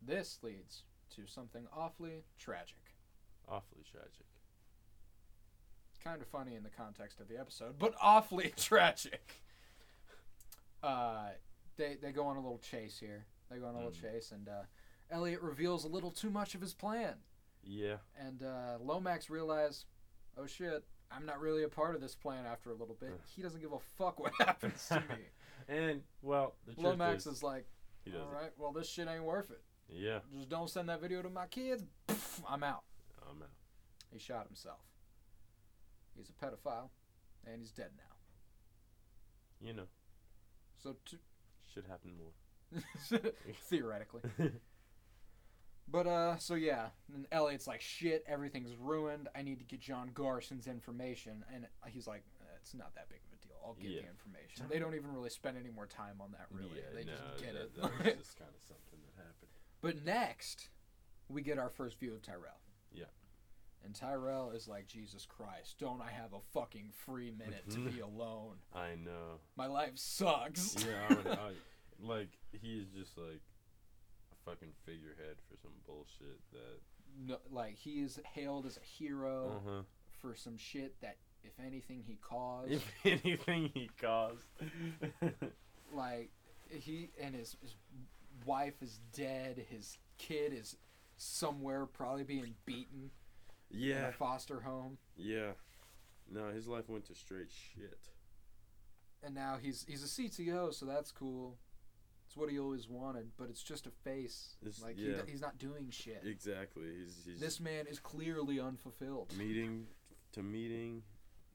this 0.01 0.39
leads 0.41 0.83
to 1.15 1.25
something 1.27 1.65
awfully 1.73 2.25
tragic. 2.37 2.93
Awfully 3.47 3.83
tragic. 3.89 4.25
Kind 6.03 6.21
of 6.21 6.27
funny 6.27 6.55
in 6.55 6.63
the 6.63 6.69
context 6.69 7.21
of 7.21 7.29
the 7.29 7.39
episode, 7.39 7.79
but 7.79 7.93
awfully 8.01 8.51
tragic. 8.57 9.44
Uh, 10.85 11.29
they 11.77 11.97
they 12.01 12.11
go 12.11 12.25
on 12.27 12.37
a 12.37 12.41
little 12.41 12.59
chase 12.59 12.97
here. 12.99 13.25
They 13.49 13.57
go 13.57 13.65
on 13.67 13.73
a 13.75 13.77
little 13.77 13.91
Mm. 13.91 14.01
chase, 14.01 14.31
and 14.31 14.47
uh, 14.47 14.63
Elliot 15.11 15.41
reveals 15.41 15.83
a 15.83 15.87
little 15.87 16.11
too 16.11 16.29
much 16.29 16.55
of 16.55 16.61
his 16.61 16.73
plan. 16.73 17.15
Yeah. 17.63 17.97
And 18.19 18.43
uh, 18.43 18.77
Lomax 18.81 19.29
realizes, 19.29 19.85
oh 20.37 20.45
shit, 20.45 20.83
I'm 21.11 21.25
not 21.25 21.39
really 21.39 21.63
a 21.63 21.69
part 21.69 21.95
of 21.95 22.01
this 22.01 22.15
plan. 22.15 22.45
After 22.45 22.69
a 22.71 22.75
little 22.75 22.95
bit, 22.99 23.19
he 23.35 23.41
doesn't 23.41 23.61
give 23.61 23.71
a 23.73 23.79
fuck 23.97 24.19
what 24.19 24.33
happens 24.39 24.87
to 24.89 24.99
me. 25.01 25.15
And 25.67 26.03
well, 26.21 26.53
Lomax 26.77 27.25
is, 27.25 27.37
is 27.37 27.43
like, 27.43 27.65
all 28.13 28.29
right, 28.31 28.51
well 28.55 28.71
this 28.71 28.87
shit 28.87 29.07
ain't 29.07 29.23
worth 29.23 29.49
it. 29.49 29.63
Yeah. 29.89 30.19
Just 30.35 30.47
don't 30.47 30.69
send 30.69 30.89
that 30.89 31.01
video 31.01 31.23
to 31.23 31.29
my 31.29 31.47
kids. 31.47 31.83
Pff, 32.07 32.41
I'm 32.47 32.61
out. 32.61 32.83
I'm 33.27 33.41
out. 33.41 33.49
He 34.11 34.19
shot 34.19 34.45
himself. 34.45 34.77
He's 36.15 36.29
a 36.29 36.33
pedophile, 36.45 36.89
and 37.47 37.59
he's 37.61 37.71
dead 37.71 37.89
now. 37.97 39.67
You 39.67 39.73
know, 39.73 39.85
So, 40.85 40.95
to, 41.05 41.17
should 41.73 41.85
happen 41.87 42.11
more. 42.15 42.81
theoretically. 43.69 44.21
But 45.87 46.07
uh, 46.07 46.37
so 46.39 46.55
yeah, 46.55 46.87
and 47.13 47.27
Elliot's 47.31 47.67
like, 47.67 47.79
shit, 47.79 48.23
everything's 48.27 48.75
ruined. 48.75 49.29
I 49.35 49.43
need 49.43 49.59
to 49.59 49.65
get 49.65 49.79
John 49.81 50.09
Garson's 50.15 50.65
information, 50.65 51.45
and 51.53 51.67
he's 51.85 52.07
like, 52.07 52.23
"Eh, 52.41 52.45
it's 52.59 52.73
not 52.73 52.95
that 52.95 53.07
big 53.07 53.19
of 53.19 53.37
a 53.37 53.47
deal. 53.47 53.55
I'll 53.63 53.75
get 53.75 53.91
Yeah. 53.91 54.01
the 54.01 54.07
information. 54.09 54.65
They 54.67 54.79
don't 54.79 54.95
even 54.95 55.13
really 55.13 55.29
spend 55.29 55.57
any 55.57 55.69
more 55.69 55.85
time 55.85 56.15
on 56.21 56.31
that, 56.31 56.47
really. 56.49 56.77
Yeah, 56.79 56.89
they 56.91 57.03
no, 57.05 57.11
just 57.33 57.43
get 57.43 57.53
that, 57.53 57.61
it. 57.61 57.75
That 57.75 57.83
was 57.83 58.17
just 58.25 58.35
kind 58.39 58.49
of 58.49 58.61
something 58.67 58.99
that 59.05 59.21
happened. 59.23 59.51
But 59.81 60.03
next, 60.03 60.69
we 61.29 61.43
get 61.43 61.59
our 61.59 61.69
first 61.69 61.99
view 61.99 62.15
of 62.15 62.23
Tyrell. 62.23 62.59
Yeah. 62.91 63.05
And 63.85 63.93
Tyrell 63.93 64.49
is 64.51 64.67
like, 64.67 64.87
Jesus 64.87 65.25
Christ, 65.27 65.75
don't 65.79 66.01
I 66.01 66.09
have 66.09 66.33
a 66.33 66.39
fucking 66.53 66.89
free 67.05 67.31
minute 67.31 67.69
to 67.69 67.77
be 67.79 67.99
alone? 68.01 68.55
I 68.73 68.95
know. 68.95 69.39
My 69.55 69.67
life 69.67 69.91
sucks. 69.95 70.75
Yeah, 70.79 70.93
I 71.09 71.13
would, 71.13 71.27
I, 71.27 71.51
like 72.01 72.29
he's 72.51 72.85
just 72.97 73.15
like 73.17 73.41
a 74.31 74.49
fucking 74.49 74.69
figurehead 74.85 75.35
for 75.49 75.57
some 75.61 75.71
bullshit 75.85 76.39
that. 76.51 76.79
No, 77.27 77.37
like, 77.51 77.75
he 77.77 78.01
is 78.01 78.19
hailed 78.33 78.65
as 78.65 78.77
a 78.77 78.81
hero 78.83 79.61
Uh 79.65 79.69
huh. 79.69 79.81
for 80.21 80.35
some 80.35 80.57
shit 80.57 80.99
that, 81.01 81.15
if 81.43 81.53
anything, 81.65 82.03
he 82.05 82.17
caused. 82.21 82.71
If 82.71 82.91
anything, 83.05 83.69
he 83.73 83.89
caused. 84.01 84.41
like, 85.93 86.31
he 86.69 87.09
and 87.21 87.35
his, 87.35 87.55
his 87.61 87.75
wife 88.45 88.81
is 88.81 88.99
dead. 89.13 89.63
His 89.69 89.97
kid 90.17 90.51
is 90.53 90.75
somewhere, 91.17 91.85
probably 91.85 92.23
being 92.23 92.55
beaten 92.65 93.11
yeah. 93.69 94.11
foster 94.11 94.61
home. 94.61 94.97
Yeah. 95.17 95.51
No, 96.31 96.49
his 96.49 96.67
life 96.67 96.89
went 96.89 97.05
to 97.05 97.15
straight 97.15 97.51
shit. 97.51 97.99
and 99.23 99.33
now 99.35 99.57
he's 99.61 99.85
he's 99.87 100.03
a 100.03 100.07
CTO, 100.07 100.73
so 100.73 100.85
that's 100.85 101.11
cool. 101.11 101.57
It's 102.27 102.35
what 102.35 102.49
he 102.49 102.57
always 102.59 102.89
wanted, 102.89 103.29
but 103.37 103.49
it's 103.49 103.61
just 103.61 103.85
a 103.85 103.91
face. 103.91 104.55
It's- 104.61 104.81
like 104.81 104.95
yeah. 104.97 105.17
he, 105.25 105.31
he's 105.31 105.41
not 105.41 105.59
doing 105.59 105.89
shit. 105.91 106.23
Exactly. 106.25 106.87
He's 106.99 107.23
he's 107.25 107.39
This 107.39 107.59
man 107.59 107.85
is 107.87 107.99
clearly 107.99 108.59
unfulfilled. 108.59 109.33
meeting 109.37 109.85
to 110.33 110.41
meeting, 110.41 111.03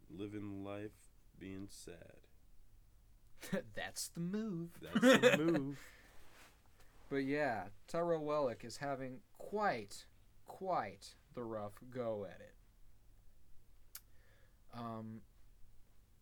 living 0.08 0.64
life, 0.64 0.92
being 1.40 1.66
sad. 1.68 2.20
that's 3.74 4.08
the 4.08 4.20
move. 4.20 4.70
That's 4.80 5.00
the 5.00 5.36
move. 5.44 5.76
But 7.08 7.24
yeah, 7.24 7.64
Tyrell 7.88 8.22
Wellick 8.22 8.64
is 8.64 8.76
having 8.76 9.18
quite, 9.38 10.04
quite 10.46 11.14
the 11.34 11.42
rough 11.42 11.72
go 11.90 12.26
at 12.28 12.40
it. 12.40 12.54
Um, 14.74 15.20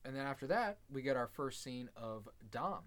and 0.05 0.17
then 0.17 0.25
after 0.25 0.47
that, 0.47 0.79
we 0.91 1.03
get 1.03 1.17
our 1.17 1.27
first 1.27 1.63
scene 1.63 1.91
of 1.97 2.29
Dom, 2.51 2.85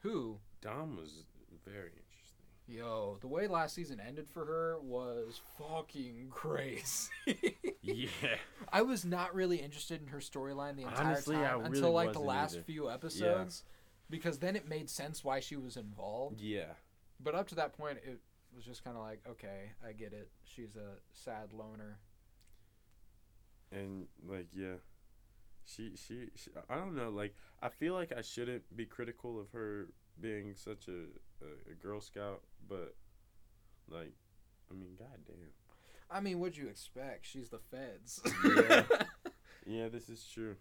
who 0.00 0.38
Dom 0.60 0.96
was 0.96 1.24
very 1.64 1.90
interesting. 1.90 2.02
Yo, 2.68 3.18
the 3.20 3.28
way 3.28 3.46
last 3.46 3.74
season 3.74 4.00
ended 4.04 4.28
for 4.28 4.44
her 4.44 4.78
was 4.80 5.40
fucking 5.58 6.26
crazy. 6.30 7.10
Yeah. 7.82 8.08
I 8.72 8.82
was 8.82 9.04
not 9.04 9.34
really 9.34 9.58
interested 9.58 10.00
in 10.00 10.08
her 10.08 10.18
storyline 10.18 10.76
the 10.76 10.82
entire 10.82 11.06
Honestly, 11.06 11.36
time 11.36 11.60
really 11.60 11.76
until 11.76 11.92
like 11.92 12.12
the 12.12 12.18
last 12.20 12.54
either. 12.54 12.64
few 12.64 12.90
episodes 12.90 13.62
because 14.10 14.38
then 14.38 14.56
it 14.56 14.68
made 14.68 14.90
sense 14.90 15.22
why 15.22 15.38
she 15.40 15.56
was 15.56 15.76
involved. 15.76 16.40
Yeah. 16.40 16.72
But 17.20 17.34
up 17.34 17.46
to 17.48 17.54
that 17.56 17.76
point 17.76 17.98
it 18.04 18.20
was 18.56 18.64
just 18.64 18.82
kind 18.82 18.96
of 18.96 19.02
like, 19.02 19.20
okay, 19.28 19.72
I 19.86 19.92
get 19.92 20.12
it. 20.12 20.30
She's 20.44 20.76
a 20.76 20.98
sad 21.12 21.52
loner. 21.52 21.98
And 23.72 24.06
like 24.26 24.48
yeah. 24.54 24.76
She, 25.64 25.92
she 25.96 26.28
she 26.36 26.50
I 26.70 26.76
don't 26.76 26.94
know 26.94 27.10
like 27.10 27.34
I 27.60 27.68
feel 27.70 27.94
like 27.94 28.12
I 28.16 28.22
shouldn't 28.22 28.76
be 28.76 28.86
critical 28.86 29.40
of 29.40 29.50
her 29.50 29.88
being 30.20 30.54
such 30.54 30.86
a 30.88 31.06
a, 31.44 31.72
a 31.72 31.74
girl 31.74 32.00
scout 32.00 32.42
but 32.68 32.94
like 33.90 34.12
I 34.70 34.74
mean 34.74 34.90
goddamn. 34.96 35.50
I 36.08 36.20
mean, 36.20 36.38
what'd 36.38 36.56
you 36.56 36.68
expect? 36.68 37.26
She's 37.26 37.48
the 37.48 37.58
feds. 37.58 38.20
Yeah. 38.44 38.82
Yeah, 39.68 39.88
this 39.88 40.08
is 40.08 40.24
true. 40.32 40.54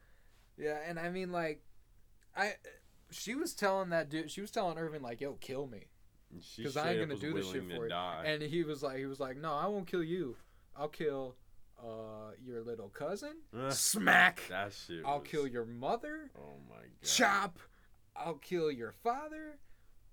yeah, 0.58 0.80
and 0.88 0.98
I 0.98 1.10
mean 1.12 1.32
like 1.32 1.62
I 2.36 2.54
she 3.12 3.36
was 3.36 3.54
telling 3.54 3.90
that 3.90 4.10
dude, 4.10 4.32
she 4.32 4.42
was 4.42 4.50
telling 4.50 4.80
Irving 4.80 5.04
like, 5.04 5.22
"Yo, 5.22 5.34
kill 5.34 5.68
me." 5.68 5.86
She 6.42 6.64
'Cause 6.64 6.78
I 6.78 6.92
ain't 6.94 7.08
gonna 7.10 7.20
do 7.20 7.34
this 7.34 7.52
shit 7.52 7.64
for 7.68 7.84
you. 7.84 7.90
die. 7.90 8.24
And 8.26 8.42
he 8.42 8.64
was 8.64 8.82
like, 8.84 8.98
he 8.98 9.06
was 9.06 9.20
like, 9.20 9.38
no, 9.38 9.54
I 9.54 9.68
won't 9.68 9.88
kill 9.88 10.04
you. 10.04 10.36
I'll 10.76 10.88
kill 10.90 11.36
uh, 11.82 12.32
your 12.44 12.62
little 12.62 12.90
cousin. 12.90 13.38
Smack. 13.70 14.42
that 14.50 14.74
shit 14.74 15.04
I'll 15.06 15.20
was- 15.20 15.28
kill 15.30 15.48
your 15.48 15.66
mother. 15.66 16.32
Oh 16.38 16.54
my 16.70 16.76
god. 16.76 17.04
Chop. 17.04 17.60
I'll 18.16 18.36
kill 18.36 18.72
your 18.72 18.92
father. 18.92 19.58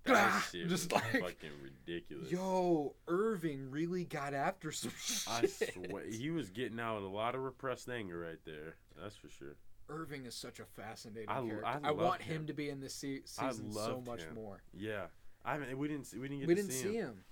That 0.05 0.43
shit 0.51 0.69
just 0.69 0.93
was 0.93 1.01
like, 1.01 1.13
fucking 1.23 1.51
ridiculous. 1.63 2.29
Yo, 2.33 2.97
Irving 3.07 3.71
really 3.71 4.05
got 4.05 4.35
after 4.35 4.73
some 4.73 4.91
shit. 5.01 5.29
I 5.29 5.47
swear 5.47 6.03
he 6.11 6.31
was 6.33 6.51
getting 6.51 6.81
out 6.81 7.03
a 7.03 7.07
lot 7.07 7.37
of 7.37 7.43
repressed 7.43 7.89
anger 7.89 8.19
right 8.19 8.41
there. 8.45 8.75
That's 9.01 9.15
for 9.15 9.29
sure. 9.29 9.55
Irving 9.89 10.27
is 10.27 10.35
such 10.35 10.59
a 10.59 10.65
fascinating 10.65 11.29
I- 11.29 11.43
character. 11.43 11.65
I 11.67 11.89
I, 11.89 11.91
want 11.93 12.21
him. 12.23 12.39
him. 12.39 12.47
to 12.49 12.53
be 12.53 12.69
in 12.71 12.81
this 12.81 12.95
se- 12.95 13.23
season 13.27 13.71
so 13.71 14.03
much 14.05 14.23
him. 14.23 14.35
more. 14.35 14.63
Yeah, 14.77 15.05
I 15.45 15.53
haven't. 15.53 15.77
We 15.79 15.89
didn't. 15.89 16.07
See, 16.07 16.19
we 16.19 16.29
didn't 16.29 16.41
get 16.41 16.49
we 16.49 16.55
to 16.55 16.61
didn't 16.63 16.73
see, 16.73 16.83
see 16.83 16.95
him. 16.97 17.07
him. 17.09 17.25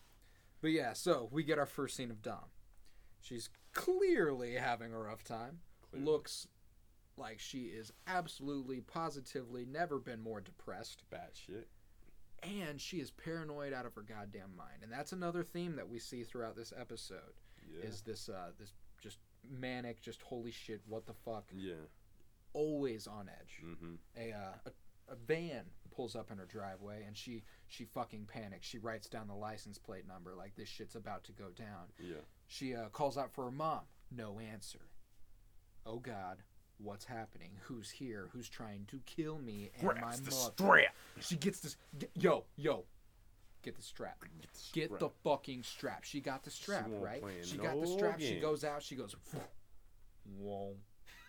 But 0.61 0.73
yeah, 0.73 0.93
so 0.93 1.29
we 1.31 1.43
get 1.43 1.59
our 1.59 1.67
first 1.67 1.97
scene 1.97 2.11
of 2.11 2.23
Dom. 2.23 2.51
She's 3.21 3.49
clearly 3.75 4.55
having 4.55 4.93
a 4.93 4.99
rough 4.99 5.23
time. 5.25 5.61
Clearly. 5.91 6.07
Looks 6.07 6.47
like 7.17 7.39
she 7.39 7.65
is 7.65 7.93
absolutely, 8.07 8.81
positively 8.81 9.65
never 9.65 9.99
been 9.99 10.21
more 10.23 10.41
depressed. 10.41 11.05
bad 11.11 11.31
shit. 11.33 11.69
And 12.43 12.81
she 12.81 12.99
is 13.01 13.11
paranoid 13.11 13.73
out 13.75 13.85
of 13.85 13.95
her 13.95 14.03
goddamn 14.03 14.57
mind. 14.57 14.83
And 14.83 14.91
that's 14.91 15.13
another 15.13 15.43
theme 15.43 15.77
that 15.77 15.89
we 15.89 15.99
see 15.99 16.23
throughout 16.23 16.57
this 16.57 16.73
episode. 16.79 17.35
Yeah. 17.71 17.87
Is 17.89 18.01
this 18.01 18.29
uh 18.29 18.51
this 18.59 18.73
just 19.03 19.19
manic, 19.49 20.01
just 20.01 20.23
holy 20.23 20.51
shit, 20.51 20.81
what 20.87 21.07
the 21.07 21.13
fuck? 21.15 21.45
yeah. 21.55 21.75
Always 22.53 23.07
on 23.07 23.29
edge. 23.29 23.63
Mm-hmm. 23.65 23.95
a, 24.17 24.33
uh, 24.33 24.53
a 24.67 24.71
a 25.11 25.17
van 25.17 25.65
pulls 25.95 26.15
up 26.15 26.31
in 26.31 26.39
her 26.39 26.47
driveway 26.47 27.03
and 27.07 27.17
she 27.17 27.43
she 27.67 27.85
fucking 27.85 28.27
panics. 28.33 28.67
She 28.67 28.79
writes 28.79 29.09
down 29.09 29.27
the 29.29 29.35
license 29.35 29.79
plate 29.79 30.07
number 30.07 30.35
like 30.35 30.55
this 30.57 30.69
shit's 30.69 30.95
about 30.95 31.25
to 31.25 31.33
go 31.33 31.47
down. 31.57 31.89
Yeah. 31.99 32.23
She 32.47 32.75
uh, 32.75 32.89
calls 32.89 33.19
out 33.19 33.33
for 33.33 33.45
her 33.45 33.51
mom. 33.51 33.81
No 34.15 34.39
answer. 34.39 34.81
Oh 35.87 35.99
God, 35.99 36.39
what's 36.79 37.05
happening? 37.05 37.51
Who's 37.63 37.91
here? 37.91 38.29
Who's 38.33 38.49
trying 38.49 38.87
to 38.89 39.01
kill 39.07 39.39
me 39.39 39.71
and 39.79 39.87
my 39.87 40.01
mother? 40.01 40.31
strap. 40.31 40.95
She 41.21 41.37
gets 41.37 41.61
this. 41.61 41.77
Get, 41.99 42.11
yo, 42.15 42.45
yo, 42.57 42.85
get 43.63 43.77
the 43.77 43.83
strap. 43.83 44.25
Get 44.73 44.99
the 44.99 45.11
fucking 45.25 45.63
strap. 45.63 46.05
She 46.05 46.21
got 46.21 46.45
the 46.45 46.51
strap, 46.51 46.89
won't 46.89 47.03
right? 47.03 47.23
She 47.43 47.57
no 47.57 47.65
got 47.65 47.81
the 47.81 47.87
strap. 47.87 48.21
She 48.21 48.41
goes 48.41 48.65
out. 48.65 48.83
She 48.83 48.95
goes. 48.95 49.15
Whoa. 50.39 50.75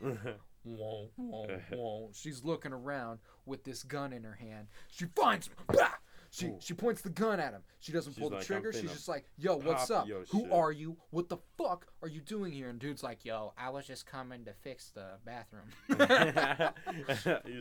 Whoa, 0.64 1.10
whoa, 1.16 1.48
whoa. 1.72 2.10
She's 2.14 2.44
looking 2.44 2.74
around 2.74 3.20
with 3.46 3.64
this 3.64 3.84
gun 3.84 4.14
in 4.14 4.24
her 4.24 4.36
hand. 4.36 4.68
She 4.90 5.06
finds 5.16 5.48
him. 5.48 5.56
Bah! 5.68 5.90
She 6.34 6.46
Ooh. 6.46 6.58
she 6.62 6.74
points 6.74 7.02
the 7.02 7.10
gun 7.10 7.42
at 7.42 7.52
him. 7.52 7.62
She 7.82 7.92
doesn't 7.92 8.14
She's 8.14 8.22
pull 8.22 8.30
the 8.30 8.38
like, 8.38 8.46
trigger. 8.46 8.72
She's 8.72 8.90
just 8.90 9.10
like, 9.10 9.26
"Yo, 9.38 9.58
what's 9.58 9.92
up? 9.92 10.08
Who 10.08 10.44
shit." 10.44 10.52
are 10.54 10.72
you? 10.72 10.96
What 11.10 11.28
the 11.28 11.36
fuck 11.58 11.88
are 12.02 12.08
you 12.08 12.22
doing 12.22 12.54
here?" 12.54 12.70
And 12.70 12.80
dude's 12.80 13.04
like, 13.04 13.26
"Yo, 13.26 13.52
I 13.58 13.70
was 13.70 13.86
just 13.86 14.06
coming 14.06 14.46
to 14.46 14.54
fix 14.54 14.92
the 14.92 15.18
bathroom." 15.26 15.66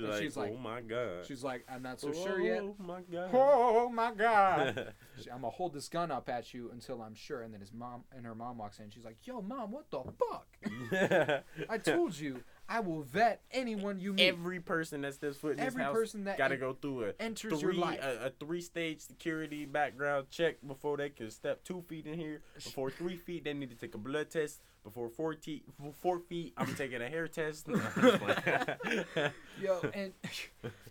Like, 0.01 0.23
she's 0.23 0.37
like- 0.37 0.53
oh 0.55 0.59
my 0.59 0.81
god. 0.83 1.27
She's 1.27 1.43
like, 1.43 1.65
"I'm 1.69 1.83
not 1.83 2.01
so 2.01 2.13
sure 2.13 2.41
yet." 2.41 2.61
Oh 2.63 2.77
my 2.79 3.01
god. 3.11 3.31
Oh 3.33 3.89
my 3.89 4.13
god! 4.15 4.95
She- 5.21 5.31
I'm 5.31 5.41
gonna 5.41 5.51
hold 5.51 5.75
this 5.75 5.89
gun 5.89 6.13
up 6.13 6.29
at 6.29 6.55
you 6.55 6.71
until 6.73 7.03
I'm 7.03 7.15
sure. 7.17 7.43
And 7.43 7.53
then 7.53 7.61
his 7.61 7.73
mom 7.73 8.05
and 8.17 8.25
her 8.25 8.37
mom 8.37 8.59
walks 8.59 8.79
in. 8.79 8.89
She's 8.91 9.05
like, 9.05 9.17
"Yo, 9.25 9.43
mom, 9.43 9.73
what 9.73 9.91
the 9.91 10.03
fuck? 10.05 11.43
I 11.69 11.79
told 11.79 12.17
you 12.17 12.45
I 12.71 12.79
will 12.79 13.03
vet 13.03 13.43
anyone 13.51 13.99
you 13.99 14.13
meet. 14.13 14.29
Every 14.29 14.61
person 14.61 15.01
that 15.01 15.15
steps 15.15 15.37
foot 15.39 15.55
in 15.55 15.61
Every 15.61 15.81
this 15.81 15.87
house 15.87 15.95
person 15.95 16.25
that 16.25 16.39
got 16.39 16.49
to 16.49 16.55
en- 16.55 16.61
go 16.61 16.73
through 16.73 17.07
a 17.07 17.13
enters 17.19 17.61
your 17.61 17.73
three 17.73 17.81
life. 17.81 17.99
a, 18.01 18.27
a 18.27 18.31
three 18.31 18.61
stage 18.61 19.01
security 19.01 19.67
background 19.67 20.29
check 20.31 20.57
before 20.65 20.97
they 20.97 21.09
can 21.09 21.33
step 21.33 21.65
two 21.65 21.83
feet 21.89 22.07
in 22.07 22.15
here. 22.17 22.43
Before 22.55 22.89
three 22.91 23.17
feet, 23.17 23.43
they 23.43 23.55
need 23.55 23.71
to 23.71 23.77
take 23.77 23.97
a 23.97 23.99
blood 23.99 24.31
test. 24.31 24.61
Before 24.85 25.11
four, 25.11 25.35
te- 25.35 25.65
before 25.77 25.93
four 26.01 26.19
feet, 26.21 26.55
I'm 26.57 26.75
taking 26.77 27.03
a 27.03 27.09
hair 27.09 27.27
test. 27.27 27.67
Yo, 29.61 29.81
and 29.93 30.13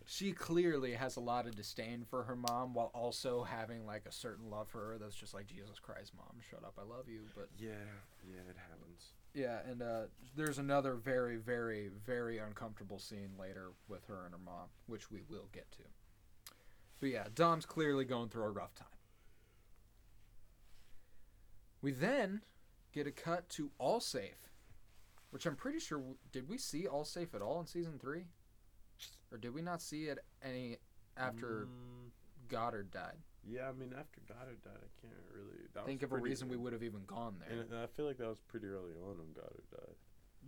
she 0.06 0.34
clearly 0.34 0.94
has 0.94 1.16
a 1.16 1.22
lot 1.22 1.48
of 1.48 1.56
disdain 1.56 2.06
for 2.08 2.24
her 2.24 2.36
mom 2.36 2.74
while 2.74 2.92
also 2.94 3.44
having 3.44 3.86
like 3.86 4.04
a 4.06 4.12
certain 4.12 4.50
love 4.52 4.68
for 4.68 4.80
her 4.80 4.98
that's 5.00 5.16
just 5.16 5.34
like 5.34 5.48
Jesus 5.48 5.80
Christ, 5.80 6.12
mom, 6.16 6.36
shut 6.52 6.64
up, 6.64 6.74
I 6.78 6.84
love 6.84 7.08
you. 7.08 7.22
But 7.36 7.48
yeah, 7.58 7.70
yeah, 8.28 8.42
it 8.50 8.58
happens. 8.58 9.14
Yeah, 9.40 9.60
and 9.70 9.82
uh, 9.82 10.02
there's 10.36 10.58
another 10.58 10.96
very, 10.96 11.38
very, 11.38 11.90
very 12.06 12.40
uncomfortable 12.40 13.00
scene 13.00 13.30
later 13.40 13.72
with 13.88 14.06
her 14.08 14.26
and 14.26 14.34
her 14.34 14.40
mom, 14.44 14.68
which 14.86 15.10
we 15.10 15.22
will 15.30 15.48
get 15.54 15.72
to. 15.72 15.84
But 17.00 17.10
yeah, 17.10 17.28
Dom's 17.34 17.66
clearly 17.66 18.04
going 18.04 18.28
through 18.28 18.44
a 18.44 18.50
rough 18.50 18.76
time. 18.76 18.88
We 21.82 21.94
then 21.94 22.42
get 22.92 23.08
a 23.08 23.12
cut 23.12 23.48
to 23.52 23.72
Allsafe, 23.80 24.50
which 25.30 25.46
I'm 25.46 25.56
pretty 25.56 25.80
sure 25.80 26.02
did 26.34 26.50
we 26.50 26.58
see 26.58 26.86
Allsafe 26.86 27.34
at 27.34 27.42
all 27.42 27.62
in 27.62 27.66
season 27.66 27.98
three, 27.98 28.26
or 29.32 29.38
did 29.38 29.54
we 29.54 29.62
not 29.62 29.82
see 29.82 30.06
it 30.08 30.20
any 30.44 30.80
after 31.16 31.68
Mm, 31.70 32.10
Goddard 32.50 32.92
died? 32.92 33.20
Yeah, 33.48 33.70
I 33.70 33.72
mean, 33.74 33.94
after 33.98 34.20
Goddard 34.28 34.62
died, 34.64 34.74
I 34.78 35.02
can't 35.02 35.14
really 35.34 35.86
Think 35.86 36.04
of 36.04 36.12
a 36.12 36.18
reason 36.18 36.50
we 36.50 36.58
would 36.58 36.74
have 36.74 36.84
even 36.84 37.02
gone 37.08 37.36
there. 37.40 37.60
And 37.62 37.74
I 37.74 37.88
feel 37.88 38.06
like 38.06 38.18
that 38.18 38.28
was 38.28 38.40
pretty 38.48 38.68
early 38.68 38.94
on 39.02 39.18
when 39.18 39.32
Goddard 39.34 39.64
died. 39.72 39.96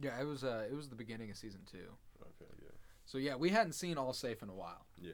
Yeah, 0.01 0.19
it 0.21 0.25
was. 0.25 0.43
Uh, 0.43 0.65
it 0.69 0.75
was 0.75 0.89
the 0.89 0.95
beginning 0.95 1.29
of 1.31 1.37
season 1.37 1.61
two. 1.69 1.87
Okay, 2.21 2.51
yeah, 2.61 2.69
So 3.05 3.17
yeah, 3.17 3.35
we 3.35 3.49
hadn't 3.49 3.73
seen 3.73 3.95
Allsafe 3.95 4.41
in 4.43 4.49
a 4.49 4.53
while. 4.53 4.85
yeah. 5.01 5.13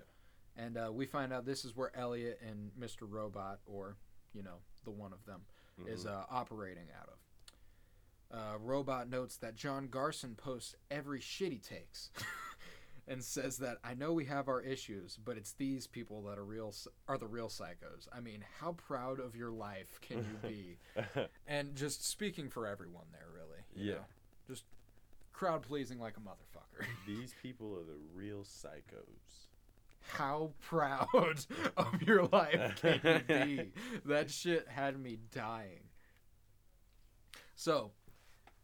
And 0.59 0.75
uh, 0.75 0.89
we 0.91 1.05
find 1.05 1.31
out 1.31 1.45
this 1.45 1.63
is 1.65 1.75
where 1.75 1.95
Elliot 1.95 2.39
and 2.47 2.71
Mr. 2.79 3.01
Robot, 3.07 3.59
or 3.67 3.95
you 4.33 4.41
know, 4.41 4.57
the 4.85 4.91
one 4.91 5.13
of 5.13 5.23
them, 5.25 5.41
is 5.85 6.05
Mhm. 6.05 6.09
uh, 6.11 6.25
operating 6.31 6.87
out 6.99 7.09
of. 7.09 7.17
Uh, 8.29 8.57
Robot 8.59 9.07
notes 9.09 9.37
that 9.37 9.55
John 9.55 9.87
Garson 9.87 10.35
posts 10.35 10.75
every 10.91 11.21
shit 11.21 11.51
he 11.51 11.59
takes, 11.59 12.09
and 13.07 13.23
says 13.23 13.57
that 13.57 13.77
I 13.83 13.93
know 13.93 14.11
we 14.11 14.25
have 14.25 14.47
our 14.47 14.61
issues, 14.61 15.17
but 15.23 15.37
it's 15.37 15.53
these 15.53 15.87
people 15.87 16.23
that 16.23 16.37
are 16.37 16.43
real 16.43 16.73
are 17.07 17.17
the 17.17 17.27
real 17.27 17.47
psychos. 17.47 18.07
I 18.13 18.19
mean, 18.19 18.43
how 18.59 18.73
proud 18.73 19.19
of 19.19 19.35
your 19.35 19.51
life 19.51 19.99
can 20.01 20.17
you 20.17 20.49
be? 20.49 20.77
and 21.47 21.75
just 21.75 22.05
speaking 22.05 22.49
for 22.49 22.67
everyone 22.67 23.05
there, 23.11 23.27
really. 23.33 23.63
Yeah. 23.75 23.93
know, 23.95 24.05
just 24.47 24.63
crowd 25.33 25.61
pleasing 25.61 25.99
like 25.99 26.15
a 26.17 26.19
motherfucker. 26.19 26.85
These 27.07 27.33
people 27.41 27.73
are 27.75 27.83
the 27.83 27.99
real 28.13 28.43
psychos. 28.43 29.47
how 30.13 30.51
proud 30.61 31.45
of 31.77 32.01
your 32.01 32.25
life 32.25 32.81
can 32.81 32.99
you 33.03 33.19
be? 33.27 33.71
That 34.05 34.29
shit 34.29 34.67
had 34.67 34.99
me 34.99 35.19
dying. 35.33 35.83
So, 37.55 37.91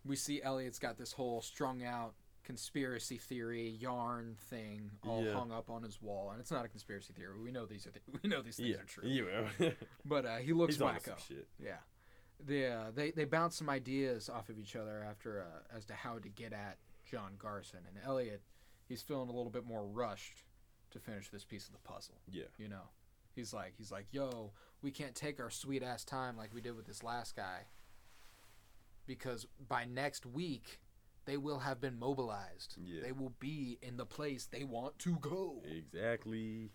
we 0.06 0.16
see 0.16 0.42
Elliot's 0.44 0.80
got 0.80 0.98
this 0.98 1.14
whole 1.14 1.42
strung 1.42 1.84
out 1.84 2.14
conspiracy 2.44 3.18
theory 3.18 3.70
yarn 3.70 4.36
thing 4.50 4.92
all 5.08 5.24
Yeah. 5.24 5.34
hung 5.34 5.52
up 5.52 5.70
on 5.70 5.82
his 5.84 6.02
wall, 6.02 6.32
and 6.32 6.40
it's 6.40 6.52
not 6.52 6.66
a 6.66 6.68
conspiracy 6.68 7.14
theory. 7.14 7.40
We 7.40 7.52
know 7.52 7.66
these 7.66 7.88
are 7.88 7.92
th- 7.92 8.04
we 8.24 8.30
know 8.30 8.42
these 8.42 8.58
things 8.58 8.70
Yeah, 8.70 8.76
are 8.78 8.84
true. 8.84 9.08
yeah. 9.08 9.70
But 10.06 10.26
uh, 10.26 10.38
he 10.38 10.54
looks 10.54 10.76
He's 10.76 10.82
wacko. 10.84 11.18
shit. 11.28 11.48
Yeah. 11.58 11.78
They, 12.46 12.68
uh, 12.68 12.92
they 12.94 13.12
they 13.12 13.24
bounce 13.26 13.56
some 13.56 13.70
ideas 13.70 14.28
off 14.30 14.50
of 14.50 14.60
each 14.60 14.76
other 14.76 15.06
after 15.10 15.42
uh, 15.44 15.76
as 15.78 15.86
to 15.86 15.94
how 15.94 16.20
to 16.20 16.28
get 16.30 16.52
at 16.52 16.78
John 17.10 17.34
Garson 17.38 17.80
and 17.88 17.98
Elliot. 18.06 18.42
He's 18.90 19.02
feeling 19.02 19.30
a 19.30 19.34
little 19.34 19.52
bit 19.52 19.66
more 19.66 19.86
rushed 19.86 20.44
to 20.92 21.00
finish 21.00 21.30
this 21.30 21.46
piece 21.46 21.68
of 21.68 21.72
the 21.72 21.80
puzzle. 21.80 22.16
Yeah. 22.30 22.44
You 22.58 22.68
know, 22.68 22.90
he's 23.34 23.54
like 23.54 23.74
he's 23.78 23.92
like, 23.92 24.08
yo, 24.12 24.52
we 24.82 24.92
can't 24.92 25.16
take 25.16 25.40
our 25.40 25.50
sweet 25.50 25.82
ass 25.84 26.04
time 26.04 26.36
like 26.36 26.54
we 26.54 26.60
did 26.60 26.76
with 26.76 26.86
this 26.86 27.02
last 27.02 27.36
guy. 27.36 27.68
Because 29.06 29.48
by 29.68 29.86
next 29.86 30.26
week, 30.26 30.80
they 31.26 31.38
will 31.38 31.60
have 31.60 31.80
been 31.80 31.98
mobilized. 31.98 32.76
Yeah. 32.84 33.02
They 33.04 33.12
will 33.12 33.34
be 33.40 33.78
in 33.82 33.98
the 33.98 34.06
place 34.06 34.46
they 34.46 34.64
want 34.64 35.00
to 35.00 35.18
go. 35.22 35.64
Exactly. 35.66 36.72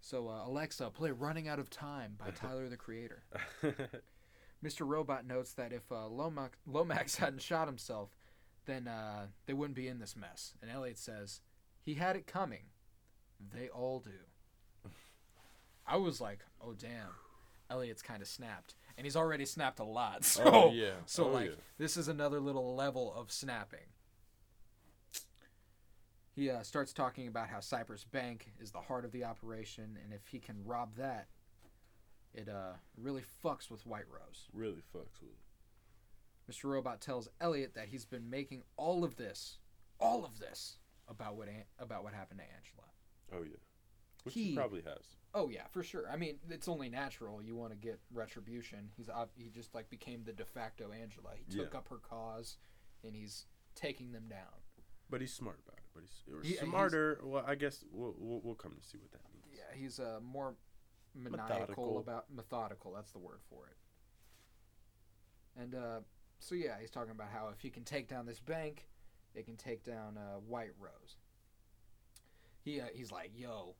So 0.00 0.28
uh, 0.28 0.46
Alexa, 0.46 0.90
play 0.90 1.10
"Running 1.10 1.48
Out 1.48 1.58
of 1.58 1.70
Time" 1.70 2.14
by 2.18 2.30
Tyler 2.30 2.68
the 2.68 2.76
Creator. 2.76 3.22
Mr. 4.64 4.86
Robot 4.86 5.26
notes 5.26 5.52
that 5.54 5.72
if 5.72 5.90
uh, 5.92 6.08
Lomax, 6.08 6.58
Lomax 6.66 7.16
hadn't 7.16 7.42
shot 7.42 7.68
himself, 7.68 8.10
then 8.66 8.88
uh, 8.88 9.26
they 9.46 9.52
wouldn't 9.52 9.76
be 9.76 9.88
in 9.88 9.98
this 10.00 10.16
mess. 10.16 10.54
And 10.60 10.70
Elliot 10.70 10.98
says, 10.98 11.40
he 11.80 11.94
had 11.94 12.16
it 12.16 12.26
coming. 12.26 12.64
They 13.54 13.68
all 13.68 14.00
do. 14.00 14.90
I 15.86 15.96
was 15.96 16.20
like, 16.20 16.40
oh 16.60 16.74
damn. 16.74 17.14
Elliot's 17.70 18.02
kind 18.02 18.22
of 18.22 18.28
snapped. 18.28 18.74
And 18.98 19.06
he's 19.06 19.16
already 19.16 19.44
snapped 19.46 19.78
a 19.78 19.84
lot. 19.84 20.24
So, 20.24 20.42
Oh, 20.44 20.72
yeah. 20.72 20.90
so 21.06 21.28
Oh, 21.28 21.32
like, 21.32 21.46
yeah. 21.50 21.56
this 21.78 21.96
is 21.96 22.08
another 22.08 22.40
little 22.40 22.74
level 22.74 23.14
of 23.16 23.30
snapping. 23.32 23.86
He 26.34 26.50
uh, 26.50 26.62
starts 26.62 26.92
talking 26.92 27.26
about 27.26 27.48
how 27.48 27.60
Cyprus 27.60 28.04
Bank 28.04 28.52
is 28.60 28.70
the 28.70 28.80
heart 28.80 29.04
of 29.04 29.12
the 29.12 29.24
operation, 29.24 29.98
and 30.04 30.12
if 30.12 30.26
he 30.28 30.38
can 30.38 30.64
rob 30.64 30.94
that, 30.96 31.28
it 32.32 32.48
uh, 32.48 32.74
really 32.96 33.22
fucks 33.44 33.70
with 33.70 33.86
White 33.86 34.04
Rose. 34.08 34.46
really 34.52 34.82
fucks 34.94 35.20
with. 35.20 35.32
Mr. 36.50 36.64
Robot 36.70 37.00
tells 37.00 37.28
Elliot 37.40 37.74
that 37.74 37.88
he's 37.88 38.04
been 38.04 38.30
making 38.30 38.62
all 38.76 39.04
of 39.04 39.16
this, 39.16 39.58
all 40.00 40.24
of 40.24 40.38
this 40.38 40.78
about 41.08 41.36
what 41.36 41.48
about 41.78 42.04
what 42.04 42.14
happened 42.14 42.40
to 42.40 42.44
Angela. 42.44 42.88
Oh 43.32 43.44
yeah. 43.48 43.58
Which 44.24 44.34
he, 44.34 44.44
He- 44.50 44.54
probably 44.56 44.82
has. 44.82 45.04
Oh 45.38 45.48
yeah, 45.48 45.66
for 45.70 45.82
sure. 45.84 46.04
I 46.10 46.16
mean, 46.16 46.38
it's 46.50 46.66
only 46.68 46.88
natural. 46.88 47.40
You 47.40 47.54
want 47.54 47.70
to 47.70 47.76
get 47.78 48.00
retribution. 48.12 48.90
He's 48.96 49.08
he 49.36 49.50
just 49.50 49.72
like 49.74 49.88
became 49.88 50.24
the 50.24 50.32
de 50.32 50.44
facto 50.44 50.90
Angela. 50.90 51.30
He 51.36 51.44
took 51.56 51.72
Yeah. 51.72 51.78
up 51.78 51.88
her 51.88 51.98
cause, 51.98 52.56
and 53.04 53.14
he's 53.14 53.46
taking 53.76 54.10
them 54.12 54.24
down. 54.28 54.62
But 55.08 55.20
he's 55.20 55.32
smart 55.32 55.60
about 55.64 55.78
it. 55.78 55.84
But 55.94 56.02
he's 56.02 56.34
or 56.34 56.42
He- 56.42 56.48
he's- 56.50 56.64
smarter. 56.64 57.20
well, 57.22 57.44
I 57.46 57.54
guess 57.54 57.84
we'll, 57.92 58.14
we'll 58.18 58.40
we'll 58.40 58.54
come 58.56 58.74
to 58.74 58.82
see 58.84 58.98
what 58.98 59.12
that 59.12 59.22
means. 59.32 59.46
Yeah, 59.56 59.74
he's 59.76 60.00
uh, 60.00 60.18
more 60.22 60.56
maniacal 61.14 61.46
Methodical. 61.48 61.98
about 61.98 62.30
methodical. 62.32 62.92
That's 62.92 63.12
the 63.12 63.18
word 63.18 63.40
for 63.48 63.68
it. 63.68 63.76
And 65.60 65.74
uh, 65.74 66.00
so 66.40 66.54
yeah, 66.54 66.76
he's 66.80 66.90
talking 66.90 67.12
about 67.12 67.28
how 67.30 67.48
if 67.54 67.60
he 67.60 67.70
can 67.70 67.84
take 67.84 68.08
down 68.08 68.26
this 68.26 68.40
bank, 68.40 68.88
it 69.34 69.44
can 69.46 69.56
take 69.56 69.84
down 69.84 70.16
uh, 70.18 70.38
White 70.40 70.72
Rose. 70.78 71.16
He 72.60 72.80
uh, 72.80 72.86
he's 72.92 73.10
like, 73.12 73.30
yo, 73.34 73.76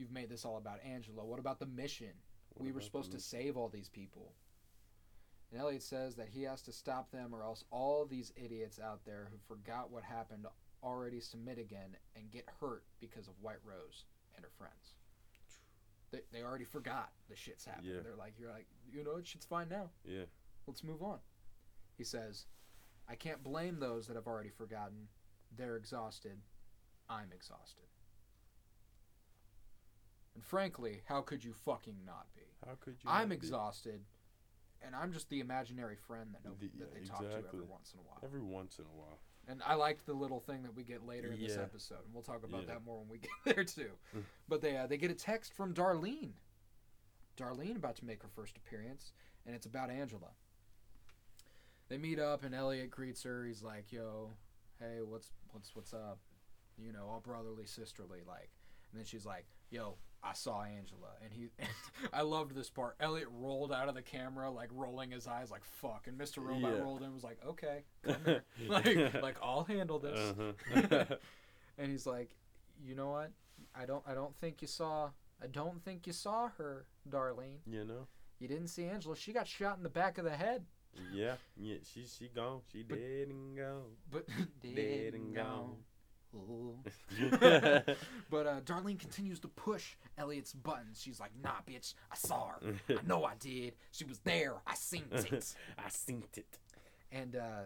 you've 0.00 0.10
made 0.10 0.30
this 0.30 0.44
all 0.44 0.56
about 0.56 0.80
Angela. 0.84 1.24
What 1.24 1.38
about 1.38 1.58
the 1.60 1.66
mission? 1.66 2.12
What 2.54 2.64
we 2.64 2.72
were 2.72 2.80
supposed 2.80 3.12
to 3.12 3.20
save 3.20 3.56
all 3.56 3.68
these 3.68 3.88
people. 3.88 4.32
And 5.52 5.60
Elliot 5.60 5.82
says 5.82 6.16
that 6.16 6.28
he 6.28 6.42
has 6.44 6.62
to 6.62 6.72
stop 6.72 7.10
them, 7.10 7.34
or 7.34 7.42
else 7.42 7.64
all 7.70 8.06
these 8.06 8.32
idiots 8.36 8.80
out 8.80 9.04
there 9.04 9.28
who 9.30 9.38
forgot 9.46 9.90
what 9.90 10.02
happened 10.02 10.46
already 10.82 11.20
submit 11.20 11.58
again 11.58 11.96
and 12.16 12.30
get 12.30 12.48
hurt 12.60 12.84
because 13.00 13.28
of 13.28 13.34
White 13.40 13.58
Rose 13.64 14.04
and 14.34 14.44
her 14.44 14.50
friends. 14.56 14.94
They, 16.10 16.20
they 16.32 16.42
already 16.42 16.64
forgot 16.64 17.10
the 17.28 17.36
shit's 17.36 17.64
happened. 17.64 17.86
Yeah. 17.86 18.00
They're 18.02 18.16
like, 18.16 18.34
you're 18.38 18.50
like, 18.50 18.66
you 18.92 19.04
know, 19.04 19.20
shit's 19.22 19.46
fine 19.46 19.68
now. 19.68 19.90
Yeah. 20.04 20.24
Let's 20.66 20.82
move 20.82 21.02
on. 21.02 21.18
He 21.98 22.04
says, 22.04 22.46
I 23.08 23.14
can't 23.14 23.42
blame 23.42 23.78
those 23.78 24.06
that 24.06 24.16
have 24.16 24.26
already 24.26 24.50
forgotten. 24.50 25.08
They're 25.56 25.76
exhausted. 25.76 26.38
I'm 27.08 27.30
exhausted. 27.34 27.84
And 30.34 30.44
frankly, 30.44 31.02
how 31.06 31.20
could 31.22 31.44
you 31.44 31.52
fucking 31.52 31.96
not 32.06 32.26
be? 32.34 32.42
How 32.66 32.74
could 32.80 32.94
you? 33.02 33.10
I'm 33.10 33.28
not 33.28 33.28
be? 33.30 33.34
exhausted, 33.36 34.00
and 34.82 34.94
I'm 34.94 35.12
just 35.12 35.28
the 35.28 35.40
imaginary 35.40 35.96
friend 35.96 36.30
that, 36.32 36.44
no, 36.44 36.52
The- 36.58 36.70
that 36.78 36.92
they 36.92 37.00
yeah, 37.00 37.06
talk 37.06 37.20
to 37.20 37.36
every 37.48 37.62
once 37.62 37.92
in 37.94 38.00
a 38.00 38.02
while. 38.02 38.18
Every 38.22 38.40
once 38.42 38.78
in 38.78 38.84
a 38.84 38.96
while. 38.98 39.18
And 39.48 39.62
I 39.66 39.74
liked 39.74 40.06
the 40.06 40.12
little 40.12 40.38
thing 40.38 40.62
that 40.62 40.74
we 40.74 40.84
get 40.84 41.04
later 41.04 41.32
in 41.32 41.40
this 41.40 41.56
episode, 41.56 42.04
and 42.04 42.14
we'll 42.14 42.22
talk 42.22 42.44
about 42.44 42.60
Yeah. 42.62 42.74
that 42.74 42.84
more 42.84 43.00
when 43.00 43.08
we 43.08 43.18
get 43.44 43.56
there 43.56 43.64
too. 43.64 43.90
Mm. 44.16 44.22
but 44.48 44.60
they 44.60 44.76
uh, 44.76 44.86
they 44.86 44.96
get 44.96 45.10
a 45.10 45.14
text 45.14 45.52
from 45.54 45.74
Darlene. 45.74 46.32
Darlene 47.36 47.76
about 47.76 47.96
to 47.96 48.04
make 48.04 48.22
her 48.22 48.28
first 48.28 48.56
appearance, 48.56 49.12
and 49.46 49.54
it's 49.56 49.66
about 49.66 49.90
Angela. 49.90 50.30
They 51.88 51.98
meet 51.98 52.20
up, 52.20 52.44
and 52.44 52.54
Elliot 52.54 52.90
greets 52.90 53.22
her. 53.24 53.44
He's 53.44 53.62
like, 53.62 53.90
"Yo, 53.90 54.30
hey, 54.78 54.98
what's 55.02 55.32
what's 55.50 55.74
what's 55.74 55.92
up? 55.92 56.18
You 56.78 56.92
know, 56.92 57.06
all 57.08 57.20
brotherly, 57.20 57.66
sisterly, 57.66 58.20
like." 58.26 58.50
And 58.92 58.98
then 58.98 59.04
she's 59.04 59.24
like, 59.26 59.46
"Yo, 59.70 59.96
I 60.22 60.32
saw 60.32 60.62
Angela," 60.62 61.08
and 61.22 61.32
he. 61.32 61.48
I 62.12 62.22
loved 62.22 62.54
this 62.54 62.70
part. 62.70 62.96
Elliot 63.00 63.28
rolled 63.30 63.72
out 63.72 63.88
of 63.88 63.94
the 63.94 64.02
camera, 64.02 64.50
like 64.50 64.68
rolling 64.72 65.10
his 65.12 65.26
eyes, 65.26 65.50
like 65.50 65.64
"fuck," 65.64 66.06
and 66.06 66.18
Mr. 66.18 66.38
Robot 66.44 66.72
Yeah. 66.74 66.80
rolled 66.82 66.98
in, 67.00 67.04
and 67.06 67.14
was 67.14 67.24
like, 67.24 67.38
"Okay, 67.46 67.84
come 68.02 68.16
here." 68.24 68.44
like 68.68 69.22
like 69.22 69.36
I'll 69.42 69.64
handle 69.64 69.98
this. 69.98 70.18
Uh-huh. 70.18 71.16
and 71.78 71.90
he's 71.90 72.06
like, 72.06 72.30
you 72.84 72.94
know 72.94 73.10
what? 73.10 73.30
I 73.74 73.86
don't 73.86 74.02
I 74.06 74.14
don't 74.14 74.34
think 74.36 74.62
you 74.62 74.68
saw 74.68 75.10
I 75.42 75.46
don't 75.46 75.82
think 75.84 76.06
you 76.06 76.12
saw 76.12 76.48
her, 76.58 76.86
Darlene. 77.08 77.58
you 77.66 77.84
know. 77.84 78.06
You 78.38 78.48
didn't 78.48 78.68
see 78.68 78.84
Angela. 78.86 79.14
She 79.16 79.32
got 79.34 79.46
shot 79.46 79.76
in 79.76 79.82
the 79.82 79.88
back 79.90 80.16
of 80.18 80.24
the 80.24 80.30
head. 80.30 80.64
Yeah. 81.12 81.34
Yeah. 81.56 81.76
She 81.84 82.04
she 82.06 82.28
gone. 82.34 82.60
She 82.72 82.82
But- 82.82 82.98
dead 82.98 83.28
and 83.28 83.56
gone. 83.56 83.82
But 84.10 84.26
Dead 84.62 85.14
and 85.14 85.34
gone. 85.34 85.70
Ooh. 85.70 85.76
but 88.30 88.46
uh, 88.46 88.60
Darlene 88.60 88.98
continues 88.98 89.40
to 89.40 89.48
push 89.48 89.96
Elliot's 90.18 90.52
buttons. 90.52 91.00
She's 91.02 91.20
like, 91.20 91.32
"Nah, 91.42 91.56
bitch, 91.68 91.94
I 92.10 92.16
saw 92.16 92.48
her. 92.48 92.74
I 92.90 92.98
know 93.06 93.24
I 93.24 93.34
did. 93.38 93.74
She 93.92 94.04
was 94.04 94.18
there. 94.20 94.54
I 94.66 94.74
seen 94.74 95.04
it." 95.12 95.54
I 95.78 95.88
synced 95.88 96.38
it. 96.38 96.58
and 97.12 97.36
uh, 97.36 97.62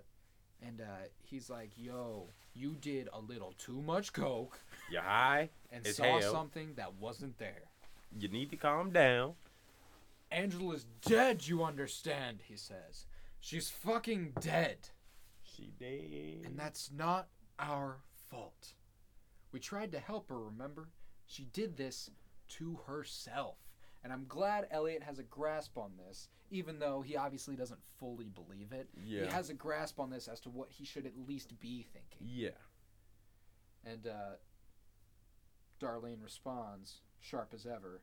and 0.67 0.81
uh, 0.81 1.07
he's 1.23 1.51
like, 1.51 1.71
"Yo, 1.77 2.29
you 2.55 2.77
did 2.81 3.09
a 3.13 3.21
little 3.21 3.53
too 3.59 3.83
much 3.83 4.13
coke 4.13 4.59
You 4.91 5.01
high? 5.01 5.51
and 5.71 5.87
As 5.87 5.97
saw 5.97 6.19
hell. 6.21 6.33
something 6.33 6.75
that 6.77 6.95
wasn't 6.95 7.39
there." 7.39 7.63
You 8.17 8.29
need 8.29 8.51
to 8.51 8.57
calm 8.57 8.91
down. 8.93 9.35
Angela's 10.31 10.87
dead, 11.07 11.47
you 11.47 11.63
understand, 11.65 12.39
he 12.49 12.57
says. 12.57 13.07
She's 13.41 13.69
fucking 13.69 14.33
dead. 14.41 14.79
She 15.43 15.71
dead. 15.79 16.45
And 16.47 16.59
that's 16.59 16.91
not 16.97 17.29
our 17.59 17.99
fault. 18.35 18.73
We 19.53 19.61
tried 19.61 19.93
to 19.93 19.99
help 20.01 20.29
her, 20.29 20.39
remember? 20.39 20.89
She 21.27 21.45
did 21.53 21.77
this 21.77 22.11
to 22.51 22.79
herself. 22.87 23.57
And 24.03 24.13
I'm 24.13 24.27
glad 24.29 24.67
Elliot 24.71 25.03
has 25.03 25.19
a 25.19 25.23
grasp 25.23 25.79
on 25.79 25.93
this, 25.97 26.29
even 26.51 26.79
though 26.79 27.01
he 27.01 27.17
obviously 27.17 27.57
doesn't 27.57 27.83
fully 27.99 28.29
believe 28.29 28.73
it. 28.73 28.89
yeah. 29.03 29.25
He 29.25 29.31
has 29.31 29.49
a 29.49 29.55
grasp 29.55 29.99
on 29.99 30.11
this 30.11 30.29
as 30.29 30.41
to 30.41 30.51
what 30.51 30.71
he 30.71 30.85
should 30.85 31.07
at 31.07 31.13
least 31.27 31.59
be 31.61 31.87
thinking. 31.93 32.27
yeah. 32.29 32.51
And 33.87 34.07
uh, 34.07 34.37
Darlene 35.81 36.23
responds, 36.23 37.01
sharp 37.21 37.53
as 37.55 37.67
ever, 37.67 38.03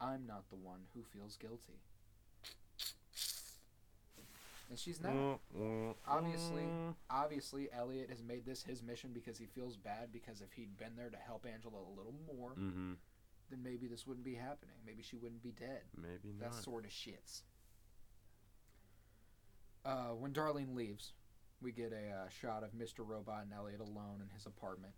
I'm 0.00 0.26
not 0.26 0.48
the 0.48 0.56
one 0.56 0.80
who 0.94 1.02
feels 1.02 1.36
guilty. 1.36 1.80
And 4.72 4.78
she's 4.78 5.02
not. 5.02 5.12
Mm, 5.12 5.38
mm, 5.54 5.94
Obviously. 6.08 6.62
mm. 6.62 6.94
Obviously, 7.10 7.68
Elliot 7.74 8.08
has 8.08 8.22
made 8.22 8.46
this 8.46 8.62
his 8.62 8.82
mission 8.82 9.10
because 9.12 9.36
he 9.36 9.44
feels 9.44 9.76
bad 9.76 10.10
because 10.10 10.40
if 10.40 10.50
he'd 10.54 10.78
been 10.78 10.96
there 10.96 11.10
to 11.10 11.16
help 11.18 11.44
Angela 11.44 11.76
a 11.78 11.92
little 11.94 12.14
more, 12.34 12.54
Mhm. 12.54 12.96
then 13.50 13.62
maybe 13.62 13.86
this 13.86 14.06
wouldn't 14.06 14.24
be 14.24 14.34
happening. 14.34 14.76
Maybe 14.86 15.02
she 15.02 15.16
wouldn't 15.16 15.42
be 15.42 15.52
dead. 15.52 15.82
Maybe 15.94 16.32
That 16.38 16.52
not. 16.52 16.64
sort 16.64 16.86
of 16.86 16.90
shits. 16.90 17.42
Uh, 19.84 20.12
when 20.14 20.32
Darlene 20.32 20.74
leaves, 20.74 21.12
we 21.60 21.70
get 21.70 21.92
a 21.92 22.08
uh, 22.10 22.28
shot 22.30 22.62
of 22.62 22.72
Mr. 22.72 23.06
Robot 23.06 23.42
and 23.42 23.52
Elliot 23.52 23.80
alone 23.80 24.22
in 24.22 24.28
his 24.30 24.46
apartment. 24.46 24.94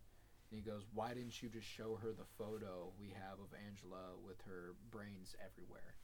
And 0.53 0.61
he 0.61 0.63
goes, 0.71 0.87
Why 0.93 1.15
didn't 1.15 1.43
you 1.43 1.49
just 1.49 1.67
show 1.67 1.97
her 1.97 2.13
the 2.13 2.27
photo 2.39 2.93
we 2.97 3.09
have 3.09 3.41
of 3.41 3.53
Angela 3.67 4.15
with 4.25 4.41
her 4.43 4.77
brains 4.93 5.35
everywhere? 5.45 5.97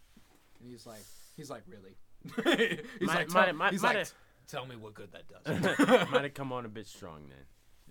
And 0.59 0.69
he's 0.69 0.87
like, 0.87 1.05
he's 1.37 1.51
like, 1.51 1.63
really? 1.69 1.97
He's 2.25 2.37
Might- 2.45 2.81
like, 3.01 3.31
might- 3.31 3.45
tell, 3.47 3.55
might- 3.55 3.73
he's 3.73 3.83
might 3.83 3.89
like, 3.89 3.99
have- 3.99 4.13
tell 4.49 4.67
me 4.67 4.77
what 4.77 4.95
good 4.95 5.11
that 5.13 5.25
does. 5.29 6.09
Might 6.11 6.25
have 6.25 6.35
come 6.35 6.53
on 6.53 6.65
a 6.67 6.69
bit 6.69 6.87
strong 6.87 7.29
then. 7.29 7.45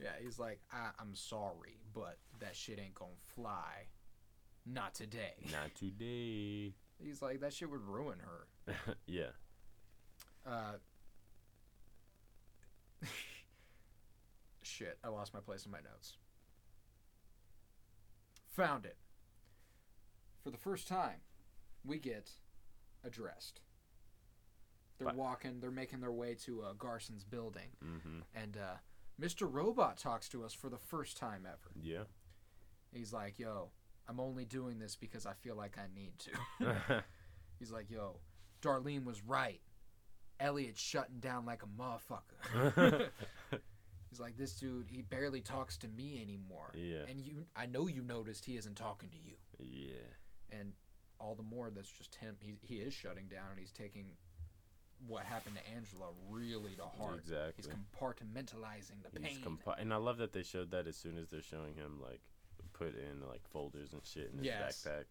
Yeah, 0.06 0.12
he's 0.22 0.38
like, 0.40 0.60
I, 0.72 0.90
I'm 1.00 1.16
sorry, 1.16 1.78
but 1.94 2.18
that 2.40 2.56
shit 2.56 2.80
ain't 2.80 2.96
gonna 2.96 3.12
fly. 3.36 3.88
Not 4.66 4.94
today. 4.94 5.34
Not 5.52 5.74
today. 5.76 6.74
He's 7.02 7.22
like, 7.22 7.40
that 7.42 7.54
shit 7.54 7.70
would 7.70 7.82
ruin 7.82 8.20
her. 8.20 8.76
yeah. 9.08 9.32
Uh, 10.46 10.74
shit, 14.62 14.98
I 15.04 15.08
lost 15.10 15.34
my 15.34 15.40
place 15.40 15.66
in 15.66 15.72
my 15.72 15.80
notes. 15.80 16.18
Found 18.56 18.86
it. 18.86 18.98
For 20.44 20.52
the 20.52 20.58
first 20.58 20.88
time, 20.88 21.22
we 21.86 21.98
get 22.00 22.32
addressed. 23.04 23.62
They're 25.00 25.08
But- 25.08 25.16
walking, 25.16 25.60
they're 25.62 25.72
making 25.72 26.02
their 26.02 26.12
way 26.12 26.36
to 26.46 26.62
uh, 26.62 26.74
Garson's 26.74 27.24
building, 27.24 27.70
Mm-hmm. 27.84 28.20
and 28.36 28.58
uh, 28.58 28.76
Mr. 29.20 29.52
Robot 29.52 29.98
talks 29.98 30.30
to 30.30 30.44
us 30.44 30.54
for 30.54 30.70
the 30.70 30.78
first 30.78 31.18
time 31.18 31.46
ever. 31.48 31.72
Yeah. 31.82 32.04
He's 32.94 33.12
like, 33.14 33.40
yo, 33.40 33.72
I'm 34.08 34.20
only 34.20 34.46
doing 34.46 34.78
this 34.80 34.96
because 34.96 35.26
I 35.26 35.34
feel 35.34 35.56
like 35.56 35.78
I 35.78 35.88
need 35.94 36.14
to. 36.20 37.04
He's 37.60 37.72
like, 37.72 37.90
yo, 37.90 38.20
Darlene 38.62 39.06
was 39.06 39.22
right. 39.24 39.62
Elliot's 40.40 40.82
shutting 40.82 41.20
down 41.20 41.46
like 41.46 41.62
a 41.64 41.82
motherfucker. 41.82 43.10
He's 44.10 44.20
like, 44.20 44.38
this 44.38 44.54
dude, 44.54 44.88
he 44.90 45.02
barely 45.04 45.42
talks 45.42 45.78
to 45.80 45.88
me 45.88 46.20
anymore. 46.22 46.72
yeah. 46.76 47.02
And 47.10 47.20
you, 47.22 47.46
I 47.56 47.68
know 47.68 47.88
you 47.88 48.02
noticed 48.02 48.44
he 48.46 48.58
isn't 48.58 48.76
talking 48.76 49.10
to 49.10 49.18
you. 49.18 49.36
Yeah. 49.60 50.58
And 50.60 50.74
all 51.20 51.36
the 51.36 51.44
more 51.44 51.70
that's 51.70 51.92
just 51.92 52.16
him. 52.16 52.36
He, 52.40 52.56
he 52.62 52.76
is 52.82 52.94
shutting 52.94 53.28
down 53.28 53.52
and 53.52 53.60
he's 53.60 53.72
taking 53.72 54.06
what 55.08 55.24
happened 55.24 55.56
to 55.56 55.72
Angela 55.76 56.08
really 56.30 56.76
to 56.76 56.84
heart. 56.84 57.20
Exactly. 57.20 57.54
He's 57.58 57.68
compartmentalizing 57.68 59.02
the 59.04 59.20
He's 59.22 59.38
pain. 59.38 59.44
compa- 59.44 59.80
and 59.80 59.94
I 59.94 59.98
love 59.98 60.18
that 60.18 60.34
they 60.34 60.44
showed 60.44 60.72
that 60.72 60.88
as 60.88 60.96
soon 60.98 61.18
as 61.18 61.30
they're 61.30 61.42
showing 61.42 61.74
him 61.76 62.00
like 62.02 62.22
put 62.74 62.96
in 62.96 63.26
like 63.28 63.42
folders 63.50 63.94
and 63.94 64.06
shit 64.06 64.30
in 64.32 64.38
his 64.40 64.46
Yes. 64.48 64.84
backpack. 64.88 65.06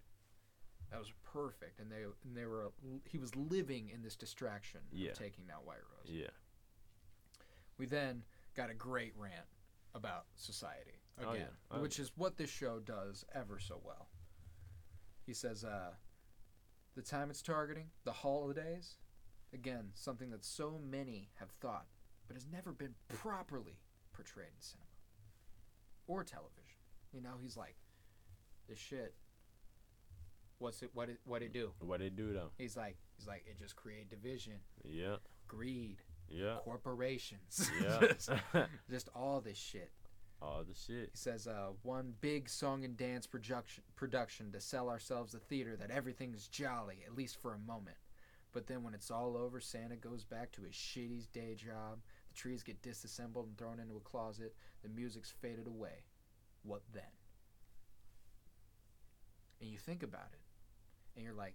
that 0.90 0.98
was 0.98 1.12
perfect. 1.22 1.80
And 1.80 1.90
they 1.92 2.04
and 2.24 2.34
they 2.36 2.46
were 2.46 2.70
he 3.04 3.18
was 3.18 3.34
living 3.36 3.90
in 3.90 4.02
this 4.02 4.16
distraction 4.16 4.80
Yeah. 4.92 5.10
of 5.10 5.18
taking 5.18 5.46
that 5.48 5.64
White 5.64 5.82
Rose. 5.82 6.08
Yeah. 6.10 6.30
We 7.76 7.86
then 7.86 8.24
got 8.54 8.70
a 8.70 8.74
great 8.74 9.12
rant 9.16 9.46
about 9.94 10.26
society 10.36 11.00
again, 11.16 11.28
Oh, 11.30 11.34
yeah. 11.34 11.46
Oh, 11.70 11.80
which 11.80 11.98
is 11.98 12.12
what 12.16 12.36
this 12.36 12.50
show 12.50 12.78
does 12.80 13.24
ever 13.34 13.58
so 13.58 13.80
well. 13.84 14.08
He 15.26 15.34
says, 15.34 15.64
uh, 15.64 15.92
the 16.94 17.02
time 17.02 17.28
it's 17.30 17.42
targeting, 17.42 17.90
the 18.04 18.12
holidays, 18.12 18.96
again, 19.52 19.90
something 19.94 20.30
that 20.30 20.44
so 20.44 20.80
many 20.90 21.30
have 21.36 21.50
thought, 21.60 21.86
but 22.26 22.34
has 22.34 22.46
never 22.50 22.72
been 22.72 22.94
properly 23.08 23.78
portrayed 24.12 24.48
in 24.54 24.60
cinema 24.60 24.84
or 26.06 26.24
television. 26.24 26.78
You 27.12 27.20
know, 27.22 27.34
he's 27.40 27.56
like, 27.56 27.76
this 28.68 28.78
shit. 28.78 29.14
What's 30.58 30.82
it? 30.82 30.90
What 30.92 31.08
it? 31.08 31.18
What 31.24 31.42
it 31.42 31.52
do? 31.52 31.70
What 31.78 32.00
it 32.02 32.16
do 32.16 32.32
though? 32.32 32.50
He's 32.58 32.76
like, 32.76 32.96
he's 33.16 33.26
like, 33.28 33.44
it 33.48 33.58
just 33.60 33.76
create 33.76 34.10
division, 34.10 34.54
Yeah. 34.84 35.16
greed, 35.46 35.98
Yeah. 36.28 36.56
corporations, 36.64 37.70
Yeah. 37.82 38.00
just, 38.08 38.30
just 38.90 39.08
all 39.14 39.40
this 39.40 39.56
shit. 39.56 39.90
All 40.42 40.62
the 40.64 40.74
shit. 40.74 41.10
He 41.12 41.16
says, 41.16 41.46
uh, 41.48 41.68
one 41.82 42.14
big 42.20 42.48
song 42.48 42.84
and 42.84 42.96
dance 42.96 43.26
production 43.26 43.82
production 43.96 44.50
to 44.52 44.60
sell 44.60 44.88
ourselves 44.88 45.34
a 45.34 45.38
theater 45.38 45.76
that 45.76 45.90
everything's 45.90 46.48
jolly, 46.48 46.98
at 47.06 47.14
least 47.16 47.40
for 47.40 47.54
a 47.54 47.58
moment. 47.58 47.96
But 48.52 48.66
then 48.66 48.82
when 48.82 48.94
it's 48.94 49.10
all 49.10 49.36
over, 49.36 49.60
Santa 49.60 49.96
goes 49.96 50.24
back 50.24 50.50
to 50.52 50.62
his 50.62 50.74
shitty 50.74 51.30
day 51.32 51.54
job. 51.54 52.00
The 52.28 52.34
trees 52.34 52.62
get 52.62 52.80
disassembled 52.82 53.46
and 53.46 53.58
thrown 53.58 53.78
into 53.78 53.96
a 53.96 54.00
closet. 54.00 54.54
The 54.82 54.88
music's 54.88 55.30
faded 55.30 55.66
away. 55.66 56.04
What 56.62 56.82
then? 56.92 57.02
And 59.60 59.70
you 59.70 59.78
think 59.78 60.02
about 60.02 60.28
it, 60.32 60.40
and 61.16 61.24
you're 61.24 61.34
like, 61.34 61.54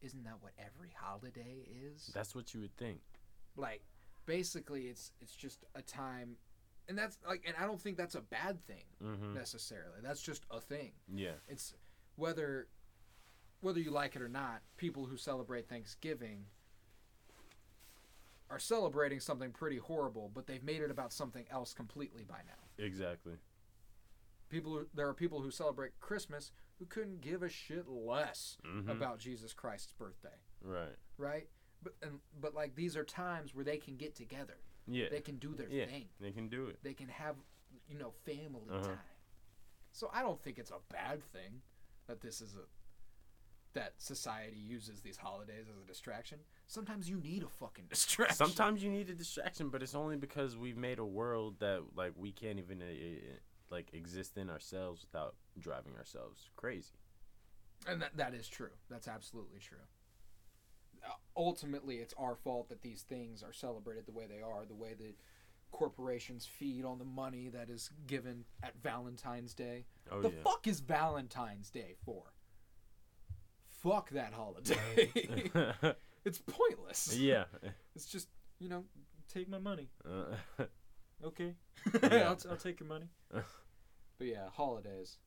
isn't 0.00 0.24
that 0.24 0.36
what 0.40 0.52
every 0.58 0.92
holiday 0.96 1.66
is? 1.92 2.10
That's 2.14 2.34
what 2.34 2.54
you 2.54 2.60
would 2.60 2.76
think. 2.76 3.00
like 3.56 3.82
basically 4.24 4.82
it's 4.86 5.10
it's 5.20 5.34
just 5.34 5.64
a 5.74 5.82
time 5.82 6.36
and 6.88 6.96
that's 6.96 7.18
like 7.26 7.42
and 7.44 7.56
I 7.60 7.66
don't 7.66 7.80
think 7.80 7.96
that's 7.96 8.14
a 8.14 8.20
bad 8.20 8.64
thing 8.66 8.84
Mm-hmm. 9.02 9.34
necessarily. 9.34 9.98
That's 10.02 10.22
just 10.22 10.44
a 10.50 10.60
thing. 10.60 10.92
Yeah. 11.12 11.32
It's 11.48 11.74
whether 12.16 12.68
whether 13.62 13.80
you 13.80 13.90
like 13.90 14.14
it 14.16 14.22
or 14.22 14.28
not, 14.28 14.60
people 14.76 15.06
who 15.06 15.16
celebrate 15.16 15.68
Thanksgiving 15.68 16.44
are 18.50 18.58
celebrating 18.58 19.20
something 19.20 19.50
pretty 19.50 19.78
horrible, 19.78 20.30
but 20.34 20.46
they've 20.46 20.62
made 20.62 20.82
it 20.82 20.90
about 20.90 21.12
something 21.12 21.44
else 21.50 21.72
completely 21.72 22.24
by 22.24 22.40
now. 22.46 22.84
Exactly. 22.84 23.34
People 24.50 24.72
who, 24.72 24.86
there 24.94 25.08
are 25.08 25.14
people 25.14 25.40
who 25.40 25.50
celebrate 25.50 25.98
Christmas 26.00 26.52
who 26.78 26.84
couldn't 26.84 27.22
give 27.22 27.42
a 27.42 27.48
shit 27.48 27.88
less 27.88 28.58
Mm-hmm. 28.66 28.90
about 28.90 29.18
Jesus 29.18 29.54
Christ's 29.54 29.92
birthday, 29.92 30.28
right. 30.62 30.96
right? 31.16 31.46
But 31.82 31.94
and 32.02 32.18
but 32.40 32.54
like 32.54 32.74
these 32.74 32.96
are 32.96 33.04
times 33.04 33.54
where 33.54 33.64
they 33.64 33.76
can 33.78 33.96
get 33.96 34.14
together. 34.14 34.58
Yeah. 34.86 35.06
They 35.10 35.20
can 35.20 35.36
do 35.36 35.54
their 35.54 35.68
Yeah. 35.70 35.86
thing. 35.86 36.08
They 36.20 36.30
can 36.32 36.48
do 36.48 36.66
it. 36.66 36.78
They 36.82 36.92
can 36.94 37.08
have 37.08 37.36
you 37.88 37.98
know 37.98 38.12
family 38.26 38.68
Uh-huh. 38.70 38.82
time. 38.84 38.98
So 39.92 40.10
I 40.12 40.22
don't 40.22 40.40
think 40.42 40.58
it's 40.58 40.70
a 40.70 40.80
bad 40.92 41.22
thing 41.32 41.62
that 42.06 42.20
this 42.20 42.40
is 42.40 42.54
a 42.54 42.66
that 43.74 43.94
society 43.98 44.56
uses 44.56 45.00
these 45.00 45.16
holidays 45.16 45.66
as 45.70 45.82
a 45.82 45.86
distraction. 45.86 46.38
Sometimes 46.66 47.08
you 47.08 47.16
need 47.16 47.42
a 47.42 47.48
fucking 47.48 47.86
distraction. 47.90 48.36
Sometimes 48.36 48.82
you 48.82 48.90
need 48.90 49.10
a 49.10 49.14
distraction, 49.14 49.68
but 49.68 49.82
it's 49.82 49.94
only 49.94 50.16
because 50.16 50.56
we've 50.56 50.76
made 50.76 50.98
a 50.98 51.04
world 51.04 51.56
that 51.60 51.82
like 51.96 52.12
we 52.16 52.32
can't 52.32 52.58
even 52.58 52.82
uh, 52.82 52.84
uh, 52.84 53.34
like 53.70 53.88
exist 53.92 54.36
in 54.36 54.50
ourselves 54.50 55.02
without 55.02 55.34
driving 55.58 55.96
ourselves 55.96 56.50
crazy. 56.56 56.94
And 57.86 58.00
that, 58.02 58.16
that 58.16 58.34
is 58.34 58.48
true. 58.48 58.70
That's 58.88 59.08
absolutely 59.08 59.58
true. 59.58 59.78
Uh, 61.04 61.14
ultimately, 61.36 61.96
it's 61.96 62.14
our 62.16 62.36
fault 62.36 62.68
that 62.68 62.82
these 62.82 63.02
things 63.02 63.42
are 63.42 63.52
celebrated 63.52 64.06
the 64.06 64.12
way 64.12 64.26
they 64.26 64.40
are, 64.40 64.64
the 64.66 64.74
way 64.74 64.94
that 64.94 65.16
corporations 65.72 66.46
feed 66.46 66.84
on 66.84 66.98
the 66.98 67.04
money 67.04 67.48
that 67.48 67.68
is 67.70 67.90
given 68.06 68.44
at 68.62 68.74
Valentine's 68.82 69.54
Day. 69.54 69.86
Oh 70.10 70.20
the 70.20 70.28
yeah. 70.28 70.42
fuck 70.44 70.66
is 70.66 70.80
Valentine's 70.80 71.70
Day 71.70 71.96
for? 72.04 72.22
Fuck 73.82 74.10
that 74.10 74.32
holiday. 74.32 75.10
it's 76.24 76.38
pointless. 76.46 77.16
yeah. 77.18 77.44
It's 77.94 78.06
just, 78.06 78.28
you 78.58 78.68
know, 78.68 78.84
take 79.32 79.48
my 79.48 79.58
money. 79.58 79.88
Uh, 80.04 80.64
Okay. 81.24 81.54
Yeah. 82.02 82.16
I'll, 82.28 82.34
t- 82.36 82.48
I'll 82.50 82.56
take 82.56 82.80
your 82.80 82.88
money. 82.88 83.06
but 83.30 84.26
yeah, 84.26 84.48
holidays. 84.52 85.18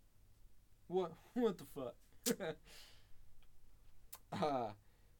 What 0.88 1.14
what 1.34 1.58
the 1.58 1.64
fuck? 1.74 1.96
uh, 4.34 4.72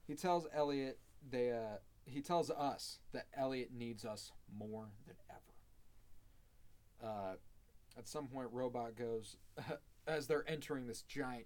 he 0.06 0.16
tells 0.16 0.48
Elliot 0.54 1.00
they 1.30 1.52
uh 1.52 1.78
he 2.06 2.22
tells 2.22 2.50
us 2.52 3.00
that 3.14 3.28
Elliot 3.38 3.70
needs 3.74 4.04
us 4.06 4.32
more 4.54 4.90
than 5.08 5.16
ever. 5.30 7.10
Uh, 7.12 7.34
at 7.98 8.08
some 8.08 8.28
point, 8.28 8.50
Robot 8.52 8.96
goes 8.96 9.38
as 10.08 10.28
they're 10.28 10.44
entering 10.48 10.88
this 10.88 11.02
giant 11.04 11.46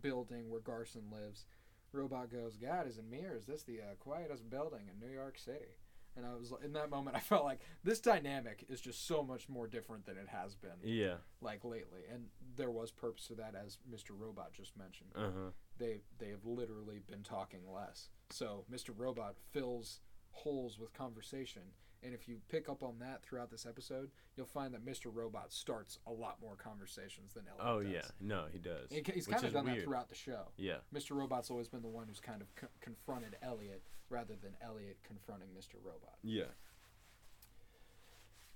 building 0.00 0.50
where 0.50 0.60
Garson 0.60 1.04
lives. 1.10 1.46
Robot 1.92 2.30
goes, 2.30 2.56
"God 2.56 2.88
is 2.88 2.98
in 2.98 3.08
mirror. 3.08 3.36
Is 3.36 3.46
this 3.46 3.62
the 3.62 3.80
uh, 3.80 3.94
quietest 4.00 4.50
building 4.50 4.90
in 4.92 5.06
New 5.06 5.14
York 5.14 5.38
City?" 5.38 5.76
And 6.16 6.24
I 6.24 6.34
was 6.34 6.52
in 6.64 6.72
that 6.74 6.90
moment, 6.90 7.16
I 7.16 7.20
felt 7.20 7.44
like 7.44 7.60
this 7.82 8.00
dynamic 8.00 8.64
is 8.68 8.80
just 8.80 9.06
so 9.06 9.22
much 9.22 9.48
more 9.48 9.66
different 9.66 10.06
than 10.06 10.16
it 10.16 10.28
has 10.28 10.54
been 10.54 10.70
yeah. 10.82 11.16
like 11.40 11.64
lately. 11.64 12.00
And 12.12 12.26
there 12.56 12.70
was 12.70 12.90
purpose 12.90 13.26
to 13.28 13.34
that, 13.34 13.54
as 13.54 13.78
Mr. 13.92 14.10
Robot 14.10 14.52
just 14.52 14.76
mentioned. 14.76 15.10
Uh 15.16 15.20
huh. 15.20 15.50
They 15.78 16.00
they 16.18 16.28
have 16.28 16.44
literally 16.44 17.00
been 17.06 17.22
talking 17.22 17.60
less. 17.72 18.08
So 18.30 18.64
Mr. 18.72 18.90
Robot 18.96 19.36
fills 19.52 20.00
holes 20.30 20.78
with 20.78 20.92
conversation. 20.92 21.62
And 22.04 22.12
if 22.12 22.28
you 22.28 22.36
pick 22.50 22.68
up 22.68 22.82
on 22.82 22.98
that 23.00 23.22
throughout 23.22 23.50
this 23.50 23.64
episode, 23.64 24.10
you'll 24.36 24.44
find 24.46 24.74
that 24.74 24.84
Mr. 24.84 25.06
Robot 25.12 25.50
starts 25.52 25.98
a 26.06 26.12
lot 26.12 26.36
more 26.40 26.54
conversations 26.54 27.32
than 27.32 27.44
Elliot 27.48 27.66
Oh 27.66 27.82
does. 27.82 27.92
yeah. 27.92 28.10
No, 28.20 28.44
he 28.52 28.58
does. 28.58 28.90
He- 28.90 29.02
He's 29.12 29.26
kind 29.26 29.42
of 29.42 29.52
done 29.54 29.64
that 29.64 29.82
throughout 29.82 30.10
the 30.10 30.14
show. 30.14 30.48
Yeah. 30.58 30.76
Mr. 30.94 31.16
Robot's 31.16 31.50
always 31.50 31.66
been 31.68 31.80
the 31.80 31.88
one 31.88 32.06
who's 32.06 32.20
kind 32.20 32.42
of 32.42 32.54
co- 32.56 32.66
confronted 32.82 33.36
Elliot 33.42 33.82
rather 34.10 34.34
than 34.36 34.54
Elliot 34.62 34.98
confronting 35.02 35.48
Mr. 35.58 35.76
Robot. 35.82 36.18
Yeah. 36.22 36.44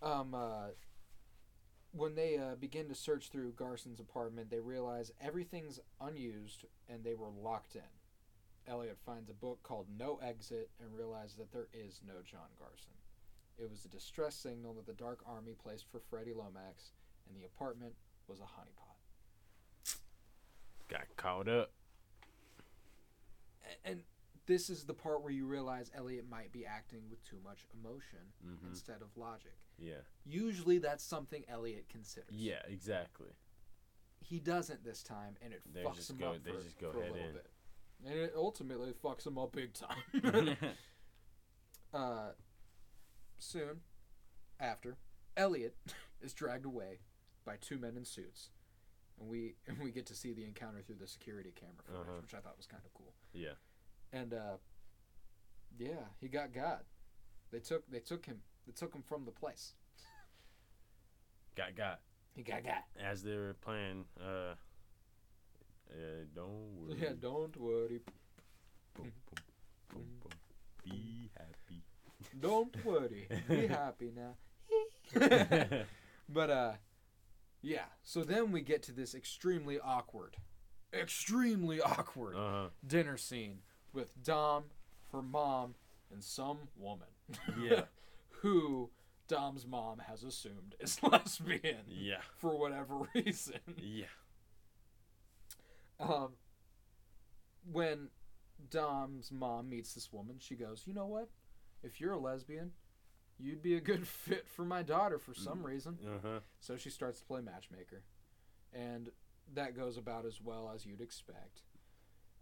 Um, 0.02 0.34
uh, 0.34 0.68
when 1.92 2.14
they 2.14 2.36
uh, 2.36 2.54
begin 2.56 2.86
to 2.88 2.94
search 2.94 3.30
through 3.30 3.52
Garson's 3.52 3.98
apartment, 3.98 4.50
they 4.50 4.60
realize 4.60 5.10
everything's 5.22 5.80
unused 6.00 6.66
and 6.88 7.02
they 7.02 7.14
were 7.14 7.30
locked 7.30 7.74
in. 7.76 7.82
Elliot 8.70 8.98
finds 9.06 9.30
a 9.30 9.34
book 9.34 9.62
called 9.62 9.86
No 9.98 10.20
Exit 10.22 10.68
and 10.78 10.94
realizes 10.94 11.36
that 11.36 11.50
there 11.50 11.68
is 11.72 12.00
no 12.06 12.16
John 12.24 12.48
Garson. 12.58 12.92
It 13.58 13.68
was 13.70 13.84
a 13.84 13.88
distress 13.88 14.34
signal 14.36 14.74
that 14.74 14.86
the 14.86 14.92
Dark 14.92 15.20
Army 15.26 15.54
placed 15.60 15.86
for 15.90 15.98
Freddie 16.10 16.32
Lomax, 16.34 16.92
and 17.28 17.36
the 17.36 17.44
apartment 17.44 17.94
was 18.28 18.38
a 18.40 18.42
honeypot. 18.42 19.96
Got 20.88 21.16
caught 21.16 21.48
up. 21.48 21.70
A- 23.64 23.88
And 23.88 24.02
this 24.46 24.70
is 24.70 24.84
the 24.84 24.94
part 24.94 25.22
where 25.22 25.32
you 25.32 25.44
realize 25.46 25.90
Elliot 25.94 26.24
might 26.30 26.52
be 26.52 26.64
acting 26.64 27.02
with 27.10 27.22
too 27.28 27.38
much 27.44 27.66
emotion 27.74 28.20
hmm 28.42 28.66
instead 28.68 29.02
of 29.02 29.08
logic. 29.16 29.56
Yeah. 29.78 30.00
Usually 30.24 30.78
that's 30.78 31.04
something 31.04 31.44
Elliot 31.48 31.86
considers. 31.90 32.30
Yeah. 32.30 32.62
Exactly. 32.66 33.28
he 34.20 34.38
doesn't 34.40 34.84
this 34.84 35.02
time, 35.02 35.36
and 35.42 35.52
it 35.52 35.62
They 35.72 35.82
fucks 35.82 36.08
him 36.10 36.16
go- 36.18 36.30
up 36.32 36.44
they 36.44 36.50
for, 36.52 36.60
just 36.62 36.78
go 36.78 36.92
for 36.92 36.98
a 36.98 37.12
little 37.12 37.16
in. 37.28 37.32
bit. 37.32 37.46
And 38.06 38.14
it 38.18 38.32
ultimately 38.36 38.92
fucks 39.04 39.26
him 39.26 39.36
up 39.38 39.52
big 39.52 39.72
time. 39.74 40.56
uh, 41.94 42.28
soon 43.38 43.80
after, 44.60 44.96
Elliot 45.36 45.76
is 46.20 46.32
dragged 46.32 46.64
away 46.64 46.98
by 47.44 47.56
two 47.60 47.78
men 47.78 47.96
in 47.96 48.04
suits, 48.04 48.50
and 49.20 49.28
we 49.28 49.54
and 49.66 49.78
we 49.78 49.90
get 49.90 50.06
to 50.06 50.14
see 50.14 50.32
the 50.32 50.44
encounter 50.44 50.82
through 50.82 50.96
the 51.00 51.06
security 51.06 51.52
camera 51.54 51.74
footage, 51.84 52.00
Uh-huh. 52.08 52.20
which 52.22 52.34
I 52.34 52.38
thought 52.38 52.56
was 52.56 52.66
kind 52.66 52.82
of 52.84 52.92
cool. 52.94 53.12
Yeah. 53.32 53.54
And 54.12 54.32
uh, 54.34 54.56
yeah, 55.78 56.06
he 56.20 56.28
got 56.28 56.52
God. 56.52 56.80
They 57.50 57.60
took 57.60 57.88
they 57.90 58.00
took 58.00 58.26
him 58.26 58.40
they 58.66 58.72
took 58.72 58.94
him 58.94 59.02
from 59.02 59.24
the 59.24 59.30
place. 59.32 59.74
Got 61.56 61.74
got. 61.76 62.00
He 62.34 62.42
got 62.42 62.62
God. 62.64 62.82
As 63.02 63.22
they 63.22 63.34
were 63.36 63.54
playing. 63.60 64.04
Uh. 64.20 64.54
Uh, 65.90 66.24
don't 66.34 66.76
worry. 66.76 66.98
Yeah, 67.00 67.12
don't 67.18 67.56
worry, 67.56 68.00
Boom, 68.94 69.10
boom, 69.26 69.44
boom, 69.88 70.04
boom. 70.20 70.32
Be 70.84 71.30
happy. 71.34 71.82
Don't 72.40 72.74
worry, 72.84 73.28
be 73.48 73.66
happy 73.68 74.10
now. 74.14 74.34
But 76.28 76.50
uh 76.50 76.72
yeah, 77.62 77.86
so 78.02 78.22
then 78.22 78.52
we 78.52 78.60
get 78.60 78.82
to 78.84 78.92
this 78.92 79.14
extremely 79.14 79.80
awkward, 79.80 80.36
extremely 80.92 81.80
awkward 81.80 82.36
Uh 82.36 82.50
huh. 82.50 82.68
dinner 82.86 83.16
scene 83.16 83.60
with 83.92 84.12
Dom, 84.22 84.64
her 85.12 85.22
mom, 85.22 85.74
and 86.12 86.22
some 86.22 86.58
woman. 86.76 87.08
Yeah. 87.60 87.82
Who 88.42 88.90
Dom's 89.26 89.66
mom 89.66 89.98
has 90.06 90.22
assumed 90.22 90.74
is 90.80 91.02
lesbian 91.02 91.84
Yeah. 91.88 92.20
for 92.36 92.56
whatever 92.58 92.94
reason. 93.14 93.60
Yeah. 93.78 94.04
Um 95.98 96.32
when 97.70 98.08
Dom's 98.70 99.30
mom 99.32 99.68
meets 99.70 99.94
this 99.94 100.12
woman, 100.12 100.36
she 100.38 100.54
goes, 100.54 100.82
"You 100.86 100.94
know 100.94 101.06
what? 101.06 101.28
If 101.82 102.00
you're 102.00 102.12
a 102.12 102.18
lesbian, 102.18 102.72
you'd 103.38 103.62
be 103.62 103.76
a 103.76 103.80
good 103.80 104.06
fit 104.24 104.48
for 104.48 104.64
my 104.64 104.82
daughter 104.82 105.18
for 105.18 105.34
some 105.34 105.64
reason." 105.64 105.98
Uh 106.04 106.18
huh. 106.22 106.40
So 106.60 106.76
she 106.76 106.90
starts 106.90 107.20
to 107.20 107.26
play 107.26 107.40
matchmaker, 107.40 108.02
and 108.72 109.10
that 109.54 109.76
goes 109.76 109.96
about 109.96 110.26
as 110.26 110.40
well 110.40 110.70
as 110.74 110.84
you'd 110.84 111.00
expect. 111.00 111.62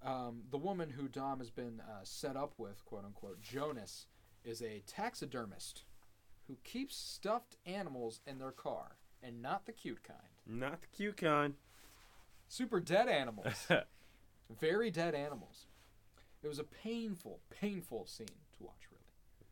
Um, 0.04 0.42
the 0.50 0.58
woman 0.58 0.90
who 0.90 1.08
Dom 1.08 1.38
has 1.38 1.50
been 1.50 1.80
uh, 1.80 2.00
set 2.04 2.36
up 2.36 2.54
with, 2.58 2.84
quote 2.84 3.04
unquote, 3.04 3.40
Janice, 3.40 4.06
is 4.44 4.62
a 4.62 4.82
taxidermist 4.86 5.84
who 6.46 6.56
keeps 6.64 6.96
stuffed 6.96 7.56
animals 7.64 8.20
in 8.26 8.38
their 8.38 8.52
car, 8.52 8.96
and 9.22 9.42
not 9.42 9.66
the 9.66 9.72
cute 9.72 10.02
kind. 10.02 10.18
Not 10.46 10.80
the 10.82 10.86
cute 10.88 11.16
kind. 11.16 11.54
Super 12.48 12.78
dead 12.78 13.08
animals. 13.08 13.66
Very 14.60 14.90
dead 14.90 15.14
animals. 15.14 15.66
It 16.42 16.48
was 16.48 16.60
a 16.60 16.64
painful, 16.64 17.40
painful 17.50 18.06
scene 18.06 18.26
to 18.28 18.64
watch. 18.64 18.86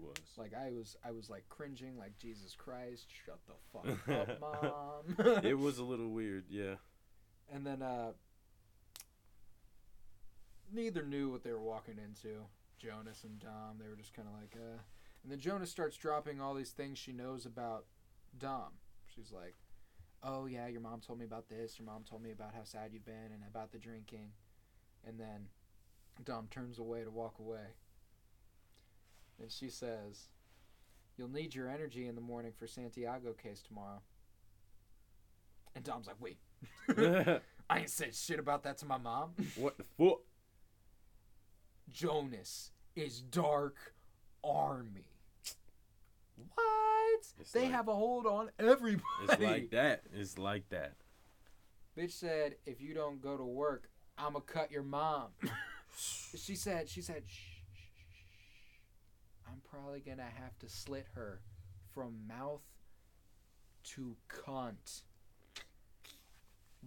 Was. 0.04 0.16
Like 0.36 0.52
I 0.54 0.70
was, 0.70 0.96
I 1.04 1.10
was 1.10 1.30
like 1.30 1.44
cringing, 1.48 1.96
like 1.98 2.18
Jesus 2.18 2.54
Christ, 2.54 3.06
shut 3.24 3.38
the 3.46 3.54
fuck 3.72 4.08
up, 4.30 4.40
mom. 4.40 5.40
it 5.44 5.58
was 5.58 5.78
a 5.78 5.84
little 5.84 6.08
weird, 6.08 6.44
yeah. 6.48 6.74
and 7.52 7.66
then 7.66 7.82
uh, 7.82 8.12
neither 10.72 11.04
knew 11.04 11.30
what 11.30 11.42
they 11.42 11.52
were 11.52 11.62
walking 11.62 11.98
into. 11.98 12.40
Janice 12.78 13.24
and 13.24 13.38
Dom, 13.38 13.78
they 13.80 13.88
were 13.88 13.96
just 13.96 14.14
kind 14.14 14.28
of 14.28 14.34
like, 14.34 14.56
uh. 14.56 14.78
And 15.22 15.32
then 15.32 15.40
Janice 15.40 15.70
starts 15.70 15.96
dropping 15.96 16.40
all 16.40 16.52
these 16.54 16.72
things 16.72 16.98
she 16.98 17.12
knows 17.12 17.46
about 17.46 17.86
Dom. 18.38 18.72
She's 19.14 19.32
like, 19.32 19.54
"Oh 20.22 20.44
yeah, 20.46 20.66
your 20.66 20.82
mom 20.82 21.00
told 21.00 21.18
me 21.18 21.24
about 21.24 21.48
this. 21.48 21.78
Your 21.78 21.86
mom 21.86 22.04
told 22.04 22.22
me 22.22 22.30
about 22.30 22.54
how 22.54 22.64
sad 22.64 22.90
you've 22.92 23.06
been 23.06 23.32
and 23.32 23.42
about 23.48 23.72
the 23.72 23.78
drinking." 23.78 24.32
And 25.06 25.18
then 25.18 25.48
Dom 26.24 26.48
turns 26.50 26.78
away 26.78 27.04
to 27.04 27.10
walk 27.10 27.38
away. 27.38 27.74
And 29.40 29.50
she 29.50 29.68
says, 29.68 30.28
You'll 31.16 31.30
need 31.30 31.54
your 31.54 31.68
energy 31.68 32.08
in 32.08 32.14
the 32.14 32.20
morning 32.20 32.52
for 32.58 32.66
Santiago 32.66 33.32
case 33.32 33.62
tomorrow. 33.62 34.02
And 35.74 35.84
Dom's 35.84 36.06
like, 36.06 36.20
Wait, 36.20 36.38
I 37.70 37.78
ain't 37.80 37.90
said 37.90 38.14
shit 38.14 38.38
about 38.38 38.62
that 38.64 38.78
to 38.78 38.86
my 38.86 38.98
mom. 38.98 39.32
what 39.56 39.76
the 39.76 39.84
fuck? 39.98 40.20
Janice 41.90 42.70
is 42.96 43.20
Dark 43.20 43.94
Army. 44.42 45.06
What? 46.54 47.20
It's 47.40 47.52
they 47.52 47.62
like- 47.62 47.70
have 47.70 47.88
a 47.88 47.94
hold 47.94 48.26
on 48.26 48.50
everybody. 48.58 49.02
It's 49.28 49.40
like 49.40 49.70
that. 49.70 50.02
It's 50.14 50.38
like 50.38 50.68
that. 50.70 50.94
Bitch 51.96 52.10
said, 52.12 52.56
if 52.66 52.80
you 52.80 52.92
don't 52.92 53.20
go 53.22 53.36
to 53.36 53.44
work, 53.44 53.88
I'ma 54.18 54.40
cut 54.40 54.72
your 54.72 54.82
mom. 54.82 55.28
she 56.36 56.56
said, 56.56 56.88
she 56.88 57.00
said, 57.02 57.22
shh, 57.26 57.53
probably 59.74 60.00
gonna 60.00 60.22
have 60.22 60.58
to 60.60 60.68
slit 60.68 61.06
her 61.14 61.40
from 61.92 62.14
mouth 62.28 62.62
to 63.84 64.16
cunt. 64.28 65.02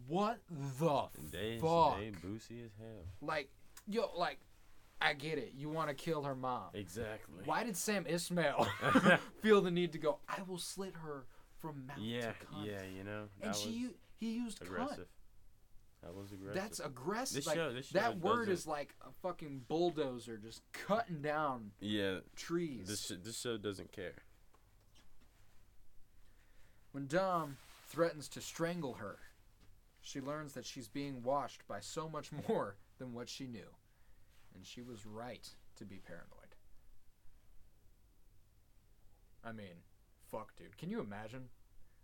What 0.08 0.40
the 0.50 1.00
they, 1.32 1.58
fuck? 1.60 1.98
they 2.00 2.12
boozy 2.22 2.62
as 2.64 2.72
hell. 2.80 3.06
Like, 3.22 3.50
yo, 3.88 4.10
like, 4.16 4.40
I 5.02 5.14
get 5.14 5.38
it. 5.38 5.54
You 5.56 5.70
want 5.70 5.90
to 5.90 5.96
kill 5.96 6.24
her 6.24 6.36
mom. 6.36 6.70
Exactly. 6.74 7.44
Why 7.46 7.64
did 7.64 7.76
Sam 7.76 8.06
Esmail 8.06 8.68
feel 9.42 9.62
the 9.62 9.72
need 9.72 9.92
to 9.94 9.98
go? 9.98 10.20
I 10.28 10.42
will 10.48 10.58
slit 10.60 10.94
her 11.04 11.26
from 11.60 11.88
mouth 11.88 11.98
Yeah, 12.00 12.28
to 12.28 12.46
cunt. 12.46 12.66
yeah, 12.66 12.82
you 12.96 13.04
know. 13.04 13.24
And 13.42 13.56
she, 13.56 13.90
he 14.16 14.34
used 14.34 14.60
cunt. 14.62 15.06
Aggressive. 16.04 16.16
That 16.16 16.22
was 16.22 16.32
aggressive. 16.32 16.62
That's 16.62 16.80
aggressive. 16.80 17.36
This 17.36 17.48
like, 17.48 17.56
show- 17.56 17.74
this 17.74 17.86
show 17.88 18.00
that 18.00 18.20
word 18.20 18.50
is 18.50 18.68
like 18.68 18.96
a 19.02 19.12
fucking 19.22 19.64
bulldozer 19.68 20.38
just 20.38 20.62
cutting 20.72 21.22
down 21.22 21.72
yeah. 21.80 22.20
trees. 22.36 22.88
This 22.88 23.06
sh- 23.06 23.24
this 23.24 23.40
show 23.40 23.58
doesn't 23.58 23.92
care. 23.92 24.24
When 26.92 27.08
Dom 27.08 27.58
threatens 27.90 28.28
to 28.30 28.42
strangle 28.42 28.94
her, 28.96 29.20
she 30.02 30.22
learns 30.22 30.54
that 30.54 30.66
she's 30.66 30.88
being 30.88 31.22
watched 31.22 31.68
by 31.68 31.80
so 31.80 32.10
much 32.10 32.32
more 32.48 32.78
than 32.98 33.14
what 33.14 33.30
she 33.30 33.46
knew. 33.46 33.70
And 34.56 34.66
she 34.66 34.82
was 34.82 35.06
right 35.06 35.48
to 35.76 35.86
be 35.86 36.00
paranoid. 36.00 36.56
I 39.44 39.52
mean, 39.52 39.84
fuck, 40.32 40.56
dude. 40.56 40.78
Can 40.78 40.90
you 40.90 41.00
imagine? 41.00 41.50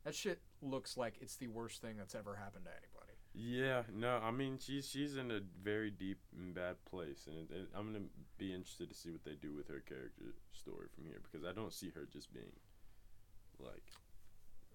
That 0.04 0.14
shit 0.14 0.40
looks 0.62 0.98
like 0.98 1.16
it's 1.22 1.38
the 1.38 1.48
worst 1.48 1.82
thing 1.82 1.96
that's 1.98 2.14
ever 2.14 2.36
happened 2.36 2.66
to 2.66 2.72
anybody. 2.72 2.93
Yeah, 3.36 3.84
no, 3.92 4.18
I 4.18 4.30
mean 4.32 4.60
she's 4.60 4.88
she's 4.88 5.18
in 5.18 5.32
a 5.32 5.40
very 5.64 5.90
deep 5.90 6.20
and 6.38 6.54
bad 6.54 6.76
place, 6.86 7.26
and 7.28 7.36
it, 7.50 7.54
it- 7.56 7.70
I'm 7.76 7.92
gonna 7.92 8.06
be 8.38 8.54
interested 8.54 8.90
to 8.90 8.96
see 8.96 9.10
what 9.10 9.24
they 9.24 9.34
do 9.36 9.54
with 9.54 9.68
her 9.70 9.80
character 9.80 10.36
story 10.52 10.88
from 10.94 11.06
here 11.06 11.20
because 11.24 11.46
I 11.48 11.52
don't 11.52 11.74
see 11.74 11.90
her 11.96 12.08
just 12.12 12.32
being 12.34 12.52
like 13.60 13.84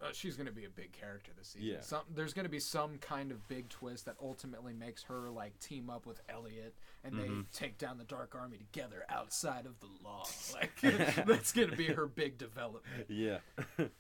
Uh, 0.01 0.11
she's 0.13 0.37
going 0.37 0.47
to 0.47 0.53
be 0.53 0.65
a 0.65 0.71
big 0.71 0.93
character 0.93 1.33
this 1.37 1.49
season. 1.49 1.69
Yeah. 1.69 1.81
Some, 1.81 2.03
there's 2.15 2.33
going 2.33 2.45
to 2.45 2.49
be 2.51 2.61
some 2.61 2.99
kind 2.99 3.33
of 3.33 3.49
big 3.49 3.69
twist 3.69 4.05
that 4.05 4.15
ultimately 4.23 4.73
makes 4.73 5.03
her 5.05 5.29
like 5.29 5.59
team 5.59 5.91
up 5.91 6.07
with 6.07 6.21
Elliot, 6.29 6.75
and 7.03 7.15
Mhm. 7.15 7.21
they 7.21 7.31
take 7.53 7.79
down 7.79 7.99
the 7.99 8.05
Dark 8.05 8.35
Army 8.37 8.59
together 8.59 9.05
outside 9.09 9.67
of 9.67 9.81
the 9.81 9.89
law. 10.05 10.25
Like 10.55 10.81
that's 11.27 11.51
going 11.53 11.71
to 11.71 11.77
be 11.77 11.87
her 11.87 12.07
big 12.07 12.39
development. 12.39 13.07
yeah, 13.09 13.39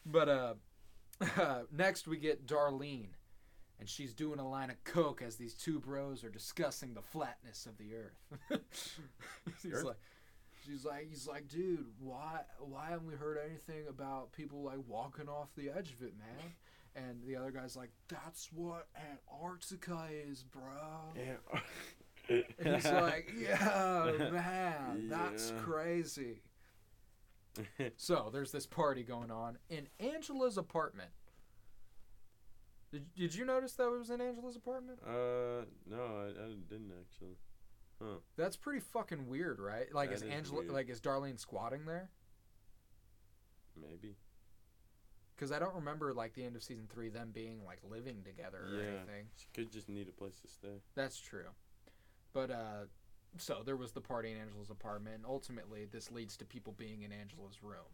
But 0.06 0.28
uh, 0.28 0.54
next 1.72 2.06
we 2.06 2.16
get 2.18 2.46
Darlene, 2.46 3.08
and 3.80 3.88
she's 3.88 4.12
doing 4.14 4.38
a 4.38 4.48
line 4.48 4.70
of 4.70 4.82
coke 4.84 5.22
as 5.22 5.36
these 5.36 5.54
two 5.54 5.78
bros 5.80 6.24
are 6.24 6.30
discussing 6.30 6.94
the 6.94 7.02
flatness 7.02 7.66
of 7.66 7.76
the 7.78 7.94
Earth. 7.94 8.38
He's 9.62 9.72
Earth? 9.72 9.84
like, 9.84 9.96
she's 10.66 10.84
like, 10.84 11.08
he's 11.08 11.26
like, 11.28 11.48
dude, 11.48 11.86
why, 12.00 12.40
why 12.58 12.86
haven't 12.90 13.06
we 13.06 13.14
heard 13.14 13.38
anything 13.48 13.86
about 13.88 14.32
people 14.32 14.62
like 14.62 14.78
walking 14.86 15.28
off 15.28 15.48
the 15.56 15.70
edge 15.70 15.92
of 15.92 16.02
it, 16.02 16.14
man? 16.18 16.52
And 16.96 17.22
the 17.24 17.36
other 17.36 17.50
guy's 17.52 17.76
like, 17.76 17.90
that's 18.08 18.50
what 18.52 18.88
Antarctica 18.96 20.08
is, 20.28 20.42
bro. 20.42 20.62
yeah. 21.16 21.60
And 22.58 22.74
he's 22.74 22.84
like, 22.90 23.30
yeah, 23.38 24.10
man, 24.32 25.08
that's 25.08 25.50
Yeah. 25.54 25.62
crazy. 25.62 26.42
So 27.96 28.30
there's 28.32 28.52
this 28.52 28.66
party 28.66 29.02
going 29.02 29.30
on 29.30 29.58
in 29.68 29.88
Angela's 30.00 30.58
apartment. 30.58 31.10
Did, 32.92 33.14
did 33.14 33.34
you 33.34 33.44
notice 33.44 33.72
that 33.74 33.84
it 33.86 33.98
was 33.98 34.10
in 34.10 34.20
Angela's 34.20 34.56
apartment? 34.56 34.98
uh, 35.06 35.64
no, 35.86 35.96
I, 36.00 36.28
I 36.30 36.48
didn't 36.68 36.92
actually. 37.00 37.36
Huh. 38.00 38.18
That's 38.36 38.56
pretty 38.56 38.80
fucking 38.80 39.28
weird, 39.28 39.58
right? 39.60 39.92
Like 39.92 40.10
That 40.10 40.16
is 40.16 40.22
Angela 40.22 40.60
weird. 40.60 40.70
like 40.72 40.88
is 40.88 41.00
Darlene 41.00 41.38
squatting 41.38 41.84
there? 41.84 42.10
Maybe. 43.80 44.16
Because 45.34 45.52
I 45.52 45.58
don't 45.58 45.74
remember 45.74 46.12
like 46.14 46.34
the 46.34 46.44
end 46.44 46.56
of 46.56 46.62
season 46.62 46.86
three 46.92 47.08
them 47.08 47.30
being 47.32 47.64
like 47.64 47.78
living 47.88 48.22
together 48.24 48.58
or 48.72 48.74
Yeah. 48.82 48.88
anything. 48.98 49.26
She 49.36 49.46
could 49.54 49.70
just 49.72 49.88
need 49.88 50.08
a 50.08 50.12
place 50.12 50.38
to 50.40 50.48
stay. 50.48 50.80
That's 50.94 51.18
true. 51.20 51.48
But 52.32 52.50
uh 52.50 52.84
so 53.36 53.62
there 53.64 53.76
was 53.76 53.92
the 53.92 54.00
party 54.00 54.30
in 54.32 54.38
Angela's 54.38 54.70
apartment 54.70 55.16
and 55.16 55.26
ultimately 55.26 55.84
this 55.84 56.10
leads 56.10 56.36
to 56.38 56.44
people 56.44 56.72
being 56.76 57.02
in 57.02 57.12
Angela's 57.12 57.62
room. 57.62 57.86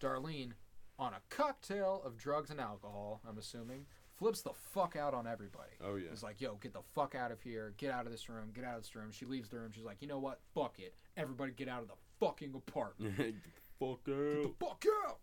Darlene, 0.00 0.52
on 1.00 1.14
a 1.14 1.20
cocktail 1.30 2.02
of 2.04 2.16
drugs 2.18 2.50
and 2.50 2.60
alcohol, 2.60 3.22
I'm 3.26 3.38
assuming, 3.38 3.86
flips 4.16 4.42
the 4.42 4.52
fuck 4.52 4.96
out 4.96 5.14
on 5.14 5.26
everybody. 5.26 5.72
Oh 5.82 5.96
yeah. 5.96 6.08
It's 6.12 6.22
like, 6.22 6.40
yo, 6.40 6.56
get 6.56 6.74
the 6.74 6.82
fuck 6.94 7.14
out 7.14 7.32
of 7.32 7.40
here. 7.40 7.72
Get 7.78 7.90
out 7.90 8.04
of 8.04 8.12
this 8.12 8.28
room. 8.28 8.50
Get 8.54 8.64
out 8.64 8.76
of 8.76 8.82
this 8.82 8.94
room. 8.94 9.10
She 9.10 9.24
leaves 9.24 9.48
the 9.48 9.58
room. 9.58 9.72
She's 9.72 9.84
like, 9.84 10.02
you 10.02 10.08
know 10.08 10.18
what? 10.18 10.40
Fuck 10.54 10.78
it. 10.78 10.94
Everybody 11.16 11.52
get 11.52 11.68
out 11.68 11.80
of 11.82 11.88
the 11.88 11.94
fucking 12.20 12.52
apartment. 12.54 13.16
Get 13.16 13.34
the 13.42 13.50
fuck 13.78 14.00
out. 14.08 14.34
Get 14.34 14.42
the 14.42 14.54
fuck 14.66 14.84
out. 15.06 15.18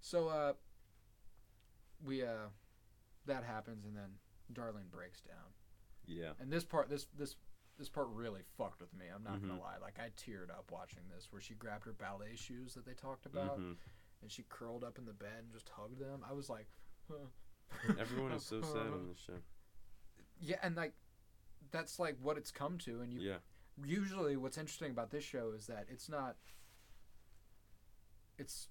So, 0.00 0.28
uh, 0.28 0.52
we, 2.04 2.22
uh, 2.22 2.48
that 3.26 3.44
happens 3.44 3.84
and 3.84 3.96
then 3.96 4.10
Darlene 4.52 4.90
breaks 4.90 5.20
down. 5.20 5.36
Yeah. 6.06 6.30
And 6.40 6.52
this 6.52 6.64
part, 6.64 6.88
this, 6.88 7.06
this, 7.18 7.34
this 7.78 7.88
part 7.88 8.08
really 8.12 8.40
fucked 8.56 8.80
with 8.80 8.94
me. 8.94 9.06
I'm 9.14 9.22
not 9.24 9.40
gonna 9.40 9.54
Mhm. 9.54 9.60
lie. 9.60 9.76
Like, 9.80 9.98
I 9.98 10.10
teared 10.16 10.50
up 10.50 10.70
watching 10.70 11.02
this 11.14 11.28
where 11.32 11.40
she 11.40 11.54
grabbed 11.54 11.84
her 11.84 11.92
ballet 11.92 12.36
shoes 12.36 12.74
that 12.74 12.84
they 12.86 12.94
talked 12.94 13.26
about 13.26 13.58
Mhm. 13.58 13.76
And 14.22 14.30
she 14.30 14.44
curled 14.48 14.84
up 14.84 14.98
in 14.98 15.04
the 15.04 15.12
bed 15.12 15.38
and 15.42 15.52
just 15.52 15.68
hugged 15.70 15.98
them. 15.98 16.20
I 16.28 16.32
was 16.32 16.48
like, 16.48 16.66
huh. 17.10 17.94
Everyone 18.00 18.32
is 18.32 18.44
so 18.44 18.60
sad 18.62 18.76
on 18.92 19.08
this 19.12 19.18
show. 19.24 19.34
Yeah, 20.40 20.56
and 20.62 20.76
like, 20.76 20.92
that's 21.70 21.98
like 21.98 22.16
what 22.20 22.36
it's 22.36 22.50
come 22.50 22.78
to. 22.78 23.00
And 23.00 23.12
you, 23.12 23.20
Yeah. 23.20 23.36
usually 23.84 24.36
what's 24.36 24.58
interesting 24.58 24.90
about 24.90 25.10
this 25.10 25.24
show 25.24 25.52
is 25.56 25.66
that 25.68 25.86
it's 25.88 26.08
not 26.08 26.36
it's 28.38 28.68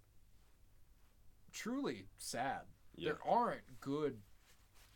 truly 1.51 2.07
sad 2.17 2.61
Yeah. 2.95 3.09
there 3.11 3.19
aren't 3.25 3.61
good 3.81 4.17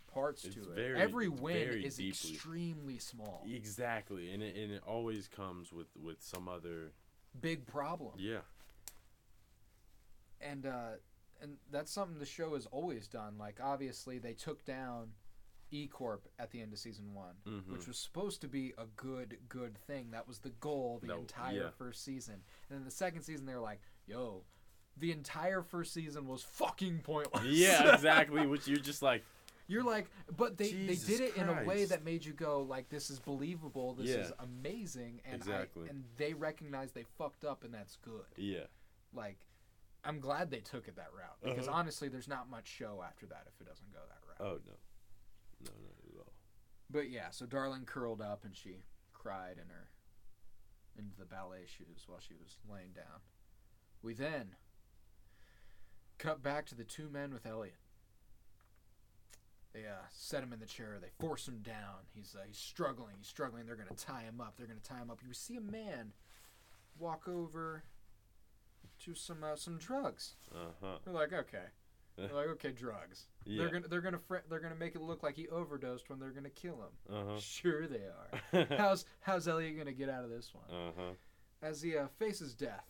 parts 0.07 0.43
It's 0.45 0.55
to 0.55 0.61
it 0.63 0.69
very- 0.75 0.99
every 0.99 1.27
win 1.27 1.83
is 1.83 1.97
deeply- 1.97 2.09
extremely 2.31 2.99
small 2.99 3.43
Exactly, 3.47 4.31
and 4.31 4.41
it, 4.43 4.55
and 4.55 4.71
it 4.71 4.83
always 4.83 5.27
comes 5.27 5.71
with 5.71 5.95
with 5.95 6.21
some 6.21 6.47
other. 6.47 6.91
big 7.39 7.65
problem 7.65 8.13
Yeah. 8.17 8.41
And 10.43 10.65
uh 10.65 10.91
and 11.41 11.57
that's 11.71 11.91
something 11.91 12.19
the 12.19 12.25
show 12.25 12.53
has 12.53 12.65
always 12.67 13.07
done 13.07 13.37
like 13.37 13.59
obviously 13.61 14.17
they 14.19 14.33
took 14.33 14.63
down 14.65 15.09
E 15.71 15.87
Corp 15.87 16.27
at 16.37 16.51
the 16.51 16.61
end 16.61 16.71
of 16.71 16.77
season 16.77 17.13
one, 17.15 17.33
Mm-hmm. 17.47 17.73
which 17.73 17.87
was 17.87 17.97
supposed 17.97 18.41
to 18.41 18.47
be 18.47 18.73
a 18.77 18.85
good, 18.95 19.37
good 19.49 19.75
thing. 19.87 20.11
That 20.11 20.27
was 20.27 20.37
the 20.37 20.51
goal 20.51 20.99
the 21.01 21.07
That- 21.07 21.17
entire 21.17 21.63
yeah. 21.63 21.69
first 21.75 22.03
season. 22.05 22.35
And 22.69 22.77
then 22.77 22.85
the 22.85 22.91
second 22.91 23.23
season, 23.23 23.47
they 23.47 23.55
were 23.55 23.59
like, 23.59 23.81
"Yo, 24.05 24.43
the 24.97 25.11
entire 25.11 25.63
first 25.63 25.91
season 25.91 26.27
was 26.27 26.43
fucking 26.43 26.99
pointless." 26.99 27.43
yeah, 27.47 27.91
exactly. 27.95 28.45
Which 28.53 28.67
you're 28.67 28.77
just 28.77 29.01
like, 29.01 29.23
You're 29.67 29.83
like, 29.83 30.05
but 30.37 30.57
they 30.59 30.69
Jesus 30.69 31.07
they 31.07 31.17
did 31.17 31.21
it 31.29 31.37
in 31.37 31.49
a 31.49 31.63
way 31.63 31.85
that 31.85 32.05
made 32.05 32.23
you 32.23 32.33
go 32.33 32.61
like, 32.61 32.89
"This 32.89 33.09
is 33.09 33.17
believable. 33.19 33.95
This 33.95 34.11
is 34.11 34.31
amazing." 34.37 35.21
And 35.25 35.35
Exactly. 35.37 35.87
I, 35.87 35.89
and 35.89 36.03
they 36.17 36.35
recognize 36.35 36.91
they 36.91 37.05
fucked 37.17 37.45
up, 37.45 37.63
and 37.63 37.73
that's 37.73 37.95
good. 37.95 38.25
yeah, 38.37 38.65
Like, 39.11 39.39
I'm 40.05 40.19
glad 40.19 40.51
they 40.51 40.59
took 40.59 40.87
it 40.87 40.95
that 40.97 41.11
route 41.17 41.37
because 41.43 41.67
Uh-huh. 41.67 41.77
honestly, 41.77 42.09
there's 42.09 42.27
not 42.27 42.49
much 42.49 42.67
show 42.67 43.01
after 43.05 43.25
that 43.27 43.47
if 43.47 43.59
it 43.61 43.67
doesn't 43.69 43.91
go 43.93 43.99
that 44.07 44.19
route. 44.27 44.47
oh 44.51 44.59
no, 44.65 44.73
no, 45.65 45.71
not 45.81 46.13
at 46.13 46.19
all. 46.19 46.33
But 46.89 47.09
yeah, 47.09 47.29
so 47.31 47.45
Darlene 47.45 47.85
curled 47.85 48.21
up 48.21 48.43
and 48.43 48.55
she 48.55 48.83
cried 49.13 49.57
in 49.61 49.69
her 49.69 49.89
into 50.97 51.17
the 51.17 51.25
ballet 51.25 51.65
shoes 51.65 52.03
while 52.07 52.19
she 52.19 52.33
was 52.35 52.57
laying 52.69 52.91
down. 52.91 53.21
We 54.01 54.13
then 54.13 54.55
cut 56.17 56.43
back 56.43 56.65
to 56.67 56.75
the 56.75 56.83
two 56.83 57.09
men 57.09 57.33
with 57.33 57.45
Elliot. 57.45 57.77
They 59.73 59.85
uh, 59.87 60.05
set 60.11 60.43
him 60.43 60.53
in 60.53 60.59
the 60.59 60.67
chair. 60.67 60.99
They 61.01 61.09
force 61.19 61.47
him 61.47 61.59
down. 61.63 62.05
He's 62.13 62.35
uh, 62.37 62.43
he's 62.45 62.57
struggling. 62.59 63.15
He's 63.17 63.27
struggling. 63.27 63.65
They're 63.65 63.75
gonna 63.75 63.95
tie 63.95 64.21
him 64.23 64.39
up. 64.39 64.55
They're 64.57 64.67
gonna 64.67 64.79
tie 64.81 64.99
him 65.01 65.09
up. 65.09 65.19
You 65.25 65.33
see 65.33 65.55
a 65.55 65.61
man 65.61 66.13
walk 66.99 67.27
over 67.27 67.83
to 69.05 69.15
some 69.15 69.43
uh, 69.43 69.55
some 69.55 69.77
drugs. 69.77 70.35
Uh 70.53 70.71
huh. 70.81 70.97
They're 71.03 71.13
like, 71.13 71.33
okay. 71.33 71.65
They're 72.17 72.33
like, 72.33 72.47
okay, 72.47 72.71
drugs. 72.71 73.25
Yeah. 73.45 73.63
They're 73.63 73.71
gonna 73.73 73.87
they're 73.89 74.01
gonna 74.01 74.19
fr- 74.19 74.45
they're 74.49 74.61
gonna 74.61 74.73
make 74.73 74.95
it 74.95 75.01
look 75.01 75.21
like 75.21 75.35
he 75.35 75.49
overdosed 75.49 76.09
when 76.09 76.17
they're 76.17 76.31
gonna 76.31 76.49
kill 76.49 76.75
him. 76.75 77.13
Uh 77.13 77.37
Sure 77.37 77.87
they 77.87 78.05
are. 78.53 78.65
How's 78.77 79.03
how's 79.19 79.49
Elliot 79.49 79.77
gonna 79.77 79.91
get 79.91 80.07
out 80.07 80.23
of 80.23 80.29
this 80.29 80.53
one? 80.53 80.79
Uh 80.79 80.91
huh. 80.97 81.11
As 81.61 81.81
he 81.81 81.97
uh, 81.97 82.07
faces 82.17 82.53
death, 82.53 82.85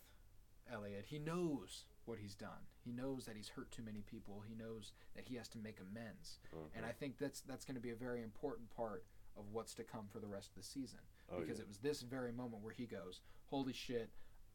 Elliot, 0.72 1.06
he 1.08 1.18
knows 1.18 1.86
what 2.04 2.18
he's 2.18 2.36
done. 2.36 2.68
He 2.84 2.92
knows 2.92 3.24
that 3.24 3.34
he's 3.36 3.48
hurt 3.48 3.70
too 3.72 3.82
many 3.82 4.02
people. 4.02 4.44
He 4.46 4.54
knows 4.54 4.92
that 5.16 5.24
he 5.24 5.34
has 5.36 5.48
to 5.48 5.58
make 5.58 5.78
amends. 5.80 6.38
Uh-huh. 6.52 6.66
And 6.76 6.86
I 6.86 6.92
think 6.92 7.18
that's 7.18 7.40
that's 7.40 7.64
going 7.64 7.76
to 7.76 7.80
be 7.80 7.90
a 7.90 7.96
very 7.96 8.22
important 8.22 8.70
part 8.76 9.04
of 9.36 9.44
what's 9.52 9.74
to 9.74 9.82
come 9.82 10.06
for 10.12 10.20
the 10.20 10.28
rest 10.28 10.50
of 10.50 10.56
the 10.56 10.62
season 10.62 11.00
oh, 11.32 11.40
because 11.40 11.58
it 11.58 11.66
was 11.66 11.78
this 11.78 12.02
very 12.02 12.30
moment 12.30 12.62
where 12.62 12.72
he 12.72 12.86
goes, 12.86 13.20
"Holy 13.46 13.72
shit, 13.72 14.10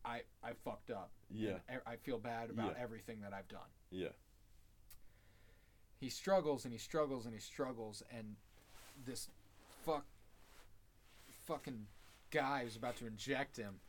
I 0.06 0.22
I 0.44 0.54
fucked 0.66 0.90
up. 0.92 1.12
yeah. 1.30 1.58
And 1.68 1.82
I 1.86 1.94
I 1.94 1.96
feel 1.98 2.18
bad 2.18 2.50
about 2.50 2.76
Yeah. 2.78 2.84
everything 2.84 3.22
that 3.22 3.34
I've 3.34 3.48
done." 3.48 3.70
Yeah. 3.92 4.10
He 6.00 6.10
struggles 6.10 6.64
and 6.66 6.74
he 6.74 6.78
struggles 6.80 7.26
and 7.26 7.34
he 7.34 7.40
struggles 7.42 8.04
and 8.12 8.36
this 9.06 9.28
fuck 9.86 10.06
fucking 11.46 11.88
guy 12.32 12.64
who's 12.64 12.76
about 12.76 12.96
to 12.98 13.08
inject 13.08 13.58
him 13.58 13.80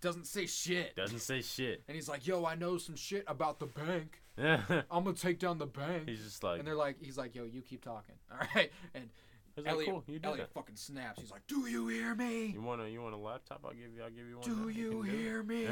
doesn't 0.00 0.26
say 0.26 0.46
shit. 0.46 0.96
Doesn't 0.96 1.18
say 1.20 1.42
shit. 1.42 1.82
And 1.86 1.94
he's 1.94 2.08
like, 2.08 2.26
"Yo, 2.26 2.44
I 2.46 2.54
know 2.54 2.78
some 2.78 2.96
shit 2.96 3.22
about 3.26 3.58
the 3.58 3.66
bank. 3.66 4.22
He's 4.36 4.46
I'm 4.90 5.04
gonna 5.04 5.12
take 5.12 5.38
down 5.38 5.58
the 5.58 5.66
bank." 5.66 6.08
He's 6.08 6.22
just 6.24 6.42
like, 6.42 6.58
and 6.58 6.66
they're 6.66 6.74
like, 6.74 6.96
he's 7.02 7.18
like, 7.18 7.34
"Yo, 7.34 7.44
you 7.44 7.60
keep 7.60 7.82
talking, 7.84 8.14
all 8.32 8.38
right?" 8.54 8.72
And 8.94 9.10
he's 9.56 9.64
like, 9.64 9.72
Elliot, 9.74 9.90
cool, 9.90 10.04
you 10.06 10.18
do 10.18 10.28
Elliot 10.28 10.48
that. 10.48 10.54
fucking 10.54 10.76
snaps. 10.76 11.20
He's 11.20 11.30
like, 11.30 11.46
"Do 11.46 11.66
you 11.68 11.88
hear 11.88 12.14
me? 12.14 12.46
You 12.46 12.62
want 12.62 12.80
a 12.82 12.88
you 12.90 13.02
want 13.02 13.14
a 13.14 13.18
laptop? 13.18 13.60
I'll 13.64 13.72
give 13.72 13.92
you. 13.94 14.02
I'll 14.02 14.10
give 14.10 14.28
you 14.28 14.38
one. 14.38 14.48
Do 14.48 14.54
now. 14.56 14.66
you 14.68 14.90
can 14.90 15.02
do 15.02 15.02
hear 15.02 15.42
me? 15.42 15.68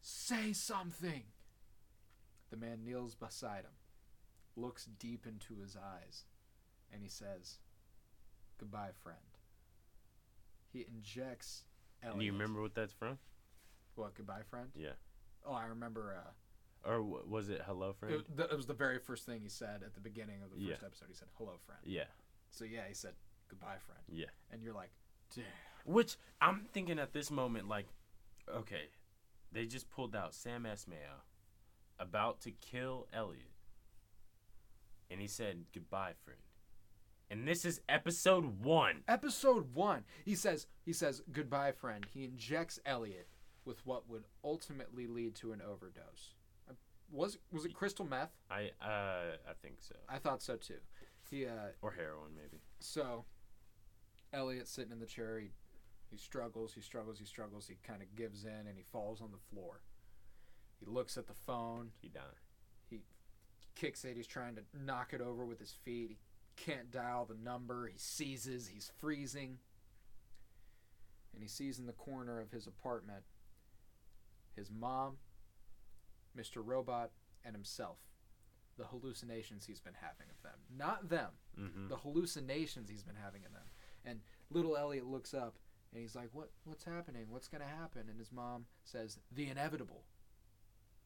Say 0.00 0.52
something." 0.52 1.24
The 2.50 2.56
man 2.56 2.82
kneels 2.84 3.14
beside 3.14 3.64
him, 3.64 3.76
looks 4.56 4.86
deep 4.86 5.26
into 5.26 5.60
his 5.60 5.76
eyes, 5.76 6.24
and 6.92 7.02
he 7.02 7.08
says, 7.08 7.58
"Goodbye, 8.58 8.92
friend." 9.02 9.18
He 10.72 10.86
injects 10.88 11.64
Elliot. 12.02 12.14
And 12.14 12.22
you 12.22 12.32
remember 12.32 12.62
what 12.62 12.74
that's 12.74 12.92
from? 12.92 13.18
what? 13.96 14.14
Goodbye, 14.14 14.42
friend. 14.48 14.70
Yeah. 14.76 14.92
Oh, 15.44 15.52
I 15.54 15.64
remember. 15.66 16.16
Uh, 16.24 16.88
Or 16.88 17.02
was 17.02 17.48
it 17.48 17.60
Hello 17.66 17.92
Friend? 17.92 18.14
It, 18.14 18.40
it 18.52 18.56
was 18.56 18.66
the 18.66 18.74
very 18.74 18.98
first 19.00 19.26
thing 19.26 19.40
he 19.40 19.48
said 19.48 19.82
at 19.84 19.94
the 19.94 20.00
beginning 20.00 20.40
of 20.42 20.50
the 20.52 20.58
Yeah. 20.60 20.74
first 20.74 20.84
episode. 20.84 21.08
He 21.08 21.14
said, 21.14 21.28
"Hello, 21.36 21.58
friend." 21.66 21.80
yeah. 21.84 22.04
So 22.50 22.64
yeah, 22.64 22.82
he 22.88 22.94
said, 22.94 23.14
"Goodbye, 23.48 23.78
friend." 23.86 24.00
Yeah. 24.08 24.26
And 24.50 24.62
you're 24.62 24.74
like, 24.74 24.90
"Damn." 25.34 25.44
Which 25.84 26.16
I'm 26.40 26.66
thinking 26.72 26.98
at 26.98 27.12
this 27.12 27.30
moment, 27.30 27.68
like, 27.68 27.86
okay, 28.52 28.90
they 29.52 29.66
just 29.66 29.88
pulled 29.90 30.14
out 30.14 30.34
Sam 30.34 30.64
Esmail 30.64 31.22
about 31.98 32.40
to 32.42 32.50
kill 32.50 33.06
Elliot, 33.12 33.52
and 35.10 35.20
he 35.20 35.26
said 35.26 35.64
goodbye, 35.72 36.12
friend. 36.24 36.40
And 37.30 37.46
this 37.46 37.64
is 37.64 37.80
episode 37.88 38.62
one. 38.64 39.02
Episode 39.06 39.74
one, 39.74 40.04
he 40.24 40.34
says, 40.34 40.66
he 40.84 40.92
says, 40.92 41.22
"Goodbye, 41.30 41.72
friend." 41.72 42.06
He 42.12 42.24
injects 42.24 42.78
Elliot 42.86 43.28
with 43.64 43.84
what 43.84 44.08
would 44.08 44.24
ultimately 44.42 45.06
lead 45.06 45.34
to 45.36 45.52
an 45.52 45.60
overdose. 45.60 46.34
Uh, 46.68 46.72
Was 47.10 47.38
was 47.52 47.64
it 47.66 47.74
crystal 47.74 48.06
meth? 48.06 48.32
I 48.50 48.70
uh 48.80 49.36
I 49.48 49.52
think 49.62 49.76
so, 49.80 49.94
I 50.08 50.18
thought 50.18 50.42
so 50.42 50.56
too. 50.56 50.80
He 51.30 51.46
uh, 51.46 51.72
or 51.82 51.92
heroin 51.92 52.32
maybe. 52.34 52.62
so 52.80 53.24
Elliot's 54.32 54.70
sitting 54.70 54.92
in 54.92 55.00
the 55.00 55.06
chair. 55.06 55.38
He, 55.38 55.50
he 56.10 56.16
struggles. 56.16 56.72
He 56.74 56.80
struggles. 56.80 57.18
He 57.18 57.24
struggles. 57.24 57.68
He 57.68 57.76
kind 57.86 58.02
of 58.02 58.14
gives 58.14 58.44
in 58.44 58.66
and 58.66 58.76
he 58.76 58.84
falls 58.92 59.20
on 59.20 59.30
the 59.30 59.54
floor. 59.54 59.80
He 60.78 60.86
looks 60.86 61.16
at 61.16 61.26
the 61.26 61.34
phone. 61.34 61.90
He 62.00 62.08
died. 62.08 62.22
He 62.88 63.00
kicks 63.74 64.04
it. 64.04 64.16
He's 64.16 64.26
trying 64.26 64.56
to 64.56 64.62
knock 64.72 65.12
it 65.12 65.20
over 65.20 65.44
with 65.44 65.58
his 65.58 65.74
feet. 65.84 66.10
He 66.10 66.18
can't 66.56 66.90
dial 66.90 67.26
the 67.26 67.34
number. 67.42 67.86
He 67.86 67.98
seizes. 67.98 68.68
He's 68.68 68.90
freezing. 69.00 69.58
And 71.34 71.42
he 71.42 71.48
sees 71.48 71.78
in 71.78 71.86
the 71.86 71.92
corner 71.92 72.40
of 72.40 72.50
his 72.50 72.66
apartment 72.66 73.24
his 74.58 74.70
mom, 74.72 75.18
Mr. 76.36 76.60
Robot, 76.64 77.10
and 77.44 77.54
himself. 77.54 77.98
The 78.78 78.84
hallucinations 78.84 79.66
he's 79.66 79.80
been 79.80 79.96
having 80.00 80.28
of 80.30 80.42
them. 80.42 80.58
Not 80.76 81.08
them. 81.08 81.30
Mm-hmm. 81.60 81.88
The 81.88 81.96
hallucinations 81.96 82.88
he's 82.88 83.02
been 83.02 83.16
having 83.22 83.44
of 83.44 83.52
them. 83.52 83.64
And 84.04 84.20
little 84.50 84.76
Elliot 84.76 85.04
looks 85.04 85.34
up 85.34 85.56
and 85.92 86.00
he's 86.00 86.14
like, 86.14 86.30
What 86.32 86.50
what's 86.64 86.84
happening? 86.84 87.26
What's 87.28 87.48
gonna 87.48 87.64
happen? 87.64 88.02
And 88.08 88.18
his 88.18 88.32
mom 88.32 88.66
says, 88.84 89.18
The 89.32 89.48
inevitable. 89.48 90.04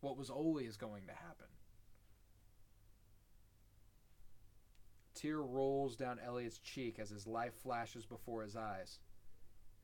What 0.01 0.19
was 0.19 0.31
always 0.31 0.77
going 0.77 1.07
to 1.07 1.13
happen. 1.13 1.47
Tear 5.15 5.41
rolls 5.41 5.97
down 5.97 6.19
Elliot's 6.19 6.59
cheek 6.59 6.99
as 6.99 7.11
his 7.11 7.27
life 7.27 7.55
flashes 7.63 8.05
before 8.05 8.43
his 8.43 8.57
eyes. 8.57 8.99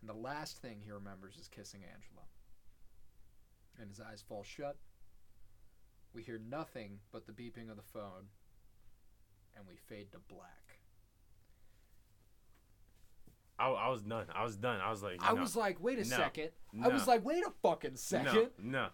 And 0.00 0.10
the 0.10 0.14
last 0.14 0.58
thing 0.58 0.80
he 0.84 0.90
remembers 0.90 1.36
is 1.36 1.48
kissing 1.48 1.82
Angela. 1.82 2.26
And 3.80 3.88
his 3.88 4.00
eyes 4.00 4.24
fall 4.28 4.42
shut. 4.42 4.76
We 6.14 6.22
hear 6.22 6.38
nothing 6.38 6.98
but 7.12 7.26
the 7.26 7.32
beeping 7.32 7.70
of 7.70 7.76
the 7.76 7.82
phone. 7.82 8.28
And 9.56 9.66
we 9.66 9.76
fade 9.76 10.12
to 10.12 10.18
black. 10.28 10.78
I, 13.58 13.68
I 13.68 13.88
was 13.88 14.02
done. 14.02 14.26
I 14.34 14.44
was 14.44 14.56
done. 14.56 14.80
I 14.80 14.90
was 14.90 15.02
like, 15.02 15.16
I 15.20 15.32
no, 15.32 15.40
was 15.40 15.56
like, 15.56 15.82
wait 15.82 15.98
a 15.98 16.08
No. 16.08 16.16
second. 16.16 16.50
I 16.82 16.88
was 16.88 17.06
like, 17.08 17.24
wait 17.24 17.44
a 17.44 17.50
fucking 17.62 17.96
second. 17.96 18.50
No, 18.58 18.70
no. 18.82 18.88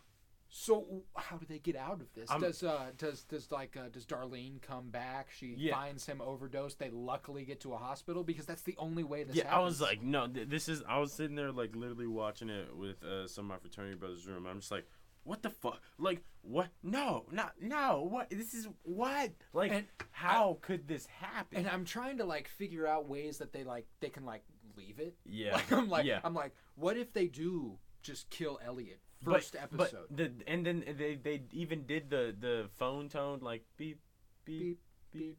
So 0.48 1.02
how 1.16 1.36
do 1.36 1.44
they 1.46 1.58
get 1.58 1.74
out 1.74 2.00
of 2.00 2.12
this? 2.14 2.30
I'm- 2.30 2.40
does 2.40 2.62
uh 2.62 2.92
does 2.96 3.24
does 3.24 3.50
like 3.50 3.76
uh, 3.76 3.88
does 3.90 4.06
Darlene 4.06 4.62
come 4.62 4.88
back? 4.88 5.28
She 5.36 5.54
Yeah. 5.58 5.74
finds 5.74 6.06
him 6.06 6.20
overdosed. 6.20 6.78
They 6.78 6.90
luckily 6.90 7.44
get 7.44 7.60
to 7.62 7.74
a 7.74 7.76
hospital 7.76 8.22
because 8.22 8.46
that's 8.46 8.62
the 8.62 8.76
only 8.78 9.02
way 9.02 9.24
this 9.24 9.34
yeah, 9.34 9.44
happens. 9.48 9.58
I 9.60 9.64
was 9.64 9.80
like, 9.80 10.02
no, 10.02 10.28
th- 10.28 10.48
this 10.48 10.68
is. 10.68 10.82
I 10.88 10.98
was 10.98 11.12
sitting 11.12 11.34
there 11.34 11.50
like 11.50 11.74
literally 11.74 12.06
watching 12.06 12.50
it 12.50 12.74
with 12.76 13.02
uh, 13.02 13.26
some 13.26 13.46
of 13.46 13.48
my 13.48 13.58
fraternity 13.58 13.96
brothers' 13.96 14.26
room. 14.28 14.46
I'm 14.46 14.60
just 14.60 14.70
like, 14.70 14.86
what 15.24 15.42
the 15.42 15.50
fuck? 15.50 15.80
Like, 15.98 16.22
what? 16.42 16.68
No, 16.82 17.24
not 17.32 17.54
no. 17.60 18.06
What? 18.10 18.30
This 18.30 18.54
is 18.54 18.68
what? 18.82 19.30
Like, 19.52 19.72
And 19.72 19.86
how 20.10 20.58
could 20.62 20.86
this 20.86 21.06
happen? 21.06 21.58
and 21.58 21.68
I'm 21.68 21.84
trying 21.84 22.18
to 22.18 22.24
like 22.24 22.46
figure 22.48 22.86
out 22.86 23.08
ways 23.08 23.38
that 23.38 23.52
they 23.52 23.64
like 23.64 23.86
they 24.00 24.10
can 24.10 24.24
like 24.24 24.44
leave 24.76 24.98
it. 25.00 25.14
yeah, 25.24 25.52
Like 25.54 25.72
I'm 25.72 25.88
like 25.88 26.04
yeah. 26.06 26.20
I'm 26.24 26.34
like, 26.34 26.52
what 26.76 26.96
if 26.96 27.12
they 27.12 27.26
do 27.26 27.78
just 28.02 28.28
kill 28.30 28.60
Elliot 28.64 29.00
But- 29.22 29.34
first 29.34 29.56
episode? 29.56 30.06
But 30.10 30.16
the 30.16 30.32
and 30.46 30.64
then 30.66 30.84
they 30.98 31.14
they 31.16 31.42
even 31.52 31.86
did 31.86 32.10
the 32.10 32.34
the 32.38 32.68
phone 32.76 33.08
tone 33.08 33.40
like 33.40 33.64
beep 33.76 34.00
beep 34.44 34.78
beep 35.12 35.12
beep 35.12 35.38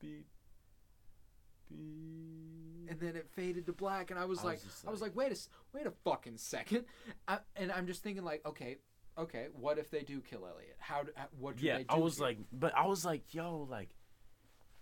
beep 0.00 0.26
beep. 1.70 2.88
and 2.90 3.00
then 3.00 3.16
it 3.16 3.26
faded 3.34 3.66
to 3.66 3.72
black 3.72 4.10
and 4.10 4.18
i 4.20 4.24
was 4.24 4.38
I 4.40 4.44
was 4.44 4.44
like 4.44 4.60
i 4.86 4.90
was 4.90 5.00
like- 5.00 5.16
like 5.16 5.30
wait 5.30 5.32
a 5.32 5.38
wait 5.76 5.86
a 5.86 5.90
fucking 6.04 6.36
second 6.36 6.84
I, 7.26 7.38
and 7.56 7.72
i'm 7.72 7.86
just 7.86 8.02
thinking 8.02 8.22
like 8.24 8.44
okay 8.46 8.76
okay 9.18 9.46
what 9.52 9.78
if 9.78 9.90
they 9.90 10.02
do 10.02 10.20
kill 10.20 10.46
elliot 10.46 10.76
how 10.78 11.02
do, 11.02 11.12
how- 11.16 11.26
what 11.38 11.56
do 11.56 11.64
yeah, 11.64 11.78
they 11.78 11.84
do 11.84 11.94
I 11.94 11.98
was 11.98 12.16
here? 12.18 12.26
like, 12.26 12.38
but 12.52 12.74
I 12.76 12.86
was 12.86 13.04
like, 13.04 13.32
yo, 13.32 13.66
like, 13.70 13.90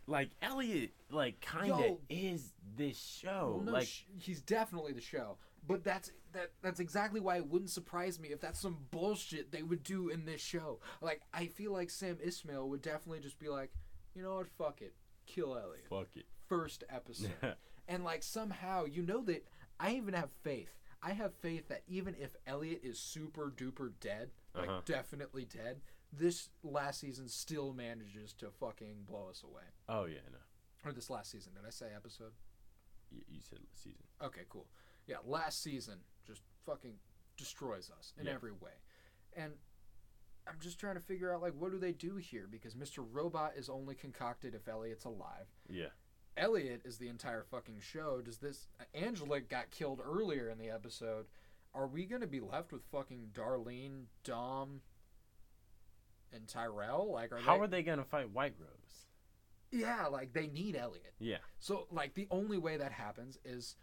like 0.07 0.31
Elliot, 0.43 0.91
like, 1.11 1.41
kind 1.41 1.71
of 1.73 1.99
is 2.09 2.53
this 2.77 2.99
show, 2.99 3.55
well, 3.57 3.65
no, 3.67 3.73
like, 3.73 3.87
sh- 3.87 4.03
he's 4.19 4.41
definitely 4.43 4.93
the 4.93 5.01
show 5.01 5.39
but 5.67 5.85
that's 5.85 6.11
that 6.33 6.51
that's 6.61 6.81
exactly 6.81 7.21
why 7.21 7.37
it 7.37 7.47
wouldn't 7.47 7.71
surprise 7.71 8.19
me 8.19 8.31
if 8.31 8.41
that's 8.41 8.59
some 8.61 8.79
bullshit 8.91 9.53
they 9.53 9.63
would 9.63 9.85
do 9.85 10.09
in 10.09 10.25
this 10.25 10.41
show 10.41 10.81
like 11.01 11.21
i 11.33 11.47
feel 11.47 11.71
like 11.73 11.89
sam 11.89 12.17
esmail 12.17 12.67
would 12.67 12.83
definitely 12.83 13.21
just 13.21 13.39
be 13.39 13.49
like 13.49 13.71
you 14.15 14.23
know 14.23 14.35
what 14.35 14.49
fuck 14.59 14.83
it 14.83 14.93
kill 15.25 15.57
elliot 15.57 15.85
fuck 15.89 16.09
it. 16.17 16.25
first 16.49 16.83
episode 16.91 17.31
and 17.89 18.03
like 18.03 18.25
somehow 18.25 18.85
you 18.85 19.03
know 19.03 19.23
that 19.23 19.45
I 19.81 19.95
even 19.95 20.15
have 20.15 20.31
faith. 20.43 20.79
I 21.03 21.13
have 21.13 21.35
faith 21.35 21.69
that 21.69 21.83
even 21.89 22.15
if 22.19 22.37
Elliot 22.47 22.81
is 22.85 22.99
super 22.99 23.51
duper 23.51 23.93
dead, 24.01 24.31
like 24.55 24.69
Uh-huh. 24.69 24.83
definitely 24.85 25.45
dead, 25.45 25.83
this 26.13 26.51
last 26.63 27.01
season 27.01 27.29
still 27.29 27.73
manages 27.73 28.33
to 28.35 28.51
fucking 28.51 29.05
blow 29.05 29.29
us 29.29 29.43
away. 29.43 29.65
oh 29.89 30.05
yeah, 30.05 30.21
no, 30.31 30.39
Or 30.85 30.93
this 30.93 31.11
last 31.11 31.31
season, 31.31 31.55
did 31.55 31.65
I 31.67 31.71
say 31.71 31.93
episode? 31.95 32.33
you, 33.11 33.23
you 33.29 33.41
said 33.43 33.59
season. 33.75 34.05
Okay, 34.23 34.43
cool. 34.49 34.69
Yeah, 35.07 35.17
last 35.25 35.63
season 35.63 35.99
just 36.25 36.41
fucking 36.65 36.95
destroys 37.37 37.91
us 37.91 38.15
in 38.17 38.27
Yeah. 38.27 38.33
every 38.33 38.53
way. 38.53 38.73
And 39.35 39.59
I'm 40.47 40.59
just 40.61 40.79
trying 40.79 40.95
to 40.95 41.01
figure 41.01 41.33
out 41.35 41.43
like 41.43 41.55
what 41.55 41.73
do 41.73 41.79
they 41.79 41.93
do 41.93 42.17
here 42.17 42.47
because 42.47 42.75
Mr. 42.75 43.05
Robot 43.09 43.57
is 43.57 43.69
only 43.69 43.95
concocted 43.95 44.55
if 44.55 44.67
Elliot's 44.69 45.05
alive. 45.05 45.47
Yeah, 45.69 45.91
Elliot 46.37 46.83
is 46.85 46.99
the 46.99 47.09
entire 47.09 47.45
fucking 47.51 47.81
show. 47.81 48.21
Does 48.23 48.39
this 48.39 48.69
Angela 48.95 49.41
got 49.41 49.71
killed 49.71 50.01
earlier 50.05 50.49
in 50.49 50.59
the 50.59 50.71
episode? 50.71 51.27
are 51.75 51.87
we 51.87 52.05
gonna 52.05 52.27
be 52.27 52.41
left 52.41 52.71
with 52.71 52.83
fucking 52.93 53.31
Darlene, 53.33 54.05
Dom, 54.25 54.83
and 56.31 56.47
Tyrell? 56.47 57.11
Like, 57.11 57.33
are 57.33 57.39
How 57.39 57.57
they? 57.57 57.65
are 57.65 57.67
they 57.67 57.83
gonna 57.83 58.05
fight 58.05 58.31
White 58.31 58.55
Rose? 58.59 59.07
yeah, 59.71 60.07
like 60.07 60.35
they 60.35 60.49
need 60.49 60.77
Elliot. 60.77 61.15
Yeah. 61.19 61.39
So 61.59 61.87
like 61.91 62.13
the 62.15 62.29
only 62.31 62.59
way 62.59 62.77
that 62.77 62.93
happens 62.93 63.39
is 63.45 63.77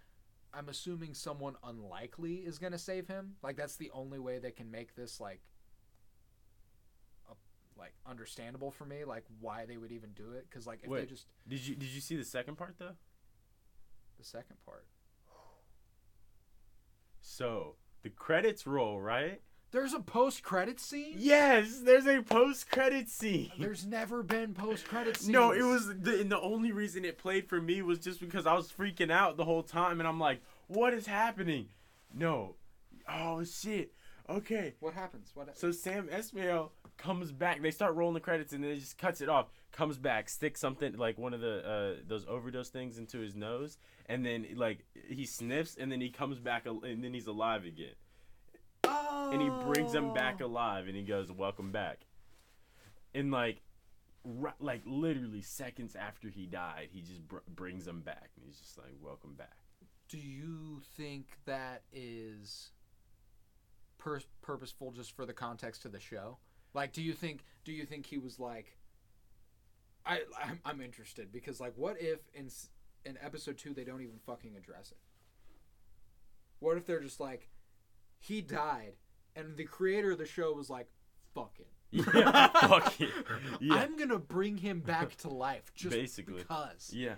I'm 0.53 0.69
assuming 0.69 1.13
someone 1.15 1.55
unlikely 1.63 2.35
is 2.35 2.59
going 2.59 2.73
to 2.73 2.77
save 2.79 3.07
him. 3.07 3.35
Like 3.41 3.57
that's 3.57 3.75
the 3.75 3.89
only 3.91 4.19
way 4.19 4.37
they 4.39 4.51
can 4.51 4.69
make 4.69 4.95
this 4.95 5.19
like 5.19 5.41
like 7.79 7.93
understandable 8.05 8.69
for 8.71 8.85
me 8.85 9.05
like 9.05 9.23
why 9.39 9.65
they 9.65 9.77
would 9.77 9.91
even 9.91 10.11
do 10.11 10.33
it 10.33 10.45
cuz 10.51 10.67
like 10.67 10.81
if 10.83 10.89
they 10.91 11.05
just 11.05 11.25
Did 11.47 11.65
you 11.65 11.75
did 11.75 11.89
you 11.89 12.01
see 12.01 12.15
the 12.17 12.25
second 12.25 12.55
part 12.57 12.75
though? 12.77 12.95
the 14.17 14.25
second 14.25 14.57
part. 14.65 14.85
So 17.21 17.75
the 18.03 18.09
credits 18.09 18.67
roll, 18.67 18.99
right? 18.99 19.41
There's 19.71 19.93
a 19.93 19.99
post-credit 19.99 20.79
scene? 20.79 21.13
Yes, 21.15 21.81
there's 21.81 22.07
a 22.07 22.23
post 22.23 22.71
credit 22.71 23.07
scene. 23.07 23.51
There's 23.59 23.85
never 23.85 24.23
been 24.23 24.55
post-credit 24.55 25.17
scenes. 25.17 25.29
No, 25.33 25.51
it 25.51 25.61
was 25.61 25.87
the 25.87 26.21
and 26.21 26.31
the 26.31 26.39
only 26.39 26.71
reason 26.71 27.05
it 27.05 27.19
played 27.19 27.47
for 27.47 27.61
me 27.61 27.83
was 27.83 27.99
just 27.99 28.19
because 28.19 28.47
I 28.47 28.53
was 28.53 28.71
freaking 28.71 29.11
out 29.11 29.37
the 29.37 29.45
whole 29.45 29.61
time 29.61 29.99
and 29.99 30.09
I'm 30.09 30.19
like, 30.19 30.41
what 30.67 30.93
is 30.93 31.05
happening? 31.05 31.67
No. 32.13 32.55
Oh 33.07 33.43
shit. 33.43 33.93
Okay. 34.27 34.73
What 34.79 34.95
happens? 34.95 35.31
What 35.35 35.55
So 35.55 35.71
Sam 35.71 36.07
Esmail 36.07 36.71
comes 36.99 37.31
back. 37.31 37.61
They 37.61 37.71
start 37.71 37.95
rolling 37.95 38.13
the 38.13 38.19
credits 38.19 38.53
and 38.53 38.63
then 38.63 38.71
it 38.71 38.79
just 38.79 38.97
cuts 38.97 39.21
it 39.21 39.29
off. 39.29 39.47
Comes 39.71 39.97
back, 39.97 40.29
sticks 40.29 40.59
something 40.59 40.95
like 40.97 41.17
one 41.17 41.33
of 41.33 41.41
the 41.41 41.65
uh, 41.67 42.01
those 42.07 42.25
overdose 42.27 42.69
things 42.69 42.97
into 42.99 43.19
his 43.19 43.35
nose, 43.35 43.77
and 44.07 44.25
then 44.25 44.45
like 44.55 44.85
he 45.07 45.25
sniffs 45.25 45.75
and 45.79 45.91
then 45.91 46.01
he 46.01 46.09
comes 46.09 46.39
back 46.39 46.63
al- 46.67 46.83
and 46.83 47.03
then 47.03 47.13
he's 47.13 47.27
alive 47.27 47.65
again. 47.65 47.93
oh. 48.83 49.29
And 49.31 49.41
he 49.41 49.49
brings 49.49 49.93
him 49.93 50.13
back 50.13 50.41
alive 50.41 50.87
and 50.87 50.95
he 50.95 51.03
goes, 51.03 51.31
"Welcome 51.31 51.71
back." 51.71 51.99
And 53.13 53.31
like, 53.31 53.61
ri- 54.23 54.51
like 54.59 54.81
literally 54.85 55.41
seconds 55.41 55.95
after 55.95 56.29
he 56.29 56.45
died, 56.45 56.89
he 56.91 57.01
just 57.01 57.27
br- 57.27 57.37
brings 57.47 57.87
him 57.87 58.01
back 58.01 58.31
and 58.35 58.45
he's 58.45 58.59
just 58.59 58.77
like, 58.77 58.93
"Welcome 59.01 59.35
back." 59.35 59.55
Do 60.09 60.17
you 60.17 60.81
think 60.97 61.27
that 61.45 61.83
is 61.93 62.71
pur- 63.99 64.21
purposeful 64.41 64.91
just 64.91 65.15
for 65.15 65.27
the 65.27 65.33
context 65.33 65.85
of 65.85 65.91
the 65.91 65.99
show? 65.99 66.39
Like, 66.73 66.93
do 66.93 67.01
you 67.01 67.13
think 67.13 67.43
do 67.63 67.71
you 67.71 67.85
think 67.85 68.05
he 68.05 68.17
was 68.17 68.39
like, 68.39 68.77
I 70.05 70.21
I'm, 70.41 70.59
I'm 70.65 70.81
interested 70.81 71.31
because 71.31 71.59
like, 71.59 71.73
what 71.75 71.97
if 71.99 72.19
in 72.33 72.49
in 73.05 73.17
episode 73.21 73.57
two 73.57 73.73
they 73.73 73.83
don't 73.83 74.01
even 74.01 74.19
fucking 74.25 74.55
address 74.55 74.91
it? 74.91 74.97
What 76.59 76.77
if 76.77 76.85
they're 76.85 76.99
just 77.01 77.19
like, 77.19 77.49
he 78.19 78.41
died, 78.41 78.93
and 79.35 79.55
the 79.55 79.63
creator 79.63 80.11
of 80.11 80.17
the 80.17 80.25
show 80.25 80.51
was 80.53 80.69
like, 80.69 80.87
fuck 81.33 81.53
it. 81.59 81.67
Yeah, 81.91 82.47
fuck 82.49 82.99
it. 83.01 83.09
Yeah. 83.59 83.75
I'm 83.75 83.97
gonna 83.97 84.19
bring 84.19 84.57
him 84.57 84.79
back 84.81 85.15
to 85.17 85.29
life 85.29 85.71
just 85.73 85.95
Basically. 85.95 86.35
because. 86.43 86.91
Yeah. 86.93 87.15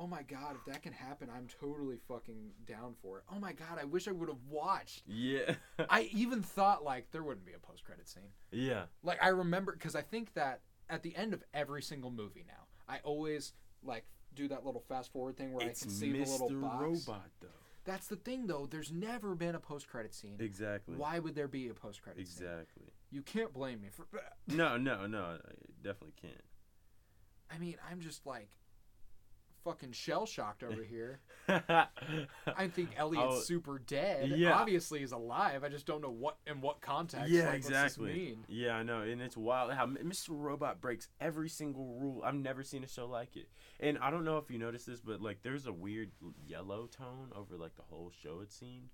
Oh 0.00 0.06
my 0.06 0.22
god, 0.22 0.54
if 0.54 0.64
that 0.72 0.82
can 0.82 0.92
happen, 0.92 1.28
I'm 1.34 1.48
totally 1.60 1.98
fucking 2.06 2.52
down 2.66 2.94
for 3.02 3.18
it. 3.18 3.24
Oh 3.34 3.40
my 3.40 3.52
god, 3.52 3.78
I 3.80 3.84
wish 3.84 4.06
I 4.06 4.12
would 4.12 4.28
have 4.28 4.44
watched. 4.48 5.02
Yeah. 5.06 5.54
I 5.90 6.08
even 6.12 6.40
thought 6.40 6.84
like 6.84 7.10
there 7.10 7.22
wouldn't 7.24 7.44
be 7.44 7.52
a 7.54 7.58
post 7.58 7.84
credit 7.84 8.08
scene. 8.08 8.30
yeah. 8.52 8.84
Like 9.02 9.18
I 9.22 9.28
remember 9.28 9.72
because 9.72 9.96
I 9.96 10.02
think 10.02 10.34
that 10.34 10.60
at 10.88 11.02
the 11.02 11.16
end 11.16 11.34
of 11.34 11.42
every 11.52 11.82
single 11.82 12.10
movie 12.12 12.44
now, 12.46 12.66
I 12.88 13.00
always 13.02 13.54
like 13.82 14.04
do 14.34 14.46
that 14.48 14.64
little 14.64 14.84
fast 14.88 15.12
forward 15.12 15.36
thing 15.36 15.52
where 15.52 15.66
It's 15.66 15.82
I 15.82 15.86
can 15.86 15.90
see 15.92 16.12
the 16.12 16.18
little 16.20 16.50
Mr. 16.50 16.60
box. 16.60 16.80
Robot 16.80 17.30
though. 17.40 17.48
That's 17.84 18.06
the 18.06 18.16
thing 18.16 18.46
though. 18.46 18.68
There's 18.70 18.92
never 18.92 19.34
been 19.34 19.56
a 19.56 19.60
post 19.60 19.88
credit 19.88 20.14
scene. 20.14 20.36
Exactly. 20.38 20.94
Why 20.96 21.18
would 21.18 21.34
there 21.34 21.48
be 21.48 21.68
a 21.68 21.74
post 21.74 22.02
credit 22.02 22.26
scene? 22.26 22.46
Exactly. 22.46 22.92
You 23.10 23.22
can't 23.22 23.52
blame 23.52 23.80
me 23.80 23.88
for. 23.90 24.06
No, 24.46 24.76
no, 24.76 25.06
no. 25.06 25.22
I 25.22 25.54
definitely 25.82 26.14
can't. 26.20 26.44
I 27.50 27.58
mean, 27.58 27.76
I'm 27.90 28.00
just 28.00 28.26
like 28.26 28.50
fucking 29.64 29.92
shell 29.92 30.26
shocked 30.26 30.62
over 30.62 30.82
here. 30.82 31.20
I 31.48 32.68
think 32.68 32.90
Elliot's 32.96 33.34
Oh, 33.36 33.40
super 33.40 33.78
dead. 33.78 34.30
yeah. 34.30 34.52
Obviously, 34.54 35.00
he's 35.00 35.12
alive. 35.12 35.64
I 35.64 35.68
just 35.68 35.86
don't 35.86 36.00
know 36.02 36.10
what 36.10 36.36
in 36.46 36.60
what 36.60 36.80
context. 36.80 37.30
yeah, 37.30 37.46
like, 37.46 37.54
exactly. 37.56 38.12
mean? 38.12 38.44
Yeah, 38.48 38.76
I 38.76 38.82
know, 38.82 39.00
and 39.02 39.20
it's 39.20 39.36
wild 39.36 39.72
how 39.72 39.86
Mr. 39.86 40.28
Robot 40.30 40.80
breaks 40.80 41.08
every 41.20 41.48
single 41.48 41.96
rule. 42.00 42.22
I've 42.24 42.34
never 42.34 42.62
seen 42.62 42.84
a 42.84 42.88
show 42.88 43.06
like 43.06 43.36
it, 43.36 43.48
and 43.80 43.98
I 43.98 44.10
don't 44.10 44.24
know 44.24 44.38
if 44.38 44.50
you 44.50 44.58
noticed 44.58 44.86
this, 44.86 45.00
but 45.00 45.20
like, 45.20 45.42
there's 45.42 45.66
a 45.66 45.72
weird 45.72 46.10
yellow 46.46 46.86
tone 46.86 47.30
over 47.34 47.56
like 47.56 47.76
the 47.76 47.82
whole 47.82 48.12
show. 48.22 48.40
It 48.40 48.52
seemed 48.52 48.88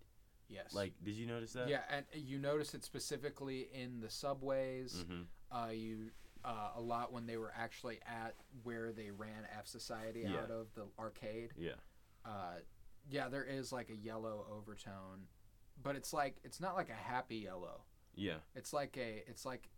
Yes. 0.48 0.74
like, 0.74 0.92
did 1.02 1.14
you 1.14 1.26
notice 1.26 1.54
that? 1.54 1.68
yeah, 1.68 1.80
and 1.90 2.04
you 2.14 2.38
notice 2.38 2.74
it 2.74 2.84
specifically 2.84 3.68
in 3.72 4.00
the 4.00 4.10
subways. 4.10 5.04
hmm 5.08 5.22
Uh, 5.50 5.68
you 5.70 6.10
uh, 6.44 6.70
a 6.76 6.80
lot 6.80 7.12
when 7.12 7.26
they 7.26 7.36
were 7.36 7.52
actually 7.56 8.00
at 8.06 8.34
where 8.62 8.92
they 8.92 9.10
ran 9.10 9.46
F 9.58 9.66
Society 9.66 10.20
Yeah. 10.26 10.40
out 10.42 10.50
of 10.50 10.66
the 10.74 10.82
arcade. 10.98 11.50
Yeah. 11.56 11.72
Uh, 12.24 12.56
yeah, 13.10 13.28
there 13.28 13.44
is 13.44 13.72
like 13.72 13.90
a 13.90 13.96
yellow 13.96 14.46
overtone, 14.50 15.26
but 15.82 15.96
it's 15.96 16.12
like 16.12 16.36
it's 16.44 16.60
not 16.60 16.74
like 16.76 16.88
a 16.90 16.94
happy 16.94 17.36
yellow. 17.36 17.82
Yeah. 18.14 18.36
It's 18.54 18.72
like 18.72 18.96
a 18.98 19.24
it's 19.28 19.44
like 19.44 19.68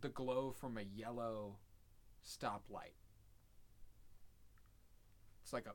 the 0.00 0.08
glow 0.08 0.52
from 0.52 0.78
a 0.78 0.82
yellow 0.82 1.56
stoplight. 2.24 2.94
It's 5.42 5.52
like 5.52 5.66
a 5.66 5.72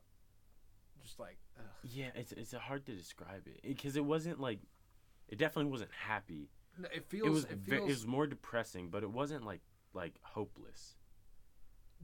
just 1.03 1.20
like 1.20 1.38
ugh. 1.57 1.66
Yeah. 1.84 2.09
It's 2.16 2.32
it's 2.32 2.53
hard 2.53 2.86
to 2.86 2.93
describe 2.93 3.47
it 3.47 3.59
because 3.63 3.95
it 3.95 4.05
wasn't 4.05 4.39
like, 4.39 4.59
it 5.28 5.38
definitely 5.38 5.72
wasn't 5.72 5.91
happy. 5.91 6.49
No, 6.78 6.88
it 6.93 7.05
feels 7.09 7.28
it 7.28 7.32
was 7.32 7.43
it 7.45 7.57
ve- 7.57 7.76
it 7.78 7.84
was 7.86 8.05
more 8.07 8.28
depressing, 8.28 8.89
but 8.89 9.03
it 9.03 9.09
wasn't 9.11 9.45
like 9.45 9.61
like 9.96 10.14
hopeless. 10.22 10.96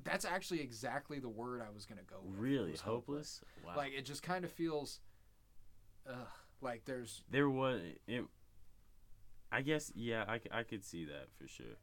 that's 0.03 0.25
actually 0.25 0.61
exactly 0.61 1.19
the 1.19 1.29
word 1.29 1.61
I 1.61 1.69
was 1.73 1.85
gonna 1.85 2.01
go 2.01 2.17
with. 2.23 2.39
Really 2.39 2.71
was 2.71 2.81
hopeless. 2.81 3.41
Wow. 3.65 3.73
Like 3.77 3.93
it 3.93 4.05
just 4.05 4.23
kind 4.23 4.43
of 4.45 4.51
feels, 4.51 4.99
ugh, 6.09 6.15
like 6.61 6.85
there's 6.85 7.23
there 7.29 7.49
was 7.49 7.81
it 8.07 8.23
i 9.51 9.61
guess 9.61 9.91
yeah 9.95 10.23
I, 10.27 10.39
I 10.51 10.63
could 10.63 10.85
see 10.85 11.05
that 11.05 11.27
for 11.37 11.47
sure 11.47 11.77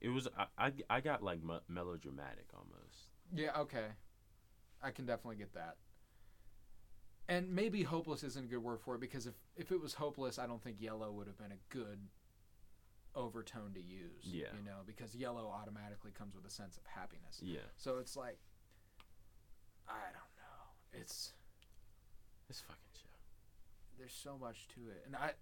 it 0.00 0.08
was 0.10 0.28
i 0.36 0.46
i, 0.58 0.72
I 0.90 1.00
got 1.00 1.22
like 1.22 1.42
me- 1.42 1.60
melodramatic 1.68 2.46
almost 2.52 3.08
yeah 3.34 3.56
okay, 3.58 3.86
I 4.82 4.90
can 4.90 5.06
definitely 5.06 5.36
get 5.36 5.54
that. 5.54 5.76
And 7.28 7.52
maybe 7.52 7.82
hopeless 7.82 8.22
isn't 8.22 8.44
a 8.44 8.48
good 8.48 8.62
word 8.62 8.80
for 8.80 8.94
it 8.94 9.00
because 9.00 9.26
if 9.26 9.34
if 9.56 9.72
it 9.72 9.80
was 9.80 9.94
hopeless, 9.94 10.38
I 10.38 10.46
don't 10.46 10.62
think 10.62 10.80
yellow 10.80 11.10
would 11.10 11.26
have 11.26 11.38
been 11.38 11.52
a 11.52 11.74
good 11.74 11.98
overtone 13.16 13.72
to 13.74 13.80
use. 13.80 14.22
Yeah. 14.22 14.52
you 14.56 14.64
know, 14.64 14.84
because 14.86 15.14
yellow 15.14 15.48
automatically 15.48 16.12
comes 16.12 16.34
with 16.34 16.44
a 16.46 16.50
sense 16.50 16.76
of 16.76 16.84
happiness. 16.86 17.40
yeah 17.42 17.66
So 17.76 17.98
it's 17.98 18.16
like, 18.16 18.38
I 19.88 20.12
don't 20.12 20.34
know. 20.38 21.00
It's 21.00 21.32
this 22.48 22.60
fucking 22.60 22.92
show 22.94 23.16
there's 23.98 24.12
so 24.12 24.36
much 24.38 24.68
to 24.68 24.80
it, 24.90 25.02
and 25.06 25.16
I 25.16 25.32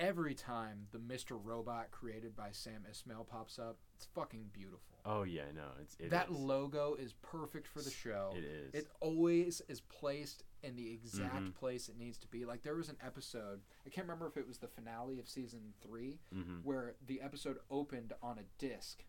every 0.00 0.34
time 0.34 0.86
the 0.92 0.98
Mr. 0.98 1.38
Robot 1.40 1.90
created 1.92 2.34
by 2.34 2.48
Sam 2.52 2.82
Esmail 2.90 3.26
pops 3.28 3.58
up, 3.58 3.76
it's 3.94 4.06
fucking 4.14 4.46
beautiful. 4.52 4.80
oh 5.04 5.22
yeah 5.22 5.44
no 5.54 5.62
it's 5.80 5.94
it 6.00 6.10
that 6.10 6.28
is. 6.30 6.36
logo 6.36 6.94
is 6.94 7.12
perfect 7.22 7.66
for 7.68 7.80
the 7.82 7.90
show. 7.90 8.32
it 8.36 8.42
is 8.44 8.74
It 8.74 8.88
always 9.00 9.60
is 9.68 9.80
placed 9.82 10.42
in 10.62 10.74
the 10.76 10.90
exact 10.92 11.36
Mhm. 11.44 11.54
place 11.54 11.88
it 11.88 11.96
needs 11.98 12.18
to 12.18 12.26
be. 12.28 12.44
Like 12.44 12.62
there 12.62 12.74
was 12.74 12.88
an 12.90 12.96
episode, 13.04 13.60
I 13.86 13.90
can't 13.90 14.06
remember 14.06 14.26
if 14.26 14.36
it 14.36 14.46
was 14.48 14.58
the 14.58 14.68
finale 14.68 15.18
of 15.18 15.28
season 15.28 15.72
three, 15.82 16.18
mm-hmm. 16.34 16.58
where 16.62 16.96
the 17.06 17.20
episode 17.22 17.58
opened 17.70 18.12
on 18.22 18.38
a 18.38 18.44
disc 18.58 19.04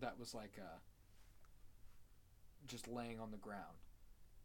that 0.00 0.18
was 0.18 0.32
like 0.34 0.58
uh, 0.60 0.78
just 2.66 2.86
laying 2.88 3.18
on 3.20 3.30
the 3.30 3.36
ground. 3.36 3.78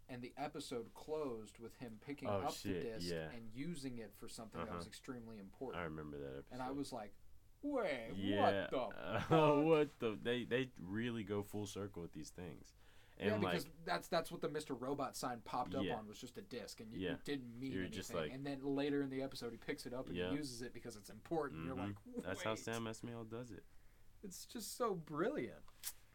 And 0.09 0.21
the 0.21 0.31
episode 0.37 0.93
closed 0.93 1.59
with 1.59 1.75
him 1.77 1.99
picking 2.05 2.29
Oh, 2.29 2.39
up 2.45 2.53
shit, 2.53 2.81
the 2.83 2.89
disc 2.99 3.11
yeah. 3.13 3.27
and 3.35 3.49
using 3.53 3.97
it 3.97 4.11
for 4.15 4.27
something 4.29 4.59
that 4.61 4.67
Uh-huh. 4.69 4.77
was 4.77 4.87
extremely 4.87 5.37
important. 5.39 5.81
i 5.81 5.85
remember 5.85 6.17
that 6.17 6.27
episode 6.37 6.45
and 6.53 6.61
I 6.61 6.71
was 6.71 6.93
like, 6.93 7.13
wait, 7.61 8.11
yeah 8.15 8.67
what 8.71 8.93
the 9.29 9.35
uh, 9.35 9.55
what 9.61 9.89
the 9.99 10.17
they 10.21 10.43
they 10.45 10.69
really 10.81 11.23
go 11.23 11.43
full 11.43 11.65
circle 11.65 12.01
with 12.03 12.13
these 12.13 12.29
things 12.29 12.73
and 13.19 13.29
yeah, 13.29 13.35
like 13.39 13.51
because 13.63 13.65
that's 13.83 14.07
that's 14.07 14.31
what 14.31 14.41
the 14.41 14.47
Mr. 14.47 14.79
Robot 14.79 15.17
sign 15.17 15.41
popped 15.43 15.73
up 15.75 15.83
Yeah. 15.83 15.95
on 15.95 16.07
was 16.07 16.19
just 16.19 16.37
a 16.37 16.41
disc, 16.41 16.79
and 16.81 16.93
you, 16.93 16.99
Yeah. 16.99 17.15
didn't 17.25 17.59
mean 17.59 17.71
You're 17.71 17.81
anything. 17.81 17.97
just 17.97 18.13
like- 18.13 18.31
and 18.31 18.45
then 18.45 18.59
later 18.63 19.01
in 19.01 19.09
the 19.09 19.23
episode, 19.23 19.51
he 19.51 19.57
picks 19.57 19.85
it 19.87 19.93
up 19.93 20.07
and 20.07 20.15
Yeah. 20.15 20.29
he 20.29 20.35
uses 20.35 20.61
it 20.61 20.71
because 20.71 20.95
it's 20.95 21.09
important. 21.09 21.65
You're 21.65 21.75
Mhm. 21.75 21.95
like, 22.15 22.23
that's 22.23 22.43
how 22.43 22.53
sam 22.55 22.85
esmail 22.85 23.27
does 23.27 23.49
it 23.51 23.63
It's 24.23 24.45
just 24.45 24.77
so 24.77 24.93
brilliant. 24.93 25.63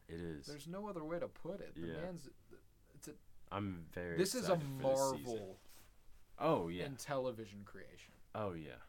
it 0.08 0.20
is 0.20 0.46
There's 0.46 0.68
no 0.68 0.86
other 0.88 1.04
way 1.04 1.18
to 1.18 1.26
put 1.28 1.60
it. 1.60 1.74
The 1.74 1.88
Yeah. 1.88 2.00
man's. 2.02 2.28
I'm 3.52 3.84
very 3.92 4.16
This 4.16 4.34
is 4.34 4.48
a 4.48 4.58
marvel 4.82 5.58
oh 6.38 6.68
yeah 6.68 6.86
in 6.86 6.96
television 6.96 7.60
creation. 7.64 8.12
oh 8.34 8.52
yeah 8.54 8.80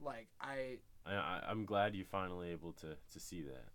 Like 0.00 0.28
I. 0.40 0.78
I, 1.08 1.40
i'm 1.48 1.64
glad 1.66 1.94
you're 1.94 2.04
finally 2.04 2.50
able 2.50 2.72
to 2.74 2.96
to 3.12 3.20
see 3.20 3.42
that 3.42 3.68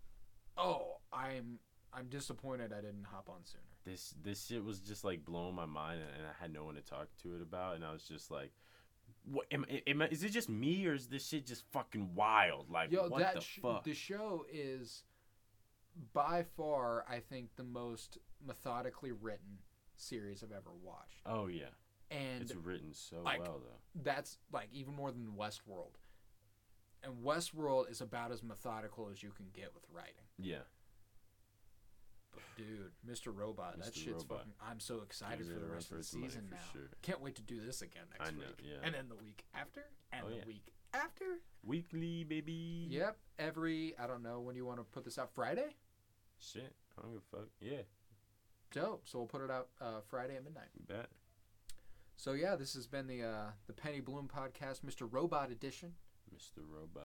Oh, 0.58 0.98
I'm. 1.12 1.58
I'm 1.94 2.08
disappointed 2.08 2.72
I 2.74 2.82
didn't 2.82 3.06
hop 3.10 3.28
on 3.30 3.40
sooner. 3.44 3.62
this 3.84 4.14
this 4.22 4.46
shit 4.46 4.62
was 4.64 4.80
just 4.80 5.02
like 5.04 5.24
blowing 5.24 5.54
my 5.54 5.64
mind 5.66 6.00
and, 6.00 6.10
and 6.18 6.26
I 6.26 6.42
had 6.42 6.52
no 6.52 6.64
one 6.64 6.74
to 6.74 6.82
talk 6.82 7.08
to 7.22 7.34
it 7.36 7.42
about 7.42 7.76
and 7.76 7.84
I 7.84 7.92
was 7.92 8.02
just 8.02 8.30
like 8.30 8.52
what 9.24 9.46
am, 9.50 9.64
am, 9.86 10.02
I- 10.02 10.08
is 10.08 10.24
it 10.24 10.30
just 10.30 10.48
me 10.50 10.86
or 10.86 10.94
is 10.94 11.06
this 11.06 11.26
shit 11.26 11.46
just 11.46 11.64
fucking 11.72 12.14
wild 12.14 12.70
like 12.70 12.90
Yo, 12.92 13.08
what 13.08 13.20
that 13.20 13.34
the 13.36 13.40
sh- 13.40 13.60
fuck 13.62 13.84
the 13.84 13.94
show 13.94 14.44
is 14.52 15.04
by 16.14 16.42
far, 16.56 17.04
I 17.08 17.20
think, 17.20 17.50
the 17.56 17.64
most 17.64 18.16
methodically 18.46 19.12
written 19.12 19.58
series 20.02 20.42
I've 20.42 20.52
ever 20.52 20.70
watched, 20.82 21.20
oh 21.26 21.46
yeah 21.46 21.66
and 22.10 22.42
it's 22.42 22.54
written 22.54 22.92
so 22.92 23.16
like, 23.24 23.40
well 23.40 23.60
though 23.64 24.02
that's 24.02 24.38
like 24.52 24.68
even 24.72 24.94
more 24.94 25.10
than 25.10 25.32
Westworld. 25.38 25.94
And 27.04 27.14
Westworld 27.24 27.90
is 27.90 28.00
about 28.00 28.30
as 28.30 28.42
methodical 28.44 29.08
as 29.10 29.22
you 29.22 29.30
can 29.30 29.46
get 29.52 29.72
with 29.74 29.82
writing. 29.92 30.22
yeah 30.38 30.62
But 32.32 32.42
dude, 32.56 32.92
Mr. 33.08 33.36
Robot, 33.36 33.78
that 33.78 33.94
shit's 33.94 34.08
Robot. 34.24 34.28
fucking. 34.38 34.52
I'm 34.70 34.78
so 34.80 35.00
excited 35.02 35.46
for 35.46 35.58
the 35.58 35.66
rest 35.66 35.90
of 35.90 35.96
the 35.98 36.04
season 36.04 36.42
for 36.48 36.54
now. 36.54 36.60
sure. 36.72 36.90
Can't 37.02 37.20
wait 37.20 37.34
to 37.36 37.42
do 37.42 37.60
this 37.64 37.82
again 37.82 38.04
next 38.16 38.28
I 38.30 38.32
know, 38.32 38.46
week. 38.46 38.64
yeah. 38.70 38.76
And 38.84 38.94
then 38.94 39.08
the 39.08 39.16
week 39.16 39.44
after, 39.54 39.82
and 40.12 40.22
Oh, 40.26 40.30
the 40.30 40.36
yeah. 40.36 40.42
week 40.46 40.66
after. 40.94 41.24
weekly 41.64 42.22
baby 42.24 42.86
Yep, 42.90 43.16
every 43.38 43.94
I 43.98 44.06
don't 44.06 44.22
know 44.22 44.40
when 44.40 44.54
you 44.56 44.64
want 44.64 44.78
to 44.78 44.84
put 44.84 45.04
this 45.04 45.18
out. 45.18 45.30
Friday. 45.34 45.74
shit 46.38 46.72
I 46.98 47.02
don't 47.02 47.12
give 47.12 47.22
a 47.32 47.36
fuck 47.36 47.48
yeah 47.60 47.82
Dope. 48.72 49.02
So 49.04 49.18
we'll 49.18 49.28
put 49.28 49.42
it 49.42 49.50
out 49.50 49.68
uh, 49.80 50.00
Friday 50.08 50.36
at 50.36 50.44
midnight. 50.44 50.68
bet 50.88 51.08
So 52.16 52.32
yeah, 52.32 52.56
this 52.56 52.74
has 52.74 52.86
been 52.86 53.06
the 53.06 53.22
uh, 53.22 53.46
the 53.66 53.72
Penny 53.72 54.00
Bloom 54.00 54.28
podcast, 54.28 54.80
Mr. 54.80 55.08
Robot 55.10 55.50
edition. 55.50 55.94
Mr. 56.34 56.62
Robot 56.66 57.00